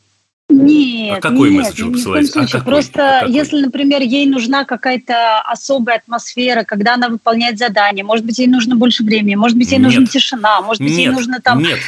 нет. 0.48 1.18
А 1.18 1.20
какой 1.20 1.50
нет, 1.50 1.64
месседж 1.64 1.84
вы 1.84 1.92
посылаете? 1.92 2.40
А 2.40 2.46
какой? 2.46 2.60
Просто, 2.62 3.18
а 3.18 3.20
какой? 3.20 3.34
если, 3.34 3.60
например, 3.60 4.00
ей 4.00 4.26
нужна 4.26 4.64
какая-то 4.64 5.40
особая 5.40 5.98
атмосфера, 5.98 6.64
когда 6.64 6.94
она 6.94 7.08
выполняет 7.08 7.58
задание, 7.58 8.04
может 8.04 8.24
быть, 8.24 8.38
ей 8.38 8.46
нужно 8.46 8.76
больше 8.76 9.04
времени, 9.04 9.34
может 9.34 9.58
быть, 9.58 9.70
ей 9.70 9.78
нет. 9.78 9.86
нужна 9.86 10.06
тишина, 10.06 10.60
может 10.62 10.82
быть, 10.82 10.92
нет. 10.92 10.98
ей 10.98 11.08
нужно 11.08 11.40
там... 11.40 11.60
Нет, 11.60 11.80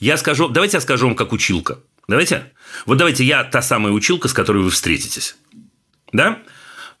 я 0.00 0.16
скажу, 0.16 0.48
давайте 0.48 0.78
я 0.78 0.80
скажу 0.80 1.06
вам 1.06 1.14
как 1.14 1.32
училка. 1.32 1.78
Давайте? 2.08 2.52
Вот 2.86 2.98
давайте 2.98 3.24
я 3.24 3.44
та 3.44 3.62
самая 3.62 3.92
училка, 3.92 4.28
с 4.28 4.32
которой 4.32 4.62
вы 4.62 4.70
встретитесь. 4.70 5.36
Да? 6.12 6.38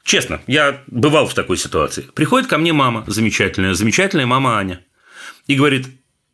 Честно, 0.04 0.40
я 0.46 0.82
бывал 0.86 1.26
в 1.26 1.34
такой 1.34 1.56
ситуации. 1.56 2.02
Приходит 2.14 2.48
ко 2.48 2.58
мне 2.58 2.72
мама 2.74 3.04
замечательная, 3.06 3.74
замечательная 3.74 4.26
мама 4.26 4.58
Аня. 4.58 4.84
И 5.46 5.56
говорит, 5.56 5.88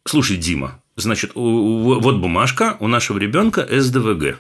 слушай, 0.05 0.37
Дима, 0.37 0.83
значит, 0.97 1.33
вот 1.35 2.17
бумажка, 2.17 2.77
у 2.81 2.89
нашего 2.89 3.17
ребенка 3.19 3.67
СДВГ. 3.71 4.39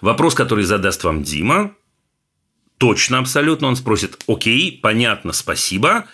Вопрос, 0.00 0.34
который 0.34 0.64
задаст 0.64 1.02
вам 1.02 1.24
Дима, 1.24 1.74
точно 2.78 3.18
абсолютно, 3.18 3.66
он 3.66 3.74
спросит, 3.74 4.22
окей, 4.28 4.78
понятно, 4.80 5.32
спасибо, 5.32 6.06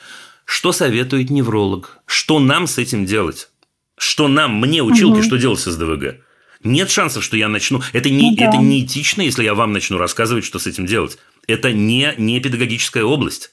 что 0.47 0.73
советует 0.73 1.29
невролог? 1.29 1.99
Что 2.07 2.39
нам 2.39 2.67
с 2.67 2.79
этим 2.79 3.05
делать? 3.05 3.51
Что 3.99 4.27
нам, 4.27 4.59
мне, 4.59 4.83
училки, 4.83 5.19
угу. 5.19 5.23
что 5.23 5.37
делать 5.37 5.61
с 5.61 5.71
СДВГ? 5.71 6.21
Нет 6.65 6.91
шансов, 6.91 7.23
что 7.23 7.37
я 7.37 7.49
начну. 7.49 7.83
Это 7.93 8.09
не, 8.09 8.31
ну, 8.31 8.37
да. 8.37 8.49
это 8.49 8.57
не 8.57 8.85
этично, 8.85 9.23
если 9.23 9.45
я 9.45 9.55
вам 9.55 9.73
начну 9.73 9.99
рассказывать, 9.99 10.45
что 10.45 10.59
с 10.59 10.67
этим 10.67 10.87
делать. 10.87 11.19
Это 11.47 11.73
не, 11.73 12.15
не 12.19 12.41
педагогическая 12.41 13.05
область. 13.05 13.53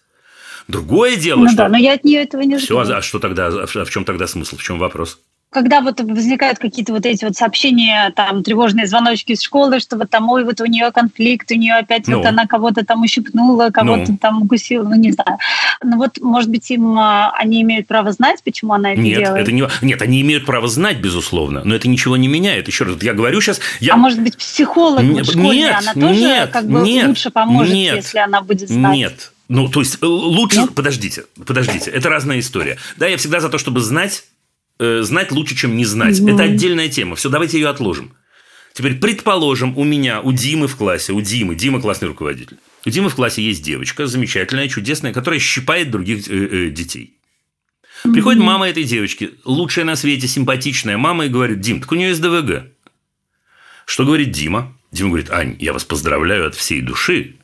Другое 0.68 1.18
дело, 1.18 1.40
ну 1.40 1.48
что... 1.48 1.58
да, 1.58 1.70
но 1.70 1.78
я 1.78 1.94
от 1.94 2.04
нее 2.04 2.24
этого 2.24 2.42
не 2.42 2.58
жду. 2.58 2.66
Все, 2.66 2.80
а 2.80 3.02
что 3.02 3.20
тогда, 3.20 3.48
а 3.48 3.66
в 3.66 3.90
чем 3.90 4.06
тогда 4.06 4.28
смысл, 4.28 4.58
в 4.58 4.64
чем 4.64 4.80
вопрос? 4.80 5.20
Когда 5.54 5.82
вот 5.82 6.02
возникают 6.02 6.60
какие-то 6.60 6.94
вот 6.94 7.06
эти 7.06 7.24
вот 7.24 7.36
сообщения, 7.36 8.12
там, 8.16 8.44
тревожные 8.44 8.88
звоночки 8.88 9.34
из 9.34 9.42
школы, 9.42 9.80
что 9.80 9.98
вот 9.98 10.10
там, 10.10 10.30
ой, 10.30 10.44
вот 10.44 10.60
у 10.60 10.66
нее 10.66 10.92
конфликт, 10.92 11.52
у 11.52 11.56
нее 11.56 11.76
опять 11.76 12.08
ну. 12.08 12.18
вот 12.18 12.26
она 12.26 12.46
кого-то 12.48 12.86
там 12.86 13.04
ущипнула, 13.04 13.70
кого-то 13.70 14.12
ну. 14.12 14.18
там 14.18 14.42
укусила, 14.42 14.84
ну, 14.84 14.96
не 14.96 15.12
знаю. 15.12 15.38
Ну, 15.84 15.98
вот, 15.98 16.20
может 16.20 16.50
быть, 16.50 16.70
им 16.72 16.98
а, 16.98 17.32
они 17.38 17.62
имеют 17.62 17.88
право 17.88 18.12
знать, 18.12 18.44
почему 18.44 18.74
она 18.74 18.94
это 18.94 19.02
нет, 19.02 19.20
делает? 19.20 19.44
Это 19.44 19.52
не, 19.52 19.64
нет, 19.82 20.02
они 20.02 20.22
имеют 20.22 20.46
право 20.46 20.68
знать, 20.68 20.98
безусловно, 20.98 21.62
но 21.64 21.76
это 21.76 21.88
ничего 21.88 22.18
не 22.18 22.28
меняет. 22.28 22.68
Еще 22.68 22.84
раз, 22.86 23.02
я 23.02 23.14
говорю 23.14 23.40
сейчас... 23.40 23.62
Я... 23.80 23.94
А 23.94 23.98
может 23.98 24.22
быть, 24.22 24.38
психолог 24.38 25.04
нет, 25.04 25.26
вот 25.26 25.28
школьный, 25.28 25.56
нет, 25.56 25.76
она 25.80 25.94
тоже 25.94 26.20
нет, 26.20 26.50
как 26.52 26.68
бы 26.68 26.82
нет, 26.82 27.08
лучше 27.08 27.30
поможет, 27.30 27.74
нет, 27.74 27.96
если 27.98 28.18
она 28.18 28.42
будет 28.42 28.70
знать? 28.70 28.96
Нет, 28.96 29.32
ну, 29.50 29.68
то 29.68 29.82
есть, 29.82 30.00
э, 30.02 30.06
лучше... 30.06 30.62
Нет? 30.62 30.74
Подождите, 30.74 31.26
подождите, 31.46 31.92
это 31.92 32.10
разная 32.10 32.40
история. 32.40 32.78
Да, 32.98 33.08
я 33.08 33.18
всегда 33.18 33.40
за 33.40 33.50
то, 33.50 33.58
чтобы 33.58 33.82
знать 33.82 34.24
знать 35.04 35.32
лучше, 35.32 35.56
чем 35.56 35.76
не 35.78 35.86
знать. 35.86 36.20
Угу. 36.20 36.30
Это 36.30 36.44
отдельная 36.44 36.90
тема. 36.90 37.16
Все, 37.16 37.30
давайте 37.30 37.60
ее 37.60 37.70
отложим. 37.70 38.14
Теперь, 38.74 38.96
предположим, 38.96 39.78
у 39.78 39.84
меня, 39.84 40.20
у 40.22 40.32
Димы 40.32 40.68
в 40.68 40.76
классе, 40.76 41.14
у 41.14 41.22
Димы, 41.22 41.56
Дима 41.56 41.80
классный 41.80 42.08
руководитель. 42.08 42.58
У 42.86 42.90
Димы 42.90 43.10
в 43.10 43.16
классе 43.16 43.44
есть 43.44 43.64
девочка, 43.64 44.08
замечательная, 44.08 44.68
чудесная, 44.68 45.14
которая 45.14 45.40
щипает 45.40 45.92
других 45.92 46.28
э, 46.28 46.34
э, 46.34 46.70
детей. 46.70 47.18
Приходит 48.02 48.42
мама 48.42 48.68
этой 48.68 48.84
девочки, 48.84 49.32
лучшая 49.46 49.86
на 49.86 49.96
свете, 49.96 50.28
симпатичная 50.28 50.98
мама, 50.98 51.28
и 51.28 51.30
говорит, 51.30 51.62
Дим, 51.62 51.80
так 51.80 51.92
у 51.92 51.96
нее 51.96 52.14
СДВГ. 52.14 52.66
Что 53.86 54.06
говорит 54.06 54.32
Дима? 54.32 54.76
Дима 54.92 55.10
говорит, 55.10 55.30
Ань, 55.30 55.56
я 55.60 55.72
вас 55.72 55.86
поздравляю 55.86 56.48
от 56.48 56.56
всей 56.56 56.82
души, 56.82 57.36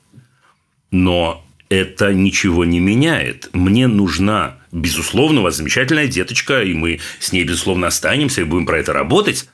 но 0.92 1.46
это 1.70 2.14
ничего 2.14 2.66
не 2.66 2.80
меняет. 2.80 3.50
Мне 3.54 3.88
нужна, 3.88 4.56
безусловно, 4.72 5.42
у 5.42 5.44
вас 5.44 5.56
замечательная 5.58 6.08
деточка, 6.08 6.64
и 6.64 6.74
мы 6.74 7.00
с 7.20 7.32
ней, 7.32 7.44
безусловно, 7.44 7.88
останемся 7.88 8.42
и 8.42 8.44
будем 8.44 8.66
про 8.66 8.80
это 8.80 8.92
работать. 8.92 9.48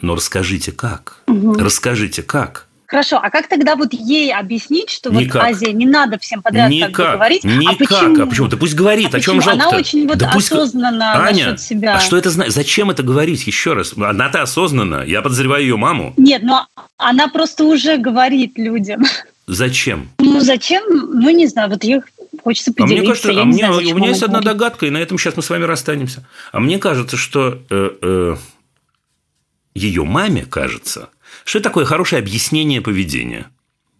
Но 0.00 0.14
расскажите, 0.14 0.72
как? 0.72 1.22
Угу. 1.26 1.54
Расскажите, 1.54 2.22
как? 2.22 2.66
Хорошо, 2.86 3.18
а 3.20 3.30
как 3.30 3.48
тогда 3.48 3.74
вот 3.74 3.92
ей 3.92 4.32
объяснить, 4.32 4.90
что 4.90 5.10
Никак. 5.10 5.34
вот 5.34 5.42
Азия 5.42 5.72
не 5.72 5.86
надо 5.86 6.18
всем 6.18 6.40
подряд 6.40 6.70
Никак. 6.70 6.92
как 6.92 7.06
бы 7.06 7.12
говорить? 7.14 7.44
А 7.44 7.48
Никак. 7.48 7.74
А 7.74 7.76
почему? 7.78 8.22
А 8.22 8.26
почему? 8.26 8.48
Да 8.48 8.56
пусть 8.56 8.74
говорит, 8.74 9.12
а 9.12 9.16
о 9.16 9.20
чем 9.20 9.42
жалко 9.42 9.66
Она 9.66 9.76
очень 9.76 10.06
вот 10.06 10.18
да 10.18 10.30
пусть... 10.32 10.52
осознанно 10.52 11.16
Аня, 11.16 11.46
насчет 11.46 11.60
себя. 11.60 11.96
А 11.96 12.00
что 12.00 12.16
это 12.16 12.30
значит? 12.30 12.54
Зачем 12.54 12.90
это 12.90 13.02
говорить? 13.02 13.44
Еще 13.44 13.72
раз. 13.72 13.94
Она-то 13.96 14.42
осознанно. 14.42 15.02
Я 15.04 15.20
подозреваю 15.22 15.62
ее 15.62 15.76
маму. 15.76 16.14
Нет, 16.16 16.42
но 16.44 16.68
она 16.96 17.26
просто 17.26 17.64
уже 17.64 17.96
говорит 17.96 18.56
людям. 18.56 19.04
Зачем? 19.46 20.10
Ну, 20.18 20.40
зачем? 20.40 20.82
Ну, 20.88 21.30
не 21.30 21.46
знаю, 21.46 21.70
вот 21.70 21.84
их 21.84 22.04
хочется 22.42 22.72
поделиться. 22.72 22.96
А 22.96 22.98
мне 22.98 23.08
кажется, 23.08 23.42
а 23.42 23.44
мне, 23.44 23.58
знаю, 23.58 23.94
у 23.94 23.98
меня 23.98 24.08
есть 24.08 24.22
одна 24.22 24.40
догадка, 24.40 24.86
и 24.86 24.90
на 24.90 24.98
этом 24.98 25.18
сейчас 25.18 25.36
мы 25.36 25.42
с 25.42 25.50
вами 25.50 25.64
расстанемся. 25.64 26.26
А 26.52 26.60
мне 26.60 26.78
кажется, 26.78 27.16
что 27.16 27.62
э, 27.70 27.90
э, 28.02 28.36
ее 29.74 30.04
маме 30.04 30.44
кажется, 30.44 31.10
что 31.44 31.58
это 31.58 31.68
такое 31.68 31.84
хорошее 31.84 32.20
объяснение 32.20 32.80
поведения. 32.80 33.46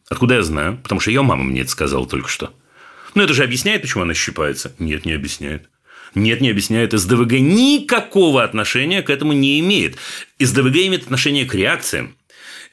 Откуда 0.09 0.37
я 0.37 0.43
знаю? 0.43 0.79
Потому 0.83 1.01
что 1.01 1.11
ее 1.11 1.23
мама 1.23 1.45
мне 1.45 1.63
это 1.63 1.71
сказала 1.71 2.07
только 2.07 2.29
что. 2.29 2.53
Ну, 3.15 3.23
это 3.23 3.33
же 3.33 3.45
объясняет, 3.45 3.83
почему 3.83 4.03
она 4.03 4.15
щипается? 4.15 4.73
Нет, 4.79 5.05
не 5.05 5.13
объясняет. 5.13 5.69
Нет, 6.15 6.41
не 6.41 6.51
объясняет. 6.51 6.93
СДВГ 6.93 7.33
никакого 7.33 8.43
отношения 8.43 9.03
к 9.03 9.11
этому 9.11 9.33
не 9.33 9.61
имеет. 9.61 9.97
СДВГ 10.39 10.77
имеет 10.87 11.05
отношение 11.05 11.45
к 11.45 11.55
реакциям. 11.55 12.17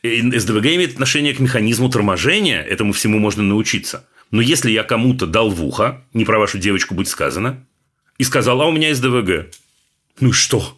СДВГ 0.03 0.65
имеет 0.65 0.93
отношение 0.93 1.33
к 1.33 1.39
механизму 1.39 1.89
торможения, 1.89 2.61
этому 2.61 2.91
всему 2.91 3.19
можно 3.19 3.41
научиться. 3.41 4.07
Но 4.31 4.41
если 4.41 4.69
я 4.69 4.83
кому-то 4.83 5.27
дал 5.27 5.49
в 5.49 5.63
ухо, 5.63 6.03
не 6.13 6.25
про 6.25 6.39
вашу 6.39 6.57
девочку 6.57 6.93
будет 6.93 7.07
сказано, 7.07 7.65
и 8.17 8.23
сказал, 8.23 8.61
а 8.61 8.67
у 8.67 8.71
меня 8.71 8.93
СДВГ. 8.93 9.47
Ну 10.19 10.29
и 10.29 10.31
что? 10.31 10.77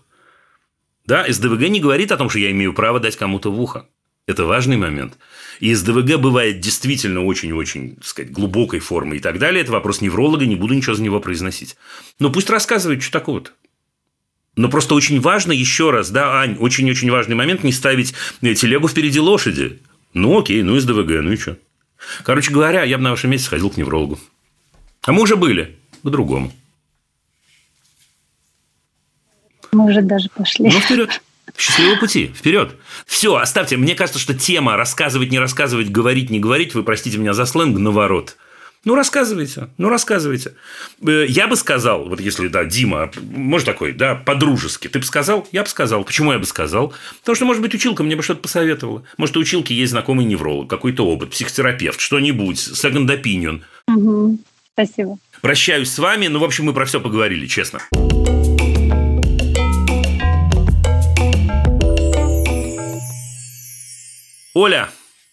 Да, 1.05 1.25
СДВГ 1.27 1.69
не 1.69 1.79
говорит 1.79 2.11
о 2.11 2.17
том, 2.17 2.29
что 2.29 2.39
я 2.39 2.51
имею 2.51 2.73
право 2.73 2.99
дать 2.99 3.15
кому-то 3.15 3.51
в 3.51 3.59
ухо. 3.59 3.87
Это 4.27 4.45
важный 4.45 4.77
момент. 4.77 5.17
И 5.59 5.73
СДВГ 5.73 6.19
бывает 6.19 6.59
действительно 6.59 7.23
очень-очень, 7.23 7.95
так 7.95 8.05
сказать, 8.05 8.31
глубокой 8.31 8.79
формы 8.79 9.17
и 9.17 9.19
так 9.19 9.39
далее. 9.39 9.61
Это 9.61 9.71
вопрос 9.71 10.01
невролога, 10.01 10.45
не 10.45 10.55
буду 10.55 10.73
ничего 10.73 10.95
за 10.95 11.03
него 11.03 11.19
произносить. 11.19 11.77
Но 12.19 12.31
пусть 12.31 12.49
рассказывает, 12.49 13.03
что 13.03 13.11
такого-то. 13.11 13.51
Но 14.55 14.69
просто 14.69 14.95
очень 14.95 15.19
важно, 15.19 15.51
еще 15.51 15.91
раз, 15.91 16.09
да, 16.09 16.39
Ань, 16.39 16.57
очень-очень 16.57 17.11
важный 17.11 17.35
момент, 17.35 17.63
не 17.63 17.73
ставить 17.73 18.13
э, 18.41 18.53
телегу 18.53 18.87
впереди 18.87 19.19
лошади. 19.19 19.81
Ну, 20.13 20.39
окей, 20.39 20.63
ну, 20.63 20.77
из 20.77 20.85
ДВГ, 20.85 21.21
ну 21.21 21.33
и 21.33 21.37
что? 21.37 21.57
Короче 22.23 22.51
говоря, 22.51 22.83
я 22.83 22.97
бы 22.97 23.03
на 23.03 23.11
вашем 23.11 23.31
месте 23.31 23.47
сходил 23.47 23.69
к 23.69 23.77
неврологу. 23.77 24.17
А 25.03 25.11
мы 25.11 25.23
уже 25.23 25.35
были, 25.35 25.77
к 26.03 26.09
другому. 26.09 26.53
Мы 29.73 29.85
уже 29.89 30.01
даже 30.01 30.29
пошли. 30.29 30.69
Ну, 30.71 30.79
вперед. 30.79 31.21
Счастливого 31.57 31.99
пути, 31.99 32.27
вперед. 32.27 32.75
Все, 33.05 33.35
оставьте. 33.35 33.77
Мне 33.77 33.93
кажется, 33.93 34.19
что 34.19 34.33
тема 34.33 34.77
рассказывать, 34.77 35.31
не 35.31 35.39
рассказывать, 35.39 35.89
говорить, 35.89 36.29
не 36.29 36.39
говорить, 36.39 36.73
вы 36.73 36.83
простите 36.83 37.17
меня 37.17 37.33
за 37.33 37.45
сленг, 37.45 37.77
наворот. 37.77 38.37
Ну, 38.85 38.93
рассказывайте, 38.93 39.69
ну, 39.79 39.89
рассказывайте. 39.89 40.53
Э, 41.01 41.25
я 41.27 41.47
бы 41.47 41.55
сказал, 41.55 42.07
вот 42.07 42.19
если, 42.21 42.47
да, 42.47 42.63
Дима, 42.65 43.09
может 43.19 43.65
такой, 43.65 43.93
да, 43.93 44.13
по-дружески, 44.13 44.87
ты 44.87 44.99
бы 44.99 45.05
сказал? 45.05 45.47
Я 45.51 45.63
бы 45.63 45.69
сказал. 45.69 46.03
Почему 46.03 46.31
я 46.31 46.37
бы 46.37 46.45
сказал? 46.45 46.93
Потому 47.21 47.35
что, 47.35 47.45
может 47.45 47.63
быть, 47.63 47.73
училка 47.73 48.03
мне 48.03 48.15
бы 48.15 48.21
что-то 48.21 48.41
посоветовала. 48.41 49.03
Может, 49.17 49.37
у 49.37 49.39
училки 49.39 49.73
есть 49.73 49.91
знакомый 49.91 50.25
невролог, 50.25 50.69
какой-то 50.69 51.03
опыт, 51.03 51.31
психотерапевт, 51.31 51.99
что-нибудь, 51.99 52.57
second 52.57 53.07
opinion. 53.07 53.63
Угу. 53.87 54.37
Спасибо. 54.73 55.17
Прощаюсь 55.41 55.91
с 55.91 55.97
вами. 55.97 56.27
Ну, 56.27 56.37
в 56.37 56.43
общем, 56.43 56.65
мы 56.65 56.73
про 56.73 56.85
все 56.85 57.01
поговорили, 57.01 57.47
честно. 57.47 57.81
Оля, 64.53 64.89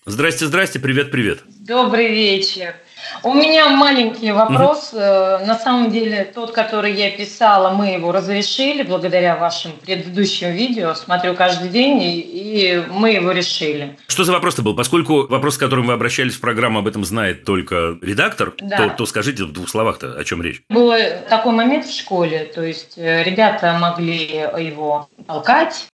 здрасте, 0.07 0.46
здрасте, 0.46 0.80
привет, 0.80 1.11
привет. 1.11 1.40
Добрый 1.46 2.09
вечер. 2.09 2.74
У 3.22 3.34
меня 3.34 3.68
маленький 3.68 4.32
вопрос. 4.32 4.90
Угу. 4.92 5.00
На 5.00 5.58
самом 5.58 5.90
деле, 5.90 6.24
тот, 6.24 6.52
который 6.52 6.92
я 6.92 7.10
писала, 7.10 7.70
мы 7.70 7.88
его 7.88 8.12
разрешили 8.12 8.82
благодаря 8.82 9.36
вашим 9.36 9.72
предыдущим 9.72 10.50
видео. 10.52 10.94
Смотрю 10.94 11.34
каждый 11.34 11.68
день, 11.68 11.98
и 12.02 12.82
мы 12.90 13.10
его 13.10 13.30
решили. 13.32 13.96
Что 14.08 14.24
за 14.24 14.32
вопрос-то 14.32 14.62
был? 14.62 14.74
Поскольку 14.74 15.26
вопрос, 15.26 15.54
с 15.54 15.58
которым 15.58 15.86
вы 15.86 15.92
обращались 15.92 16.34
в 16.34 16.40
программу, 16.40 16.80
об 16.80 16.88
этом 16.88 17.04
знает 17.04 17.44
только 17.44 17.96
редактор, 18.02 18.54
да. 18.58 18.76
то, 18.76 18.88
то 18.98 19.06
скажите 19.06 19.44
в 19.44 19.52
двух 19.52 19.68
словах-то, 19.68 20.14
о 20.18 20.24
чем 20.24 20.42
речь. 20.42 20.62
Был 20.68 20.92
такой 21.28 21.52
момент 21.52 21.86
в 21.86 21.96
школе, 21.96 22.50
то 22.54 22.62
есть 22.62 22.94
э, 22.96 23.22
ребята 23.22 23.78
могли 23.80 24.24
его 24.58 25.08
толкать, 25.26 25.86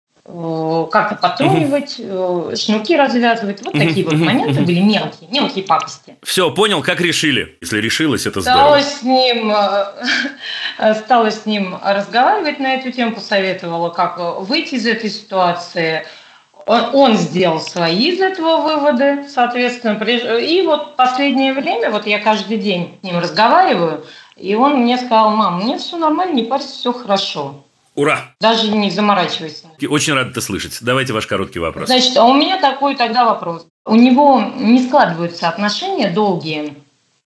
как-то 0.90 1.14
потрунивать, 1.14 1.98
угу. 1.98 2.54
шнурки 2.54 2.96
развязывать. 2.96 3.62
Вот 3.62 3.72
такие 3.72 4.04
вот 4.04 4.14
моменты 4.14 4.60
были 4.60 4.80
мелкие, 4.80 5.28
мелкие 5.30 5.64
пакости. 5.64 6.16
Все, 6.22 6.50
понял, 6.50 6.82
как 6.82 7.00
решили. 7.00 7.56
Если 7.62 7.78
решилось, 7.78 8.26
это 8.26 8.42
стала 8.42 8.78
здорово. 8.78 8.82
С 8.82 9.02
ним, 9.02 9.50
э, 10.78 10.94
стала 11.04 11.30
с 11.30 11.46
ним 11.46 11.78
разговаривать 11.82 12.58
на 12.58 12.74
эту 12.74 12.92
тему, 12.92 13.12
посоветовала, 13.12 13.88
как 13.88 14.18
выйти 14.18 14.74
из 14.74 14.86
этой 14.86 15.08
ситуации. 15.08 16.04
Он, 16.66 16.90
он 16.92 17.16
сделал 17.16 17.60
свои 17.60 18.10
из 18.10 18.20
этого 18.20 18.60
выводы, 18.60 19.24
соответственно. 19.30 19.94
И 20.38 20.60
вот 20.60 20.96
последнее 20.96 21.54
время, 21.54 21.90
вот 21.90 22.06
я 22.06 22.18
каждый 22.18 22.58
день 22.58 22.98
с 23.00 23.04
ним 23.04 23.18
разговариваю, 23.18 24.04
и 24.36 24.54
он 24.54 24.80
мне 24.80 24.98
сказал, 24.98 25.30
мам, 25.30 25.62
мне 25.62 25.78
все 25.78 25.96
нормально, 25.96 26.34
не 26.34 26.42
парься, 26.42 26.68
все 26.68 26.92
хорошо. 26.92 27.64
Ура! 27.98 28.32
Даже 28.40 28.68
не 28.68 28.92
заморачивайся. 28.92 29.66
Очень 29.88 30.14
рад 30.14 30.28
это 30.28 30.40
слышать. 30.40 30.78
Давайте 30.82 31.12
ваш 31.12 31.26
короткий 31.26 31.58
вопрос. 31.58 31.88
Значит, 31.88 32.16
а 32.16 32.26
у 32.26 32.32
меня 32.32 32.60
такой 32.60 32.94
тогда 32.94 33.24
вопрос. 33.24 33.66
У 33.84 33.96
него 33.96 34.40
не 34.56 34.86
складываются 34.86 35.48
отношения 35.48 36.08
долгие 36.08 36.74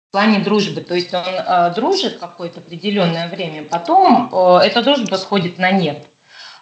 в 0.08 0.12
плане 0.12 0.38
дружбы. 0.38 0.80
То 0.82 0.94
есть 0.94 1.12
он 1.12 1.24
э, 1.26 1.74
дружит 1.74 2.18
какое-то 2.20 2.60
определенное 2.60 3.28
время, 3.28 3.64
потом 3.64 4.30
э, 4.32 4.58
эта 4.64 4.84
дружба 4.84 5.16
сходит 5.16 5.58
на 5.58 5.72
нет. 5.72 6.06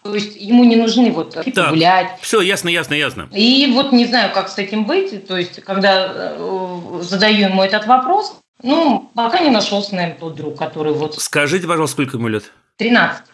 То 0.02 0.14
есть 0.14 0.34
ему 0.34 0.64
не 0.64 0.76
нужны 0.76 1.10
вот 1.12 1.36
да. 1.54 1.68
гулять. 1.68 2.16
Все, 2.22 2.40
ясно, 2.40 2.70
ясно, 2.70 2.94
ясно. 2.94 3.28
И 3.32 3.70
вот 3.74 3.92
не 3.92 4.06
знаю, 4.06 4.32
как 4.32 4.48
с 4.48 4.56
этим 4.56 4.86
быть. 4.86 5.26
То 5.26 5.36
есть, 5.36 5.62
когда 5.62 6.10
э, 6.10 7.00
задаю 7.02 7.48
ему 7.48 7.62
этот 7.62 7.86
вопрос, 7.86 8.34
ну, 8.62 9.10
пока 9.14 9.40
не 9.40 9.50
нашелся, 9.50 9.94
наверное, 9.94 10.18
тот 10.18 10.36
друг, 10.36 10.56
который 10.56 10.94
вот... 10.94 11.20
Скажите, 11.20 11.66
пожалуйста, 11.66 11.92
сколько 11.92 12.16
ему 12.16 12.28
лет? 12.28 12.50
13. 12.78 13.24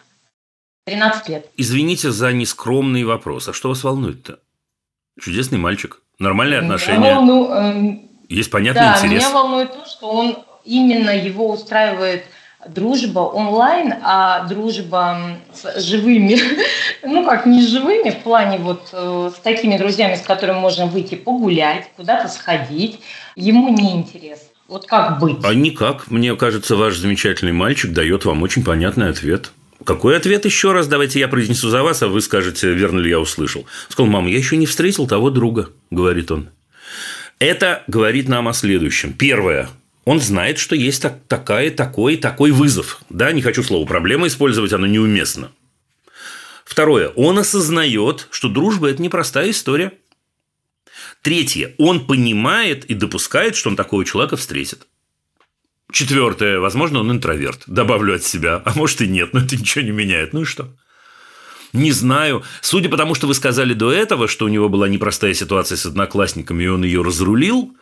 13 0.87 1.29
лет. 1.29 1.49
Извините 1.57 2.11
за 2.11 2.31
нескромный 2.31 3.03
вопрос. 3.03 3.49
А 3.49 3.53
что 3.53 3.67
вас 3.69 3.83
волнует-то? 3.83 4.39
Чудесный 5.19 5.57
мальчик. 5.57 6.01
Нормальные 6.17 6.59
отношения. 6.59 7.13
Волну, 7.13 7.51
э, 7.51 7.97
Есть 8.29 8.49
понятный 8.49 8.83
да, 8.83 8.97
интерес. 8.97 9.23
Меня 9.23 9.29
волнует 9.31 9.73
то, 9.73 9.85
что 9.85 10.09
он 10.09 10.37
именно 10.63 11.09
его 11.09 11.51
устраивает 11.51 12.23
дружба 12.69 13.19
онлайн, 13.19 13.95
а 14.01 14.45
дружба 14.47 15.37
с 15.53 15.83
живыми, 15.83 16.39
ну 17.03 17.25
как 17.25 17.45
не 17.45 17.61
живыми, 17.67 18.11
в 18.11 18.23
плане 18.23 18.57
вот 18.57 18.87
э, 18.93 19.31
с 19.35 19.39
такими 19.39 19.77
друзьями, 19.77 20.15
с 20.15 20.21
которыми 20.21 20.59
можно 20.59 20.85
выйти 20.85 21.15
погулять, 21.15 21.91
куда-то 21.97 22.29
сходить, 22.29 23.01
ему 23.35 23.67
не 23.69 23.93
интересно. 23.93 24.47
Вот 24.69 24.85
как 24.85 25.19
быть? 25.19 25.37
А 25.43 25.53
никак. 25.53 26.09
Мне 26.09 26.33
кажется, 26.37 26.77
ваш 26.77 26.95
замечательный 26.95 27.53
мальчик 27.53 27.91
дает 27.91 28.23
вам 28.23 28.41
очень 28.41 28.63
понятный 28.63 29.09
ответ. 29.09 29.51
Какой 29.83 30.17
ответ 30.17 30.45
еще 30.45 30.71
раз? 30.71 30.87
Давайте 30.87 31.19
я 31.19 31.27
произнесу 31.27 31.69
за 31.69 31.83
вас, 31.83 32.01
а 32.01 32.07
вы 32.07 32.21
скажете, 32.21 32.73
верно 32.73 32.99
ли 32.99 33.09
я 33.09 33.19
услышал. 33.19 33.65
Сказал, 33.89 34.09
мама, 34.11 34.29
я 34.29 34.37
еще 34.37 34.57
не 34.57 34.65
встретил 34.65 35.07
того 35.07 35.29
друга, 35.29 35.69
говорит 35.91 36.31
он. 36.31 36.49
Это 37.39 37.83
говорит 37.87 38.27
нам 38.27 38.47
о 38.47 38.53
следующем. 38.53 39.13
Первое. 39.13 39.69
Он 40.05 40.19
знает, 40.19 40.57
что 40.57 40.75
есть 40.75 41.01
так, 41.01 41.19
такая, 41.27 41.69
такой, 41.69 42.17
такой 42.17 42.51
вызов. 42.51 43.01
Да, 43.09 43.31
не 43.31 43.41
хочу 43.41 43.61
слово 43.61 43.85
проблема 43.85 44.27
использовать, 44.27 44.73
оно 44.73 44.87
неуместно. 44.87 45.51
Второе. 46.65 47.09
Он 47.09 47.37
осознает, 47.37 48.27
что 48.31 48.49
дружба– 48.49 48.89
это 48.89 49.01
непростая 49.01 49.51
история. 49.51 49.93
Третье. 51.21 51.75
Он 51.77 52.07
понимает 52.07 52.85
и 52.85 52.93
допускает, 52.93 53.55
что 53.55 53.69
он 53.69 53.75
такого 53.75 54.05
человека 54.05 54.37
встретит. 54.37 54.87
Четвертое. 55.91 56.59
Возможно, 56.59 56.99
он 56.99 57.11
интроверт. 57.11 57.63
Добавлю 57.67 58.15
от 58.15 58.23
себя. 58.23 58.61
А 58.65 58.73
может 58.75 59.01
и 59.01 59.07
нет, 59.07 59.33
но 59.33 59.39
это 59.39 59.55
ничего 59.55 59.85
не 59.85 59.91
меняет. 59.91 60.33
Ну 60.33 60.41
и 60.41 60.45
что? 60.45 60.69
Не 61.73 61.91
знаю. 61.91 62.43
Судя 62.61 62.89
по 62.89 62.97
тому, 62.97 63.13
что 63.13 63.27
вы 63.27 63.33
сказали 63.33 63.73
до 63.73 63.91
этого, 63.91 64.27
что 64.27 64.45
у 64.45 64.49
него 64.49 64.69
была 64.69 64.87
непростая 64.87 65.33
ситуация 65.33 65.77
с 65.77 65.85
одноклассниками, 65.85 66.63
и 66.63 66.67
он 66.67 66.83
ее 66.83 67.01
разрулил, 67.01 67.75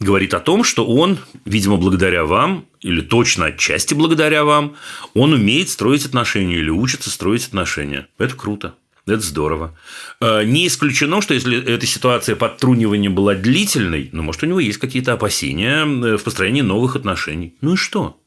говорит 0.00 0.34
о 0.34 0.40
том, 0.40 0.64
что 0.64 0.86
он, 0.86 1.18
видимо, 1.44 1.76
благодаря 1.76 2.24
вам, 2.24 2.66
или 2.80 3.00
точно 3.00 3.46
отчасти 3.46 3.94
благодаря 3.94 4.44
вам, 4.44 4.76
он 5.14 5.32
умеет 5.32 5.68
строить 5.68 6.04
отношения 6.04 6.56
или 6.56 6.70
учится 6.70 7.10
строить 7.10 7.46
отношения. 7.46 8.08
Это 8.18 8.34
круто. 8.34 8.74
Это 9.08 9.20
здорово. 9.20 9.76
Э, 10.20 10.44
не 10.44 10.66
исключено, 10.66 11.20
что 11.22 11.34
если 11.34 11.60
эта 11.60 11.86
ситуация 11.86 12.36
подтрунивания 12.36 13.10
была 13.10 13.34
длительной, 13.34 14.10
ну, 14.12 14.22
может, 14.22 14.42
у 14.42 14.46
него 14.46 14.60
есть 14.60 14.78
какие-то 14.78 15.14
опасения 15.14 15.84
э, 15.84 16.16
в 16.16 16.22
построении 16.22 16.62
новых 16.62 16.96
отношений. 16.96 17.54
Ну 17.60 17.74
и 17.74 17.76
что? 17.76 18.18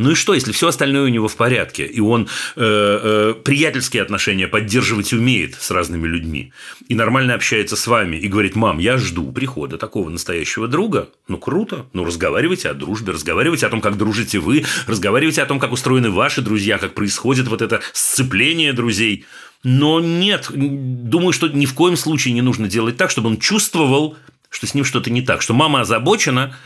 Ну 0.00 0.12
и 0.12 0.14
что, 0.14 0.32
если 0.32 0.52
все 0.52 0.68
остальное 0.68 1.02
у 1.02 1.08
него 1.08 1.28
в 1.28 1.36
порядке, 1.36 1.84
и 1.84 2.00
он 2.00 2.26
э, 2.56 2.60
э, 2.62 3.34
приятельские 3.44 4.02
отношения 4.02 4.48
поддерживать 4.48 5.12
умеет 5.12 5.56
с 5.60 5.70
разными 5.70 6.08
людьми, 6.08 6.54
и 6.88 6.94
нормально 6.94 7.34
общается 7.34 7.76
с 7.76 7.86
вами, 7.86 8.16
и 8.16 8.26
говорит, 8.26 8.56
мам, 8.56 8.78
я 8.78 8.96
жду 8.96 9.30
прихода 9.30 9.76
такого 9.76 10.08
настоящего 10.08 10.68
друга, 10.68 11.10
ну 11.28 11.36
круто, 11.36 11.84
ну 11.92 12.06
разговаривайте 12.06 12.70
о 12.70 12.74
дружбе, 12.74 13.12
разговаривайте 13.12 13.66
о 13.66 13.68
том, 13.68 13.82
как 13.82 13.98
дружите 13.98 14.38
вы, 14.38 14.64
разговаривайте 14.86 15.42
о 15.42 15.46
том, 15.46 15.60
как 15.60 15.70
устроены 15.70 16.10
ваши 16.10 16.40
друзья, 16.40 16.78
как 16.78 16.94
происходит 16.94 17.48
вот 17.48 17.60
это 17.60 17.82
сцепление 17.92 18.72
друзей. 18.72 19.26
Но 19.62 20.00
нет, 20.00 20.48
думаю, 20.50 21.32
что 21.32 21.48
ни 21.48 21.66
в 21.66 21.74
коем 21.74 21.96
случае 21.96 22.32
не 22.34 22.42
нужно 22.42 22.66
делать 22.66 22.96
так, 22.96 23.10
чтобы 23.10 23.28
он 23.28 23.38
чувствовал, 23.38 24.16
что 24.48 24.66
с 24.66 24.74
ним 24.74 24.84
что-то 24.84 25.10
не 25.10 25.20
так, 25.20 25.42
что 25.42 25.52
мама 25.52 25.82
озабочена, 25.82 26.56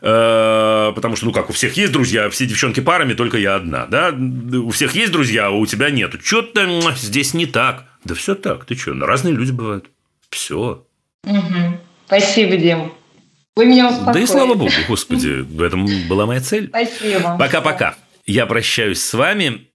э, 0.00 0.92
потому 0.94 1.14
что, 1.14 1.26
ну 1.26 1.32
как, 1.32 1.50
у 1.50 1.52
всех 1.52 1.76
есть 1.76 1.92
друзья, 1.92 2.28
все 2.30 2.46
девчонки 2.46 2.80
парами, 2.80 3.14
только 3.14 3.38
я 3.38 3.54
одна, 3.54 3.86
да? 3.86 4.10
У 4.12 4.70
всех 4.70 4.96
есть 4.96 5.12
друзья, 5.12 5.46
а 5.46 5.50
у 5.50 5.64
тебя 5.66 5.90
нет. 5.90 6.14
Что-то 6.22 6.94
здесь 6.96 7.32
не 7.32 7.46
так. 7.46 7.86
Да 8.04 8.14
все 8.14 8.34
так, 8.34 8.64
ты 8.64 8.74
что, 8.76 8.94
разные 8.94 9.34
люди 9.34 9.52
бывают. 9.52 9.86
Все. 10.30 10.84
Угу. 11.24 11.80
Спасибо, 12.06 12.56
Дим. 12.56 12.92
Вы 13.56 13.66
меня 13.66 13.88
успокоили. 13.88 14.14
Да 14.14 14.20
и 14.20 14.26
слава 14.26 14.54
богу, 14.54 14.72
господи, 14.88 15.40
в 15.40 15.62
этом 15.62 15.86
была 16.08 16.26
моя 16.26 16.40
цель. 16.40 16.68
Спасибо. 16.68 17.36
Пока-пока. 17.38 17.94
Я 18.26 18.46
прощаюсь 18.46 19.02
с 19.04 19.14
вами. 19.14 19.68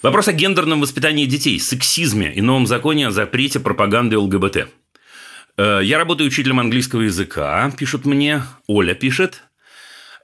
Вопрос 0.00 0.28
о 0.28 0.32
гендерном 0.32 0.80
воспитании 0.80 1.26
детей, 1.26 1.58
сексизме 1.58 2.32
и 2.32 2.40
новом 2.40 2.68
законе 2.68 3.08
о 3.08 3.10
запрете 3.10 3.58
пропаганды 3.58 4.16
ЛГБТ. 4.16 4.68
Э, 5.56 5.80
я 5.82 5.98
работаю 5.98 6.28
учителем 6.28 6.60
английского 6.60 7.00
языка, 7.00 7.72
пишут 7.76 8.06
мне. 8.06 8.44
Оля 8.68 8.94
пишет. 8.94 9.42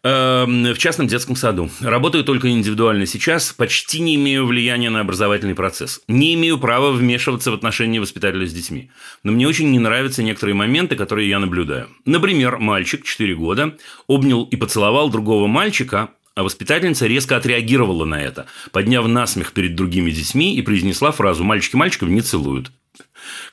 Эм, 0.05 0.62
в 0.72 0.79
частном 0.79 1.09
детском 1.09 1.35
саду. 1.35 1.70
Работаю 1.81 2.22
только 2.22 2.51
индивидуально 2.51 3.05
сейчас, 3.07 3.53
почти 3.53 3.99
не 3.99 4.14
имею 4.14 4.47
влияния 4.47 4.91
на 4.91 5.01
образовательный 5.01 5.57
процесс. 5.57 6.03
Не 6.07 6.35
имею 6.35 6.59
права 6.59 6.93
вмешиваться 6.93 7.51
в 7.51 7.55
отношения 7.55 8.01
воспитателя 8.01 8.47
с 8.47 8.53
детьми. 8.53 8.93
Но 9.25 9.33
мне 9.33 9.49
очень 9.49 9.72
не 9.72 9.81
нравятся 9.81 10.22
некоторые 10.22 10.55
моменты, 10.55 10.95
которые 10.95 11.29
я 11.29 11.41
наблюдаю. 11.41 11.89
Например, 12.05 12.59
мальчик, 12.59 13.05
4 13.05 13.35
года, 13.35 13.77
обнял 14.07 14.45
и 14.45 14.55
поцеловал 14.55 15.11
другого 15.11 15.49
мальчика, 15.49 16.11
а 16.35 16.43
воспитательница 16.43 17.07
резко 17.07 17.37
отреагировала 17.37 18.05
на 18.05 18.20
это, 18.20 18.47
подняв 18.72 19.07
насмех 19.07 19.53
перед 19.53 19.74
другими 19.74 20.11
детьми 20.11 20.57
и 20.57 20.62
произнесла 20.62 21.12
фразу 21.12 21.45
«мальчики 21.45 21.76
мальчиков 21.76 22.09
не 22.09 22.22
целуют». 22.22 22.70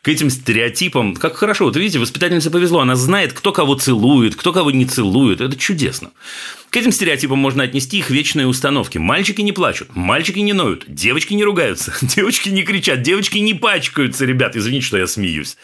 К 0.01 0.09
этим 0.09 0.29
стереотипам, 0.29 1.15
как 1.15 1.35
хорошо, 1.35 1.65
вот 1.65 1.75
видите, 1.75 1.99
воспитательнице 1.99 2.51
повезло, 2.51 2.81
она 2.81 2.95
знает, 2.95 3.33
кто 3.33 3.51
кого 3.51 3.75
целует, 3.75 4.35
кто 4.35 4.51
кого 4.51 4.69
не 4.71 4.85
целует, 4.85 5.41
это 5.41 5.55
чудесно. 5.55 6.11
К 6.69 6.77
этим 6.77 6.91
стереотипам 6.91 7.39
можно 7.39 7.63
отнести 7.63 7.97
их 7.97 8.09
вечные 8.09 8.47
установки. 8.47 8.97
Мальчики 8.97 9.41
не 9.41 9.51
плачут, 9.51 9.95
мальчики 9.95 10.39
не 10.39 10.53
ноют, 10.53 10.85
девочки 10.87 11.33
не 11.33 11.43
ругаются, 11.43 11.93
девочки 12.01 12.49
не 12.49 12.63
кричат, 12.63 13.01
девочки 13.01 13.37
не 13.37 13.53
пачкаются, 13.53 14.25
ребят, 14.25 14.55
извините, 14.55 14.85
что 14.85 14.97
я 14.97 15.07
смеюсь. 15.07 15.57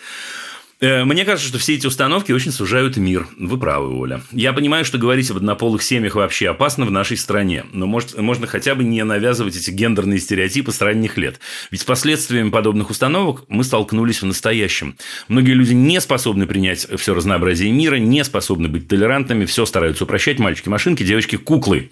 Э, 0.80 1.06
мне 1.06 1.26
кажется, 1.26 1.48
что 1.48 1.58
все 1.58 1.74
эти 1.74 1.88
установки 1.88 2.32
очень 2.32 2.52
сужают 2.52 2.98
мир. 2.98 3.28
Вы 3.40 3.58
правы, 3.58 3.98
Оля. 3.98 4.22
Я 4.32 4.54
понимаю, 4.54 4.86
что 4.86 5.00
говорить 5.00 5.32
об 5.32 5.38
однополых 5.38 5.82
семьях 5.82 6.16
вообще 6.16 6.50
опасно 6.50 6.86
в 6.86 6.92
нашей 6.92 7.18
стране, 7.18 7.66
но 7.74 7.88
может, 7.88 8.16
можно 8.18 8.46
хотя 8.46 8.76
бы 8.76 8.84
не 8.84 9.04
навязывать 9.04 9.56
эти 9.56 9.72
гендерные 9.72 10.20
стереотипы 10.20 10.72
с 10.72 10.80
ранних 10.82 11.18
лет. 11.18 11.40
Ведь 11.72 11.82
с 11.82 11.84
последствиями 11.84 12.50
подобных 12.50 12.92
установок 12.92 13.44
мы 13.48 13.64
столкнулись 13.64 14.22
в 14.22 14.28
настоящем. 14.28 14.98
Многие 15.28 15.54
люди 15.54 15.74
не 15.74 16.00
способны 16.00 16.46
принять 16.46 16.88
все 16.98 17.16
разнообразие 17.16 17.72
мира, 17.72 17.96
не 17.96 18.24
способны 18.24 18.68
быть 18.68 18.88
толерантными, 18.88 19.46
все 19.46 19.66
стараются 19.66 20.04
упрощать, 20.04 20.38
мальчики 20.38 20.70
машинки, 20.70 21.02
девочки 21.02 21.38
куклы. 21.38 21.90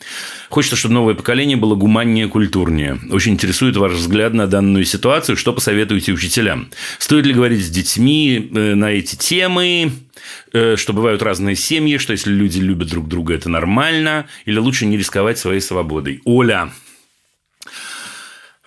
Хочется, 0.50 0.76
чтобы 0.76 0.94
новое 0.94 1.16
поколение 1.16 1.58
было 1.58 1.74
гуманнее, 1.74 2.28
культурнее. 2.28 3.00
Очень 3.10 3.34
интересует 3.34 3.78
ваш 3.78 3.94
взгляд 3.94 4.34
на 4.34 4.46
данную 4.46 4.86
ситуацию. 4.86 5.38
Что 5.38 5.54
посоветуете 5.54 6.14
учителям? 6.14 6.70
Стоит 7.00 7.26
ли 7.26 7.34
говорить 7.34 7.66
с 7.66 7.70
детьми 7.70 8.52
э, 8.54 8.75
на 8.76 8.92
эти 8.92 9.16
темы? 9.16 9.92
Э, 10.54 10.76
что 10.76 10.94
бывают 10.94 11.22
разные 11.22 11.56
семьи, 11.56 11.98
что 11.98 12.12
если 12.12 12.32
люди 12.32 12.60
любят 12.60 12.90
друг 12.90 13.08
друга, 13.08 13.34
это 13.34 13.50
нормально, 13.50 14.28
или 14.46 14.58
лучше 14.58 14.86
не 14.86 14.98
рисковать 14.98 15.38
своей 15.38 15.62
свободой. 15.62 16.22
Оля, 16.26 16.72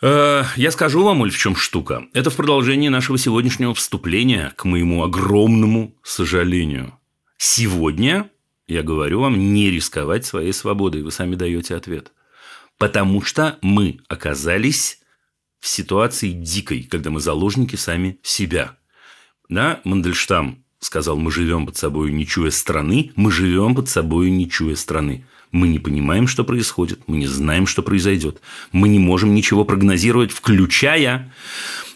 э, 0.02 0.44
я 0.56 0.70
скажу 0.70 1.02
вам, 1.02 1.20
Оль, 1.20 1.30
в 1.30 1.38
чем 1.38 1.56
штука. 1.56 2.06
Это 2.14 2.30
в 2.30 2.36
продолжении 2.36 2.88
нашего 2.88 3.18
сегодняшнего 3.18 3.74
вступления, 3.74 4.52
к 4.56 4.64
моему 4.64 5.02
огромному 5.02 5.94
сожалению. 6.02 6.98
Сегодня 7.36 8.30
я 8.68 8.82
говорю 8.82 9.20
вам 9.20 9.54
не 9.54 9.70
рисковать 9.70 10.26
своей 10.26 10.52
свободой. 10.52 11.02
Вы 11.02 11.10
сами 11.10 11.34
даете 11.34 11.74
ответ. 11.74 12.12
Потому 12.76 13.22
что 13.22 13.58
мы 13.62 14.00
оказались 14.08 15.00
в 15.58 15.66
ситуации 15.66 16.30
дикой, 16.30 16.84
когда 16.84 17.10
мы 17.10 17.20
заложники 17.20 17.76
сами 17.76 18.18
себя. 18.22 18.77
Да, 19.48 19.80
Мандельштам 19.84 20.64
сказал, 20.78 21.16
мы 21.16 21.30
живем 21.30 21.66
под 21.66 21.76
собой, 21.76 22.12
не 22.12 22.26
чуя 22.26 22.50
страны, 22.50 23.12
мы 23.16 23.30
живем 23.32 23.74
под 23.74 23.88
собой, 23.88 24.30
не 24.30 24.48
чуя 24.48 24.76
страны. 24.76 25.24
Мы 25.50 25.68
не 25.68 25.78
понимаем, 25.78 26.26
что 26.26 26.44
происходит, 26.44 27.00
мы 27.06 27.16
не 27.16 27.26
знаем, 27.26 27.66
что 27.66 27.82
произойдет. 27.82 28.40
Мы 28.72 28.88
не 28.88 28.98
можем 28.98 29.34
ничего 29.34 29.64
прогнозировать, 29.64 30.30
включая 30.30 31.32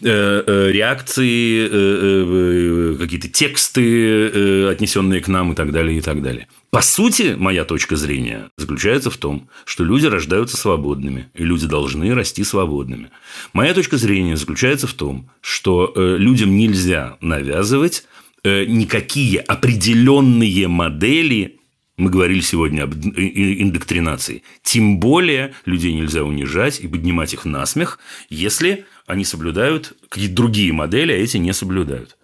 э, 0.01 0.09
э, 0.47 0.71
реакции, 0.73 1.69
э, 1.71 2.97
какие-то 2.99 3.29
тексты, 3.29 4.69
отнесенные 4.69 5.21
к 5.21 5.29
нам 5.29 5.53
и 5.53 5.55
так 5.55 5.71
далее, 5.71 5.99
и 5.99 6.01
так 6.01 6.23
далее. 6.23 6.49
По 6.71 6.81
сути, 6.81 7.35
моя 7.39 7.65
точка 7.65 7.97
зрения 7.97 8.49
заключается 8.57 9.11
в 9.11 9.19
том, 9.19 9.49
что 9.67 9.85
люди 9.85 10.07
рождаются 10.07 10.57
свободными, 10.57 11.29
и 11.35 11.45
люди 11.45 11.67
должны 11.67 12.15
расти 12.15 12.45
свободными. 12.45 13.11
Моя 13.53 13.75
точка 13.75 13.99
зрения 13.99 14.39
заключается 14.39 14.87
в 14.87 14.95
том, 14.95 15.29
что 15.43 15.93
людям 15.95 16.57
нельзя 16.57 17.19
навязывать 17.21 18.05
никакие 18.45 19.41
определенные 19.41 20.67
модели 20.67 21.61
мы 22.03 22.11
говорили 22.11 22.41
сегодня 22.41 22.83
об 22.83 22.95
индоктринации. 22.95 24.43
Тем 24.63 24.99
более 24.99 25.55
людей 25.65 25.93
нельзя 25.93 26.25
унижать 26.25 26.81
и 26.81 26.89
поднимать 26.89 27.33
их 27.33 27.45
на 27.45 27.65
смех, 27.65 27.99
если 28.29 28.85
они 29.07 29.25
соблюдают 29.25 29.95
какие-то 30.09 30.35
другие 30.35 30.73
модели, 30.73 31.13
а 31.13 31.17
эти 31.17 31.37
не 31.37 31.53
соблюдают. 31.53 32.17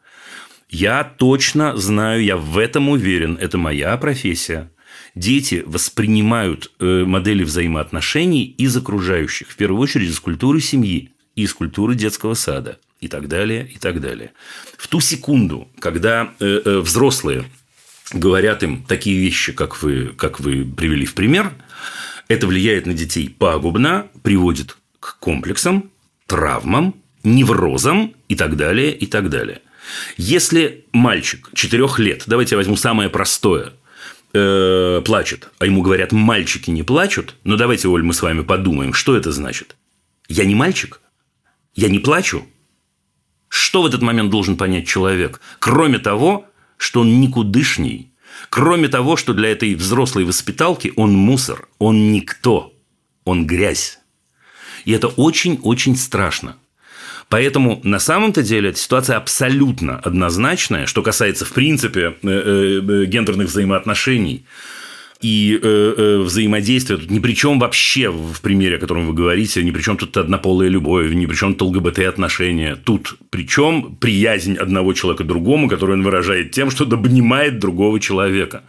Я 0.69 1.05
точно 1.05 1.77
знаю, 1.77 2.23
я 2.25 2.37
в 2.37 2.59
этом 2.59 2.89
уверен, 2.89 3.39
это 3.41 3.57
моя 3.57 3.97
профессия. 3.97 4.71
Дети 5.15 5.63
воспринимают 5.65 6.73
э, 6.81 7.05
модели 7.05 7.45
взаимоотношений 7.45 8.45
из 8.45 8.77
окружающих, 8.77 9.49
в 9.49 9.57
первую 9.57 9.81
очередь 9.81 10.11
из 10.11 10.21
культуры 10.21 10.61
семьи, 10.61 11.13
из 11.37 11.55
культуры 11.55 11.95
детского 11.95 12.35
сада 12.35 12.79
и 13.01 13.07
так 13.07 13.29
далее, 13.29 13.67
и 13.73 13.79
так 13.79 14.01
далее. 14.01 14.33
В 14.77 14.89
ту 14.89 15.01
секунду, 15.01 15.69
когда 15.79 16.35
э, 16.41 16.63
э, 16.65 16.79
взрослые 16.81 17.45
говорят 18.13 18.63
им 18.63 18.85
такие 18.85 19.19
вещи, 19.19 19.53
как 19.53 19.83
вы, 19.83 20.13
как 20.17 20.41
вы 20.41 20.65
привели 20.65 21.05
в 21.05 21.15
пример, 21.15 21.53
это 22.29 22.47
влияет 22.47 22.87
на 22.87 22.95
детей 22.95 23.29
пагубно, 23.29 24.09
приводит 24.23 24.77
к 25.01 25.19
комплексам, 25.19 25.91
травмам, 26.27 26.95
неврозам 27.25 28.15
и 28.29 28.35
так 28.35 28.57
далее, 28.57 28.95
и 28.95 29.07
так 29.07 29.31
далее. 29.31 29.63
Если 30.17 30.85
мальчик 30.93 31.51
4 31.55 31.87
лет, 31.99 32.25
давайте 32.27 32.55
я 32.55 32.59
возьму 32.59 32.77
самое 32.77 33.09
простое, 33.09 33.73
э, 34.35 35.03
плачет, 35.05 35.49
а 35.59 35.67
ему 35.67 35.83
говорят, 35.83 36.13
мальчики 36.13 36.71
не 36.71 36.83
плачут, 36.83 37.35
ну 37.45 37.57
давайте, 37.57 37.89
Оль, 37.89 38.03
мы 38.03 38.13
с 38.13 38.23
вами 38.23 38.43
подумаем, 38.43 38.93
что 38.93 39.17
это 39.17 39.33
значит. 39.33 39.77
Я 40.29 40.45
не 40.45 40.55
мальчик, 40.55 41.01
я 41.75 41.89
не 41.89 41.99
плачу. 41.99 42.47
Что 43.49 43.81
в 43.81 43.87
этот 43.87 44.03
момент 44.03 44.29
должен 44.29 44.59
понять 44.59 44.87
человек? 44.87 45.41
Кроме 45.59 45.99
того, 45.99 46.48
что 46.79 47.01
он 47.01 47.21
никудышний. 47.21 48.11
Кроме 48.49 48.89
того, 48.89 49.17
что 49.17 49.35
для 49.35 49.51
этой 49.51 49.75
взрослой 49.75 50.25
воспиталки 50.25 50.93
он 50.97 51.13
мусор, 51.13 51.69
он 51.79 52.13
никто, 52.13 52.73
он 53.25 53.47
грязь. 53.47 53.99
И 54.87 54.93
это 54.93 55.09
очень-очень 55.09 55.97
страшно. 55.97 56.57
Поэтому 57.29 57.81
на 57.85 57.99
самом-то 57.99 58.43
деле 58.43 58.71
эта 58.71 58.79
ситуация 58.79 59.17
абсолютно 59.17 59.99
однозначная, 59.99 60.87
что 60.87 61.03
касается, 61.03 61.45
в 61.45 61.53
принципе, 61.53 62.17
э, 62.23 62.29
э, 62.29 63.05
гендерных 63.05 63.49
взаимоотношений 63.49 64.47
и 65.21 65.59
э, 65.61 65.95
э, 65.97 66.19
взаимодействие 66.19 66.99
тут 66.99 67.11
ни 67.11 67.19
при 67.19 67.35
чем 67.35 67.59
вообще 67.59 68.09
в 68.09 68.41
примере, 68.41 68.77
о 68.77 68.79
котором 68.79 69.07
вы 69.07 69.15
говорите, 69.15 69.65
ни 69.65 69.73
при 69.73 69.83
чем 69.83 69.97
тут 69.97 70.17
однополая 70.17 70.69
любовь, 70.69 71.13
ни 71.13 71.27
при 71.27 71.35
чем 71.35 71.55
тут 71.55 71.69
ЛГБТ-отношения. 71.69 72.77
Тут 72.77 73.17
причем 73.31 73.97
приязнь 73.97 74.57
одного 74.57 74.93
человека 74.93 75.25
другому, 75.25 75.69
которую 75.69 75.99
он 75.99 76.05
выражает 76.05 76.53
тем, 76.53 76.71
что 76.71 76.85
обнимает 76.85 77.59
другого 77.59 77.99
человека. 77.99 78.63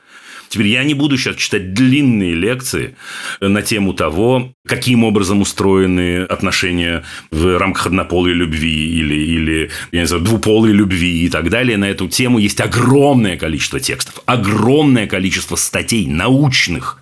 Теперь 0.50 0.68
я 0.68 0.84
не 0.84 0.96
буду 0.96 1.18
сейчас 1.18 1.36
читать 1.36 1.74
длинные 1.74 2.34
лекции 2.34 2.96
на 3.40 3.62
тему 3.62 3.94
того, 3.94 4.52
каким 4.68 5.04
образом 5.04 5.42
устроены 5.42 6.24
отношения 6.24 7.04
в 7.30 7.58
рамках 7.60 7.88
однополой 7.88 8.34
любви 8.34 8.90
или, 8.90 9.14
или 9.14 9.70
я 9.92 10.02
не 10.02 10.08
знаю, 10.08 10.24
двуполой 10.24 10.72
любви 10.72 11.24
и 11.24 11.30
так 11.30 11.50
далее. 11.50 11.78
На 11.78 11.90
эту 11.90 12.08
тему 12.08 12.40
есть 12.40 12.60
огромное 12.60 13.38
количество 13.38 13.80
текстов, 13.80 14.22
огромное 14.26 15.06
количество 15.06 15.56
статей 15.56 16.08
научных. 16.08 17.00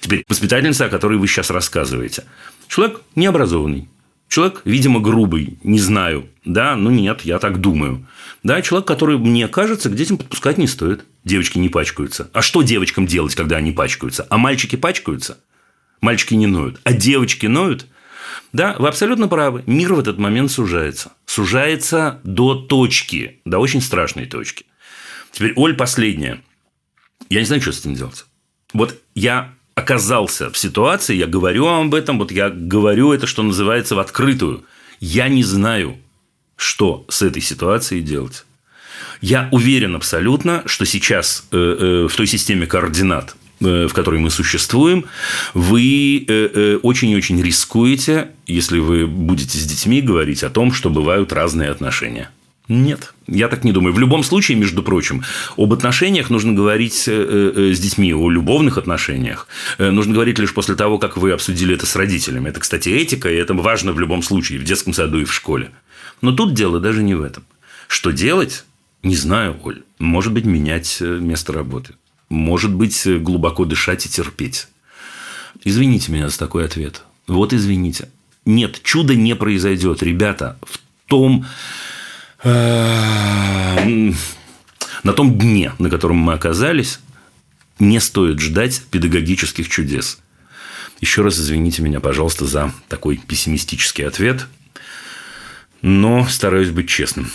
Теперь 0.00 0.24
воспитательница, 0.28 0.86
о 0.86 0.88
которой 0.90 1.16
вы 1.16 1.26
сейчас 1.28 1.50
рассказываете. 1.50 2.24
Человек 2.68 3.00
необразованный, 3.14 3.88
Человек, 4.32 4.62
видимо, 4.64 4.98
грубый, 5.00 5.58
не 5.62 5.78
знаю. 5.78 6.26
Да, 6.46 6.74
ну 6.74 6.88
нет, 6.88 7.20
я 7.20 7.38
так 7.38 7.60
думаю. 7.60 8.06
Да, 8.42 8.62
человек, 8.62 8.88
который, 8.88 9.18
мне 9.18 9.46
кажется, 9.46 9.90
к 9.90 9.94
детям 9.94 10.16
подпускать 10.16 10.56
не 10.56 10.66
стоит. 10.66 11.04
Девочки 11.22 11.58
не 11.58 11.68
пачкаются. 11.68 12.30
А 12.32 12.40
что 12.40 12.62
девочкам 12.62 13.06
делать, 13.06 13.34
когда 13.34 13.56
они 13.58 13.72
пачкаются? 13.72 14.26
А 14.30 14.38
мальчики 14.38 14.76
пачкаются? 14.76 15.38
Мальчики 16.00 16.32
не 16.32 16.46
ноют. 16.46 16.80
А 16.84 16.94
девочки 16.94 17.44
ноют? 17.44 17.84
Да, 18.54 18.74
вы 18.78 18.88
абсолютно 18.88 19.28
правы. 19.28 19.64
Мир 19.66 19.92
в 19.92 20.00
этот 20.00 20.16
момент 20.16 20.50
сужается. 20.50 21.12
Сужается 21.26 22.18
до 22.24 22.54
точки, 22.54 23.42
до 23.44 23.58
очень 23.58 23.82
страшной 23.82 24.24
точки. 24.24 24.64
Теперь, 25.30 25.52
Оль, 25.56 25.74
последняя. 25.74 26.40
Я 27.28 27.40
не 27.40 27.44
знаю, 27.44 27.60
что 27.60 27.72
с 27.72 27.80
этим 27.80 27.96
делать. 27.96 28.24
Вот 28.72 28.98
я 29.14 29.52
оказался 29.74 30.50
в 30.50 30.58
ситуации, 30.58 31.14
я 31.16 31.26
говорю 31.26 31.64
вам 31.64 31.86
об 31.86 31.94
этом, 31.94 32.18
вот 32.18 32.30
я 32.30 32.50
говорю 32.50 33.12
это, 33.12 33.26
что 33.26 33.42
называется, 33.42 33.94
в 33.94 33.98
открытую. 33.98 34.64
Я 35.00 35.28
не 35.28 35.42
знаю, 35.42 35.96
что 36.56 37.04
с 37.08 37.22
этой 37.22 37.42
ситуацией 37.42 38.02
делать. 38.02 38.44
Я 39.20 39.48
уверен 39.52 39.94
абсолютно, 39.96 40.62
что 40.66 40.84
сейчас 40.84 41.46
э, 41.52 41.56
э, 41.56 42.08
в 42.08 42.16
той 42.16 42.26
системе 42.26 42.66
координат, 42.66 43.36
э, 43.60 43.86
в 43.86 43.94
которой 43.94 44.20
мы 44.20 44.30
существуем, 44.30 45.04
вы 45.54 46.26
очень-очень 46.82 47.40
рискуете, 47.42 48.30
если 48.46 48.78
вы 48.78 49.06
будете 49.06 49.58
с 49.58 49.64
детьми 49.64 50.02
говорить 50.02 50.42
о 50.42 50.50
том, 50.50 50.72
что 50.72 50.90
бывают 50.90 51.32
разные 51.32 51.70
отношения. 51.70 52.30
Нет, 52.68 53.12
я 53.26 53.48
так 53.48 53.64
не 53.64 53.72
думаю. 53.72 53.92
В 53.92 53.98
любом 53.98 54.22
случае, 54.22 54.56
между 54.56 54.82
прочим, 54.82 55.24
об 55.56 55.72
отношениях 55.72 56.30
нужно 56.30 56.52
говорить 56.52 57.04
э, 57.08 57.12
э, 57.54 57.74
с 57.74 57.80
детьми, 57.80 58.14
о 58.14 58.30
любовных 58.30 58.78
отношениях. 58.78 59.48
Э, 59.78 59.90
нужно 59.90 60.14
говорить 60.14 60.38
лишь 60.38 60.54
после 60.54 60.76
того, 60.76 60.98
как 60.98 61.16
вы 61.16 61.32
обсудили 61.32 61.74
это 61.74 61.86
с 61.86 61.96
родителями. 61.96 62.48
Это, 62.48 62.60
кстати, 62.60 62.88
этика, 62.88 63.28
и 63.28 63.36
это 63.36 63.54
важно 63.54 63.92
в 63.92 63.98
любом 63.98 64.22
случае, 64.22 64.60
в 64.60 64.64
детском 64.64 64.92
саду 64.92 65.20
и 65.20 65.24
в 65.24 65.34
школе. 65.34 65.72
Но 66.20 66.30
тут 66.32 66.54
дело 66.54 66.78
даже 66.78 67.02
не 67.02 67.14
в 67.14 67.22
этом. 67.22 67.44
Что 67.88 68.12
делать? 68.12 68.64
Не 69.02 69.16
знаю, 69.16 69.58
Оль. 69.64 69.82
Может 69.98 70.32
быть, 70.32 70.44
менять 70.44 71.00
место 71.00 71.52
работы. 71.52 71.94
Может 72.28 72.72
быть, 72.72 73.02
глубоко 73.06 73.64
дышать 73.64 74.06
и 74.06 74.08
терпеть. 74.08 74.68
Извините 75.64 76.12
меня 76.12 76.28
за 76.28 76.38
такой 76.38 76.64
ответ. 76.64 77.02
Вот 77.26 77.52
извините. 77.52 78.08
Нет, 78.44 78.80
чудо 78.84 79.16
не 79.16 79.34
произойдет, 79.34 80.02
ребята. 80.02 80.58
В 80.62 80.78
том, 81.08 81.44
на 82.44 84.14
том 85.14 85.38
дне, 85.38 85.72
на 85.78 85.90
котором 85.90 86.16
мы 86.16 86.32
оказались, 86.32 87.00
не 87.78 88.00
стоит 88.00 88.40
ждать 88.40 88.82
педагогических 88.90 89.68
чудес. 89.68 90.18
Еще 91.00 91.22
раз 91.22 91.38
извините 91.38 91.82
меня, 91.82 92.00
пожалуйста, 92.00 92.46
за 92.46 92.72
такой 92.88 93.16
пессимистический 93.16 94.06
ответ, 94.06 94.46
но 95.82 96.26
стараюсь 96.26 96.70
быть 96.70 96.88
честным. 96.88 97.30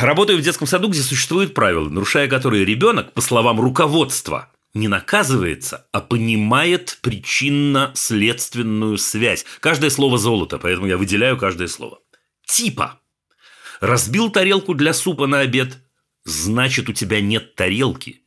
Работаю 0.00 0.36
в 0.38 0.42
детском 0.42 0.66
саду, 0.66 0.88
где 0.88 1.00
существуют 1.00 1.54
правила, 1.54 1.88
нарушая 1.88 2.28
которые 2.28 2.64
ребенок, 2.64 3.12
по 3.12 3.20
словам 3.20 3.60
руководства, 3.60 4.48
не 4.74 4.88
наказывается, 4.88 5.86
а 5.92 6.00
понимает 6.00 6.98
причинно-следственную 7.02 8.96
связь. 8.98 9.44
Каждое 9.60 9.90
слово 9.90 10.18
золото, 10.18 10.58
поэтому 10.58 10.86
я 10.86 10.96
выделяю 10.96 11.36
каждое 11.36 11.68
слово. 11.68 12.00
Типа. 12.46 12.98
Разбил 13.80 14.30
тарелку 14.30 14.74
для 14.74 14.94
супа 14.94 15.26
на 15.26 15.40
обед, 15.40 15.78
значит 16.24 16.88
у 16.88 16.92
тебя 16.92 17.20
нет 17.20 17.56
тарелки, 17.56 18.22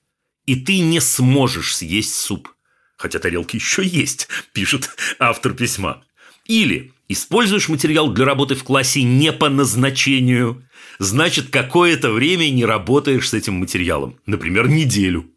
и 0.45 0.55
ты 0.55 0.79
не 0.79 0.99
сможешь 0.99 1.77
съесть 1.77 2.15
суп. 2.15 2.49
Хотя 2.97 3.19
тарелки 3.19 3.55
еще 3.55 3.83
есть, 3.83 4.27
пишет 4.53 4.89
автор 5.17 5.53
письма. 5.53 6.03
Или 6.45 6.93
используешь 7.07 7.69
материал 7.69 8.09
для 8.09 8.25
работы 8.25 8.55
в 8.55 8.63
классе 8.63 9.03
не 9.03 9.31
по 9.31 9.49
назначению, 9.49 10.67
значит 10.99 11.49
какое-то 11.49 12.11
время 12.11 12.49
не 12.49 12.65
работаешь 12.65 13.29
с 13.29 13.33
этим 13.33 13.55
материалом, 13.55 14.19
например, 14.25 14.67
неделю. 14.67 15.31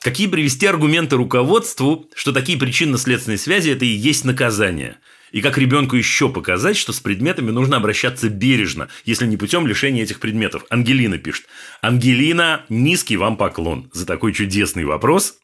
Какие 0.00 0.28
привести 0.28 0.66
аргументы 0.66 1.16
руководству, 1.16 2.08
что 2.14 2.32
такие 2.32 2.58
причинно-следственные 2.58 3.38
связи– 3.38 3.70
это 3.72 3.84
и 3.84 3.88
есть 3.88 4.24
наказание? 4.24 4.98
И 5.32 5.40
как 5.40 5.58
ребенку 5.58 5.96
еще 5.96 6.28
показать, 6.28 6.76
что 6.76 6.92
с 6.92 7.00
предметами 7.00 7.50
нужно 7.50 7.76
обращаться 7.76 8.28
бережно, 8.28 8.88
если 9.04 9.26
не 9.26 9.36
путем 9.36 9.66
лишения 9.66 10.04
этих 10.04 10.20
предметов? 10.20 10.64
Ангелина 10.70 11.18
пишет. 11.18 11.46
Ангелина, 11.82 12.64
низкий 12.68 13.16
вам 13.16 13.36
поклон 13.36 13.90
за 13.92 14.06
такой 14.06 14.32
чудесный 14.32 14.84
вопрос. 14.84 15.38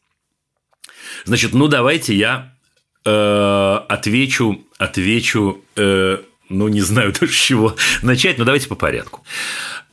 Значит, 1.25 1.53
ну 1.53 1.67
давайте 1.67 2.15
я 2.15 2.55
э, 3.03 3.79
отвечу, 3.89 4.65
отвечу, 4.77 5.63
э, 5.75 6.19
ну 6.49 6.67
не 6.69 6.81
знаю 6.81 7.13
даже 7.19 7.33
с 7.33 7.35
чего 7.35 7.75
начать, 8.01 8.37
но 8.37 8.45
давайте 8.45 8.69
по 8.69 8.75
порядку. 8.75 9.23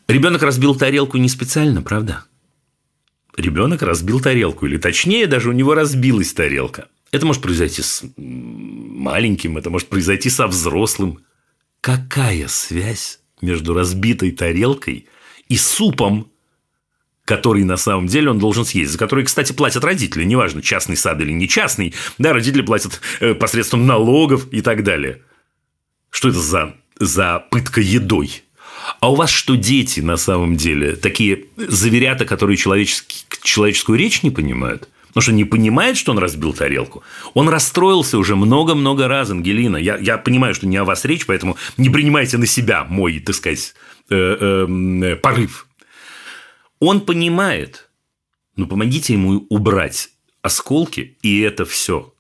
Ребенок 0.09 0.43
разбил 0.43 0.75
тарелку 0.75 1.19
не 1.19 1.29
специально, 1.29 1.83
правда? 1.83 2.25
Ребенок 3.37 3.83
разбил 3.83 4.21
тарелку, 4.21 4.67
или 4.67 4.77
точнее, 4.77 5.27
даже 5.27 5.49
у 5.49 5.53
него 5.53 5.75
разбилась 5.75 6.33
тарелка. 6.33 6.89
Это 7.13 7.27
может 7.27 7.43
произойти 7.43 7.83
с 7.83 8.05
маленьким, 8.17 9.59
это 9.59 9.71
может 9.71 9.89
произойти 9.89 10.31
со 10.31 10.47
взрослым. 10.47 11.21
Какая 11.81 12.49
связь 12.49 13.21
между 13.41 13.75
разбитой 13.75 14.31
тарелкой 14.31 15.09
и 15.49 15.57
супом, 15.57 16.31
который 17.25 17.65
на 17.65 17.77
самом 17.77 18.07
деле 18.07 18.31
он 18.31 18.39
должен 18.39 18.65
съесть, 18.65 18.93
за 18.93 18.99
который, 18.99 19.25
кстати, 19.25 19.53
платят 19.53 19.85
родители, 19.85 20.25
неважно, 20.25 20.63
частный 20.63 20.97
сад 20.97 21.21
или 21.21 21.33
не 21.33 21.49
частный, 21.49 21.95
да, 22.19 22.33
родители 22.33 22.63
платят 22.63 23.01
э, 23.21 23.35
посредством 23.35 23.87
налогов 23.87 24.47
и 24.53 24.61
так 24.61 24.83
далее. 24.83 25.23
Что 26.11 26.29
это 26.29 26.39
за, 26.39 26.75
за 26.99 27.41
пытка 27.51 27.81
едой? 27.81 28.43
А 29.01 29.11
у 29.11 29.15
вас 29.15 29.31
что, 29.31 29.57
дети 29.57 30.01
на 30.01 30.17
самом 30.17 30.57
деле? 30.57 30.97
Такие 30.97 31.47
заверята, 31.57 32.25
которые 32.25 32.57
человеческую 32.57 33.99
речь 33.99 34.23
не 34.23 34.31
понимают? 34.31 34.89
Потому 35.09 35.23
что 35.23 35.33
не 35.33 35.45
понимает, 35.45 35.99
что 35.99 36.13
он 36.13 36.19
разбил 36.19 36.55
тарелку. 36.55 37.03
Он 37.35 37.49
расстроился 37.49 38.17
уже 38.17 38.35
много-много 38.35 39.09
раз, 39.09 39.31
Ангелина. 39.31 39.77
Я, 39.77 39.99
я 39.99 40.17
понимаю, 40.17 40.55
что 40.55 40.67
не 40.67 40.79
о 40.79 40.85
вас 40.85 41.05
речь, 41.05 41.27
поэтому 41.27 41.59
не 41.77 41.91
принимайте 41.91 42.39
на 42.39 42.47
себя 42.47 42.85
мой, 42.85 43.21
так 43.21 43.35
сказать, 43.35 43.75
э, 44.09 44.67
э, 44.69 45.17
порыв. 45.17 45.67
Он 46.81 47.03
понимает, 47.03 47.91
но 48.57 48.67
помогите 48.67 49.13
ему 49.13 49.47
убрать 49.51 50.09
осколки, 50.41 51.19
и 51.23 51.41
это 51.41 51.67
все. 51.67 52.15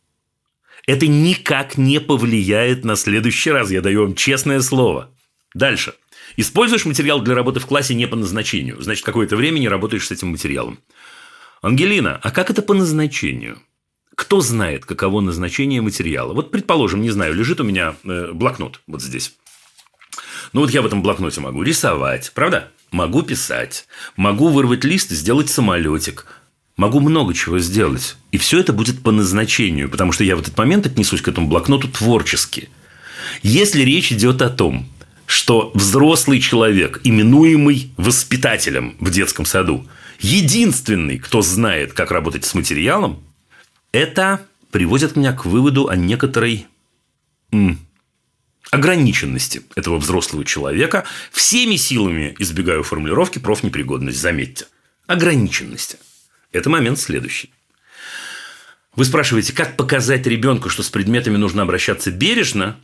Это 0.86 1.06
никак 1.06 1.78
не 1.78 1.98
повлияет 1.98 2.84
на 2.84 2.96
следующий 2.96 3.50
раз, 3.50 3.70
я 3.70 3.80
даю 3.80 4.02
вам 4.02 4.14
честное 4.14 4.60
слово. 4.60 5.10
Дальше. 5.54 5.94
Используешь 6.36 6.84
материал 6.84 7.20
для 7.20 7.34
работы 7.34 7.60
в 7.60 7.66
классе 7.66 7.94
не 7.94 8.06
по 8.06 8.16
назначению, 8.16 8.80
значит, 8.80 9.04
какое-то 9.04 9.36
время 9.36 9.58
не 9.58 9.68
работаешь 9.68 10.06
с 10.06 10.10
этим 10.10 10.28
материалом. 10.28 10.78
Ангелина, 11.60 12.18
а 12.22 12.30
как 12.30 12.50
это 12.50 12.62
по 12.62 12.74
назначению? 12.74 13.58
Кто 14.14 14.40
знает, 14.40 14.84
каково 14.84 15.20
назначение 15.20 15.80
материала? 15.80 16.34
Вот, 16.34 16.50
предположим, 16.50 17.02
не 17.02 17.10
знаю, 17.10 17.34
лежит 17.34 17.60
у 17.60 17.64
меня 17.64 17.94
э, 18.04 18.32
блокнот 18.32 18.80
вот 18.86 19.02
здесь. 19.02 19.34
Ну, 20.52 20.60
вот 20.60 20.70
я 20.70 20.82
в 20.82 20.86
этом 20.86 21.02
блокноте 21.02 21.40
могу 21.40 21.62
рисовать, 21.62 22.32
правда? 22.34 22.70
Могу 22.90 23.22
писать, 23.22 23.86
могу 24.16 24.48
вырвать 24.48 24.84
лист 24.84 25.12
и 25.12 25.14
сделать 25.14 25.48
самолетик, 25.48 26.26
могу 26.76 27.00
много 27.00 27.32
чего 27.32 27.58
сделать. 27.58 28.16
И 28.32 28.38
все 28.38 28.60
это 28.60 28.74
будет 28.74 29.02
по 29.02 29.12
назначению, 29.12 29.88
потому 29.88 30.12
что 30.12 30.24
я 30.24 30.36
в 30.36 30.40
этот 30.40 30.58
момент 30.58 30.86
отнесусь 30.86 31.22
к 31.22 31.28
этому 31.28 31.48
блокноту 31.48 31.88
творчески. 31.88 32.68
Если 33.42 33.82
речь 33.82 34.12
идет 34.12 34.42
о 34.42 34.50
том, 34.50 34.86
что 35.26 35.70
взрослый 35.74 36.40
человек, 36.40 37.00
именуемый 37.04 37.92
воспитателем 37.96 38.96
в 39.00 39.10
детском 39.10 39.44
саду, 39.44 39.86
единственный, 40.20 41.18
кто 41.18 41.42
знает, 41.42 41.92
как 41.92 42.10
работать 42.10 42.44
с 42.44 42.54
материалом, 42.54 43.22
это 43.92 44.46
приводит 44.70 45.16
меня 45.16 45.32
к 45.32 45.44
выводу 45.44 45.88
о 45.88 45.96
некоторой 45.96 46.66
м, 47.52 47.78
ограниченности 48.70 49.62
этого 49.74 49.98
взрослого 49.98 50.44
человека. 50.44 51.04
Всеми 51.30 51.76
силами 51.76 52.34
избегаю 52.38 52.82
формулировки 52.82 53.38
профнепригодность, 53.38 54.20
заметьте. 54.20 54.66
Ограниченности. 55.06 55.98
Это 56.52 56.70
момент 56.70 56.98
следующий. 56.98 57.50
Вы 58.94 59.04
спрашиваете, 59.04 59.54
как 59.54 59.76
показать 59.76 60.26
ребенку, 60.26 60.68
что 60.68 60.82
с 60.82 60.90
предметами 60.90 61.36
нужно 61.36 61.62
обращаться 61.62 62.10
бережно, 62.10 62.78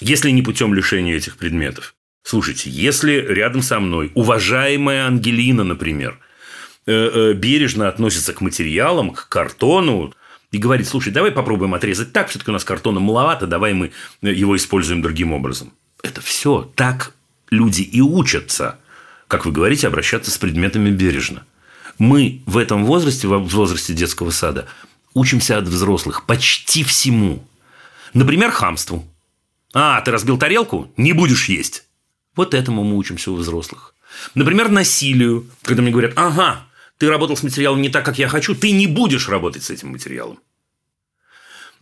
если 0.00 0.30
не 0.30 0.42
путем 0.42 0.74
лишения 0.74 1.16
этих 1.16 1.36
предметов? 1.36 1.94
Слушайте, 2.22 2.70
если 2.70 3.12
рядом 3.12 3.62
со 3.62 3.78
мной 3.80 4.10
уважаемая 4.14 5.06
Ангелина, 5.06 5.64
например, 5.64 6.20
Э, 6.88 7.10
э, 7.12 7.32
бережно 7.32 7.88
относится 7.88 8.32
к 8.32 8.40
материалам, 8.40 9.10
к 9.10 9.28
картону, 9.28 10.14
и 10.52 10.58
говорит, 10.58 10.86
слушай, 10.86 11.12
давай 11.12 11.32
попробуем 11.32 11.74
отрезать 11.74 12.12
так, 12.12 12.28
все-таки 12.28 12.52
у 12.52 12.52
нас 12.52 12.62
картона 12.62 13.00
маловато, 13.00 13.48
давай 13.48 13.74
мы 13.74 13.90
его 14.22 14.56
используем 14.56 15.02
другим 15.02 15.32
образом. 15.32 15.72
Это 16.04 16.20
все 16.20 16.70
так 16.76 17.12
люди 17.50 17.82
и 17.82 18.00
учатся, 18.00 18.78
как 19.26 19.46
вы 19.46 19.50
говорите, 19.50 19.88
обращаться 19.88 20.30
с 20.30 20.38
предметами 20.38 20.90
бережно. 20.90 21.44
Мы 21.98 22.42
в 22.46 22.56
этом 22.56 22.84
возрасте, 22.84 23.26
в 23.26 23.36
возрасте 23.36 23.92
детского 23.92 24.30
сада, 24.30 24.68
учимся 25.12 25.58
от 25.58 25.64
взрослых 25.64 26.24
почти 26.24 26.84
всему. 26.84 27.44
Например, 28.14 28.52
хамству. 28.52 29.04
А, 29.78 30.00
ты 30.00 30.10
разбил 30.10 30.38
тарелку? 30.38 30.90
Не 30.96 31.12
будешь 31.12 31.50
есть. 31.50 31.84
Вот 32.34 32.54
этому 32.54 32.82
мы 32.82 32.96
учимся 32.96 33.30
у 33.30 33.34
взрослых. 33.34 33.94
Например, 34.34 34.70
насилию, 34.70 35.50
когда 35.64 35.82
мне 35.82 35.90
говорят, 35.90 36.14
ага, 36.16 36.66
ты 36.96 37.10
работал 37.10 37.36
с 37.36 37.42
материалом 37.42 37.82
не 37.82 37.90
так, 37.90 38.02
как 38.02 38.18
я 38.18 38.26
хочу, 38.26 38.54
ты 38.54 38.70
не 38.70 38.86
будешь 38.86 39.28
работать 39.28 39.64
с 39.64 39.70
этим 39.70 39.88
материалом. 39.88 40.38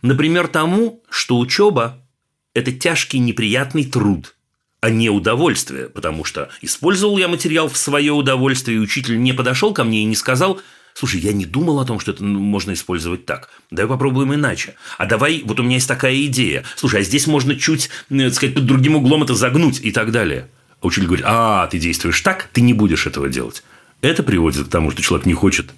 Например, 0.01 0.49
тому, 0.49 1.03
что 1.09 1.39
учеба– 1.39 2.05
это 2.53 2.73
тяжкий 2.73 3.19
неприятный 3.19 3.85
труд, 3.85 4.35
а 4.81 4.89
не 4.89 5.09
удовольствие, 5.09 5.87
потому 5.87 6.25
что 6.25 6.49
использовал 6.61 7.17
я 7.17 7.29
материал 7.29 7.69
в 7.69 7.77
свое 7.77 8.11
удовольствие, 8.11 8.75
и 8.75 8.81
учитель 8.81 9.21
не 9.21 9.31
подошел 9.31 9.73
ко 9.73 9.85
мне 9.85 10.01
и 10.01 10.05
не 10.05 10.17
сказал, 10.17 10.59
слушай, 10.95 11.19
я 11.19 11.33
не 11.33 11.45
думал 11.45 11.79
о 11.79 11.85
том, 11.85 11.99
что 11.99 12.11
это 12.11 12.23
можно 12.23 12.73
использовать 12.73 13.25
так. 13.25 13.49
Давай 13.69 13.89
попробуем 13.89 14.33
иначе. 14.33 14.75
А 14.97 15.05
давай, 15.05 15.43
вот 15.45 15.59
у 15.59 15.63
меня 15.63 15.75
есть 15.75 15.87
такая 15.87 16.15
идея. 16.25 16.63
Слушай, 16.75 17.01
а 17.01 17.03
здесь 17.03 17.27
можно 17.27 17.55
чуть, 17.55 17.89
так 18.09 18.33
сказать, 18.33 18.55
под 18.55 18.65
другим 18.65 18.95
углом 18.95 19.23
это 19.23 19.35
загнуть 19.35 19.79
и 19.83 19.91
так 19.91 20.11
далее. 20.11 20.47
А 20.81 20.87
учитель 20.87 21.07
говорит, 21.07 21.25
а, 21.27 21.67
ты 21.67 21.77
действуешь 21.79 22.19
так, 22.21 22.49
ты 22.53 22.61
не 22.61 22.73
будешь 22.73 23.05
этого 23.05 23.29
делать. 23.29 23.63
Это 24.01 24.23
приводит 24.23 24.67
к 24.67 24.69
тому, 24.69 24.89
что 24.91 25.01
человек 25.01 25.25
не 25.25 25.33
хочет 25.33 25.71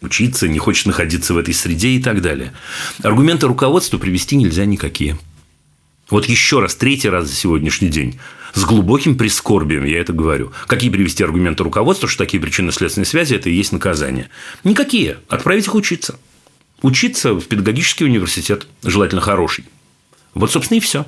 учиться, 0.00 0.48
не 0.48 0.58
хочет 0.58 0.86
находиться 0.86 1.34
в 1.34 1.38
этой 1.38 1.54
среде 1.54 1.90
и 1.90 2.02
так 2.02 2.22
далее. 2.22 2.52
Аргументы 3.02 3.46
руководства 3.46 3.98
привести 3.98 4.36
нельзя 4.36 4.64
никакие. 4.64 5.18
Вот 6.10 6.26
еще 6.26 6.60
раз, 6.60 6.74
третий 6.74 7.08
раз 7.08 7.28
за 7.28 7.34
сегодняшний 7.34 7.88
день. 7.88 8.18
С 8.54 8.64
глубоким 8.64 9.16
прискорбием 9.16 9.84
я 9.84 10.00
это 10.00 10.12
говорю. 10.12 10.52
Какие 10.66 10.90
привести 10.90 11.24
аргументы 11.24 11.64
руководства, 11.64 12.08
что 12.08 12.24
такие 12.24 12.40
причинно-следственные 12.40 13.06
связи– 13.06 13.34
это 13.36 13.48
и 13.48 13.54
есть 13.54 13.72
наказание? 13.72 14.28
Никакие. 14.62 15.18
Отправить 15.28 15.66
их 15.66 15.74
учиться. 15.74 16.18
Учиться 16.82 17.32
в 17.32 17.46
педагогический 17.46 18.04
университет, 18.04 18.66
желательно 18.82 19.20
хороший. 19.22 19.64
Вот, 20.34 20.50
собственно, 20.52 20.78
и 20.78 20.80
все. 20.80 21.06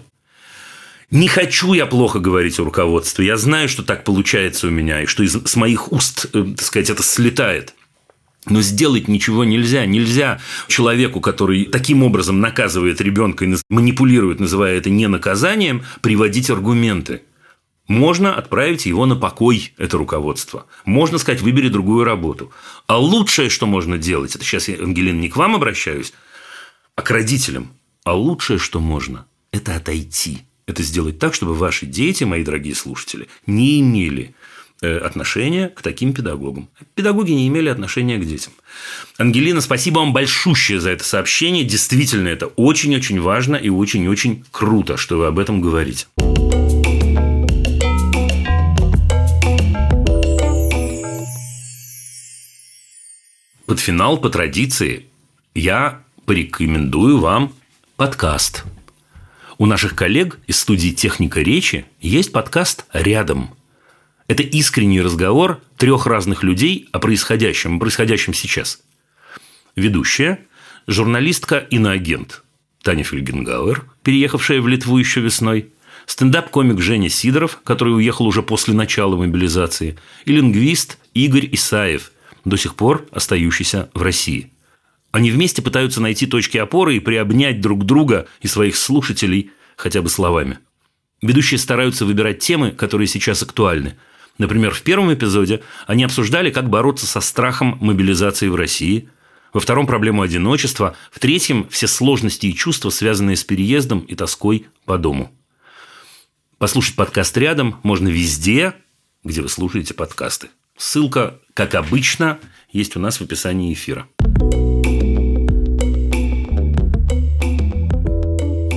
Не 1.11 1.29
хочу 1.29 1.75
я 1.75 1.87
плохо 1.87 2.19
говорить 2.19 2.59
о 2.59 2.65
руководстве. 2.65 3.27
Я 3.27 3.37
знаю, 3.37 3.69
что 3.69 3.83
так 3.83 4.05
получается 4.05 4.69
у 4.69 4.71
меня, 4.71 5.03
и 5.03 5.07
что 5.07 5.23
из, 5.23 5.35
с 5.35 5.57
моих 5.57 5.93
уст, 5.93 6.27
э, 6.33 6.45
так 6.57 6.65
сказать, 6.65 6.91
это 6.91 7.03
слетает. 7.03 7.75
Но 8.47 8.63
сделать 8.63 9.09
ничего 9.09 9.45
нельзя. 9.45 9.85
Нельзя 9.85 10.41
человеку, 10.69 11.21
который 11.21 11.65
таким 11.65 12.03
образом 12.03 12.41
наказывает 12.41 13.01
ребенка 13.01 13.45
и 13.45 13.55
манипулирует, 13.69 14.41
называя 14.41 14.77
это 14.77 14.91
не 14.91 15.09
наказанием, 15.09 15.83
приводить 16.01 16.51
аргументы. 16.51 17.23
Можно 17.87 18.35
отправить 18.35 18.87
его 18.87 19.07
на 19.07 19.17
покой, 19.17 19.73
это 19.77 19.99
руководство. 19.99 20.67
Можно 20.85 21.19
сказать, 21.19 21.43
выбери 21.43 21.69
другую 21.69 22.05
работу. 22.05 22.53
А 22.87 22.99
лучшее, 22.99 23.51
что 23.51 23.67
можно 23.67 23.99
делать, 23.99 24.35
это 24.35 24.45
сейчас 24.45 24.69
я, 24.69 24.77
Ангелина, 24.77 25.19
не 25.19 25.29
к 25.29 25.37
вам 25.37 25.55
обращаюсь, 25.55 26.13
а 26.97 27.03
к 27.03 27.11
родителям. 27.11 27.73
А 28.05 28.15
лучшее, 28.15 28.59
что 28.59 28.81
можно, 28.81 29.27
это 29.51 29.77
отойти 29.77 30.43
это 30.67 30.83
сделать 30.83 31.19
так, 31.19 31.35
чтобы 31.35 31.55
ваши 31.55 31.87
дети, 31.87 32.25
мои 32.25 32.43
дорогие 32.43 32.75
слушатели, 32.75 33.29
не 33.47 33.81
имели 33.81 34.35
э, 34.81 34.97
отношения 34.97 35.69
к 35.69 35.83
таким 35.83 36.13
педагогам. 36.13 36.69
Педагоги 36.95 37.33
не 37.33 37.49
имели 37.49 37.69
отношения 37.69 38.19
к 38.19 38.25
детям. 38.25 38.53
Ангелина, 39.19 39.61
спасибо 39.61 39.99
вам 39.99 40.13
большущее 40.13 40.81
за 40.81 40.91
это 40.91 41.05
сообщение. 41.05 41.65
Действительно, 41.65 42.29
это 42.29 42.47
очень-очень 42.47 43.21
важно 43.21 43.57
и 43.57 43.69
очень-очень 43.69 44.45
круто, 44.51 44.97
что 44.97 45.19
вы 45.19 45.27
об 45.27 45.39
этом 45.39 45.61
говорите. 45.61 46.07
Под 53.67 53.81
финал, 53.81 54.19
по 54.19 54.31
традиции, 54.31 55.07
я 55.55 56.03
порекомендую 56.27 57.19
вам 57.19 57.53
подкаст. 57.97 58.65
У 59.57 59.67
наших 59.67 59.95
коллег 59.95 60.39
из 60.47 60.59
студии 60.59 60.91
«Техника 60.91 61.41
речи» 61.41 61.87
есть 62.01 62.33
подкаст 62.33 62.85
«Рядом». 62.93 63.55
Это 64.27 64.43
искренний 64.43 65.01
разговор 65.01 65.61
трех 65.77 66.07
разных 66.07 66.43
людей 66.43 66.89
о 66.93 66.99
происходящем, 66.99 67.79
происходящем 67.79 68.35
сейчас. 68.35 68.83
Ведущая– 69.77 70.41
журналистка-иноагент 70.87 72.43
Таня 72.83 73.05
Фельгенгауэр, 73.05 73.85
переехавшая 74.03 74.61
в 74.61 74.69
Литву 74.69 74.99
еще 74.99 75.21
весной, 75.21 75.71
стендап-комик 76.07 76.81
Женя 76.81 77.09
Сидоров, 77.09 77.61
который 77.65 77.95
уехал 77.95 78.27
уже 78.27 78.43
после 78.43 78.75
начала 78.75 79.17
мобилизации, 79.17 79.99
и 80.25 80.33
лингвист 80.33 80.99
Игорь 81.15 81.49
Исаев, 81.53 82.11
до 82.45 82.57
сих 82.57 82.75
пор 82.75 83.07
остающийся 83.11 83.91
в 83.95 84.03
России. 84.03 84.53
Они 85.13 85.31
вместе 85.31 85.63
пытаются 85.63 86.01
найти 86.01 86.27
точки 86.27 86.59
опоры 86.59 86.97
и 86.97 87.01
приобнять 87.01 87.61
друг 87.61 87.85
друга 87.85 88.27
и 88.41 88.49
своих 88.49 88.77
слушателей 88.77 89.53
хотя 89.77 90.03
бы 90.03 90.09
словами. 90.09 90.59
Ведущие 91.23 91.59
стараются 91.59 92.05
выбирать 92.05 92.41
темы, 92.41 92.73
которые 92.73 93.07
сейчас 93.07 93.43
актуальны. 93.43 93.97
Например, 94.39 94.75
в 94.75 94.83
первом 94.83 95.15
эпизоде 95.15 95.63
они 95.87 96.05
обсуждали, 96.05 96.51
как 96.51 96.69
бороться 96.69 97.07
со 97.07 97.21
страхом 97.21 97.79
мобилизации 97.81 98.49
в 98.49 98.57
России, 98.57 99.09
во 99.53 99.61
втором– 99.61 99.87
проблему 99.87 100.23
одиночества, 100.23 100.97
в 101.13 101.21
третьем– 101.21 101.69
все 101.71 101.87
сложности 101.87 102.47
и 102.47 102.55
чувства, 102.55 102.91
связанные 102.91 103.37
с 103.37 103.45
переездом 103.45 104.01
и 104.01 104.17
тоской 104.17 104.67
по 104.85 104.99
дому. 104.99 105.31
Послушать 106.59 106.97
подкаст 106.97 107.39
рядом 107.39 107.79
можно 107.85 108.09
везде, 108.09 108.75
где 109.23 109.43
вы 109.43 109.49
слушаете 109.49 109.95
подкасты. 109.95 110.49
Ссылка, 110.77 111.35
как 111.55 111.77
обычно, 111.77 112.39
есть 112.73 112.97
у 112.97 113.01
нас 113.01 113.19
в 113.19 113.23
описании 113.23 113.73
эфира. 113.73 114.07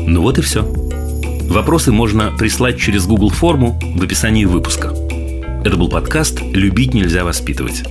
Ну 0.05 0.21
вот 0.21 0.37
и 0.37 0.41
все. 0.41 0.61
Вопросы 1.49 1.91
можно 1.91 2.31
прислать 2.37 2.79
через 2.79 3.07
Google 3.07 3.31
форму 3.31 3.79
в 3.95 4.03
описании 4.03 4.45
выпуска. 4.45 4.89
Это 5.65 5.75
был 5.75 5.89
подкаст 5.89 6.39
«Любить 6.41 6.93
нельзя 6.93 7.23
воспитывать». 7.23 7.83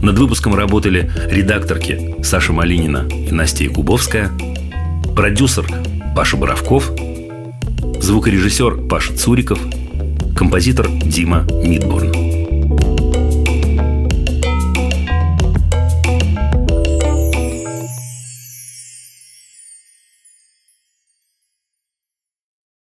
Над 0.00 0.18
выпуском 0.18 0.54
работали 0.54 1.12
редакторки 1.30 2.16
Саша 2.24 2.54
Малинина 2.54 3.06
и 3.06 3.30
Настя 3.32 3.64
Якубовская, 3.64 4.30
продюсер 5.14 5.66
Паша 6.16 6.38
Боровков, 6.38 6.90
звукорежиссер 8.00 8.88
Паша 8.88 9.14
Цуриков, 9.14 9.60
композитор 10.34 10.88
Дима 10.88 11.46
Мидборн. 11.64 12.31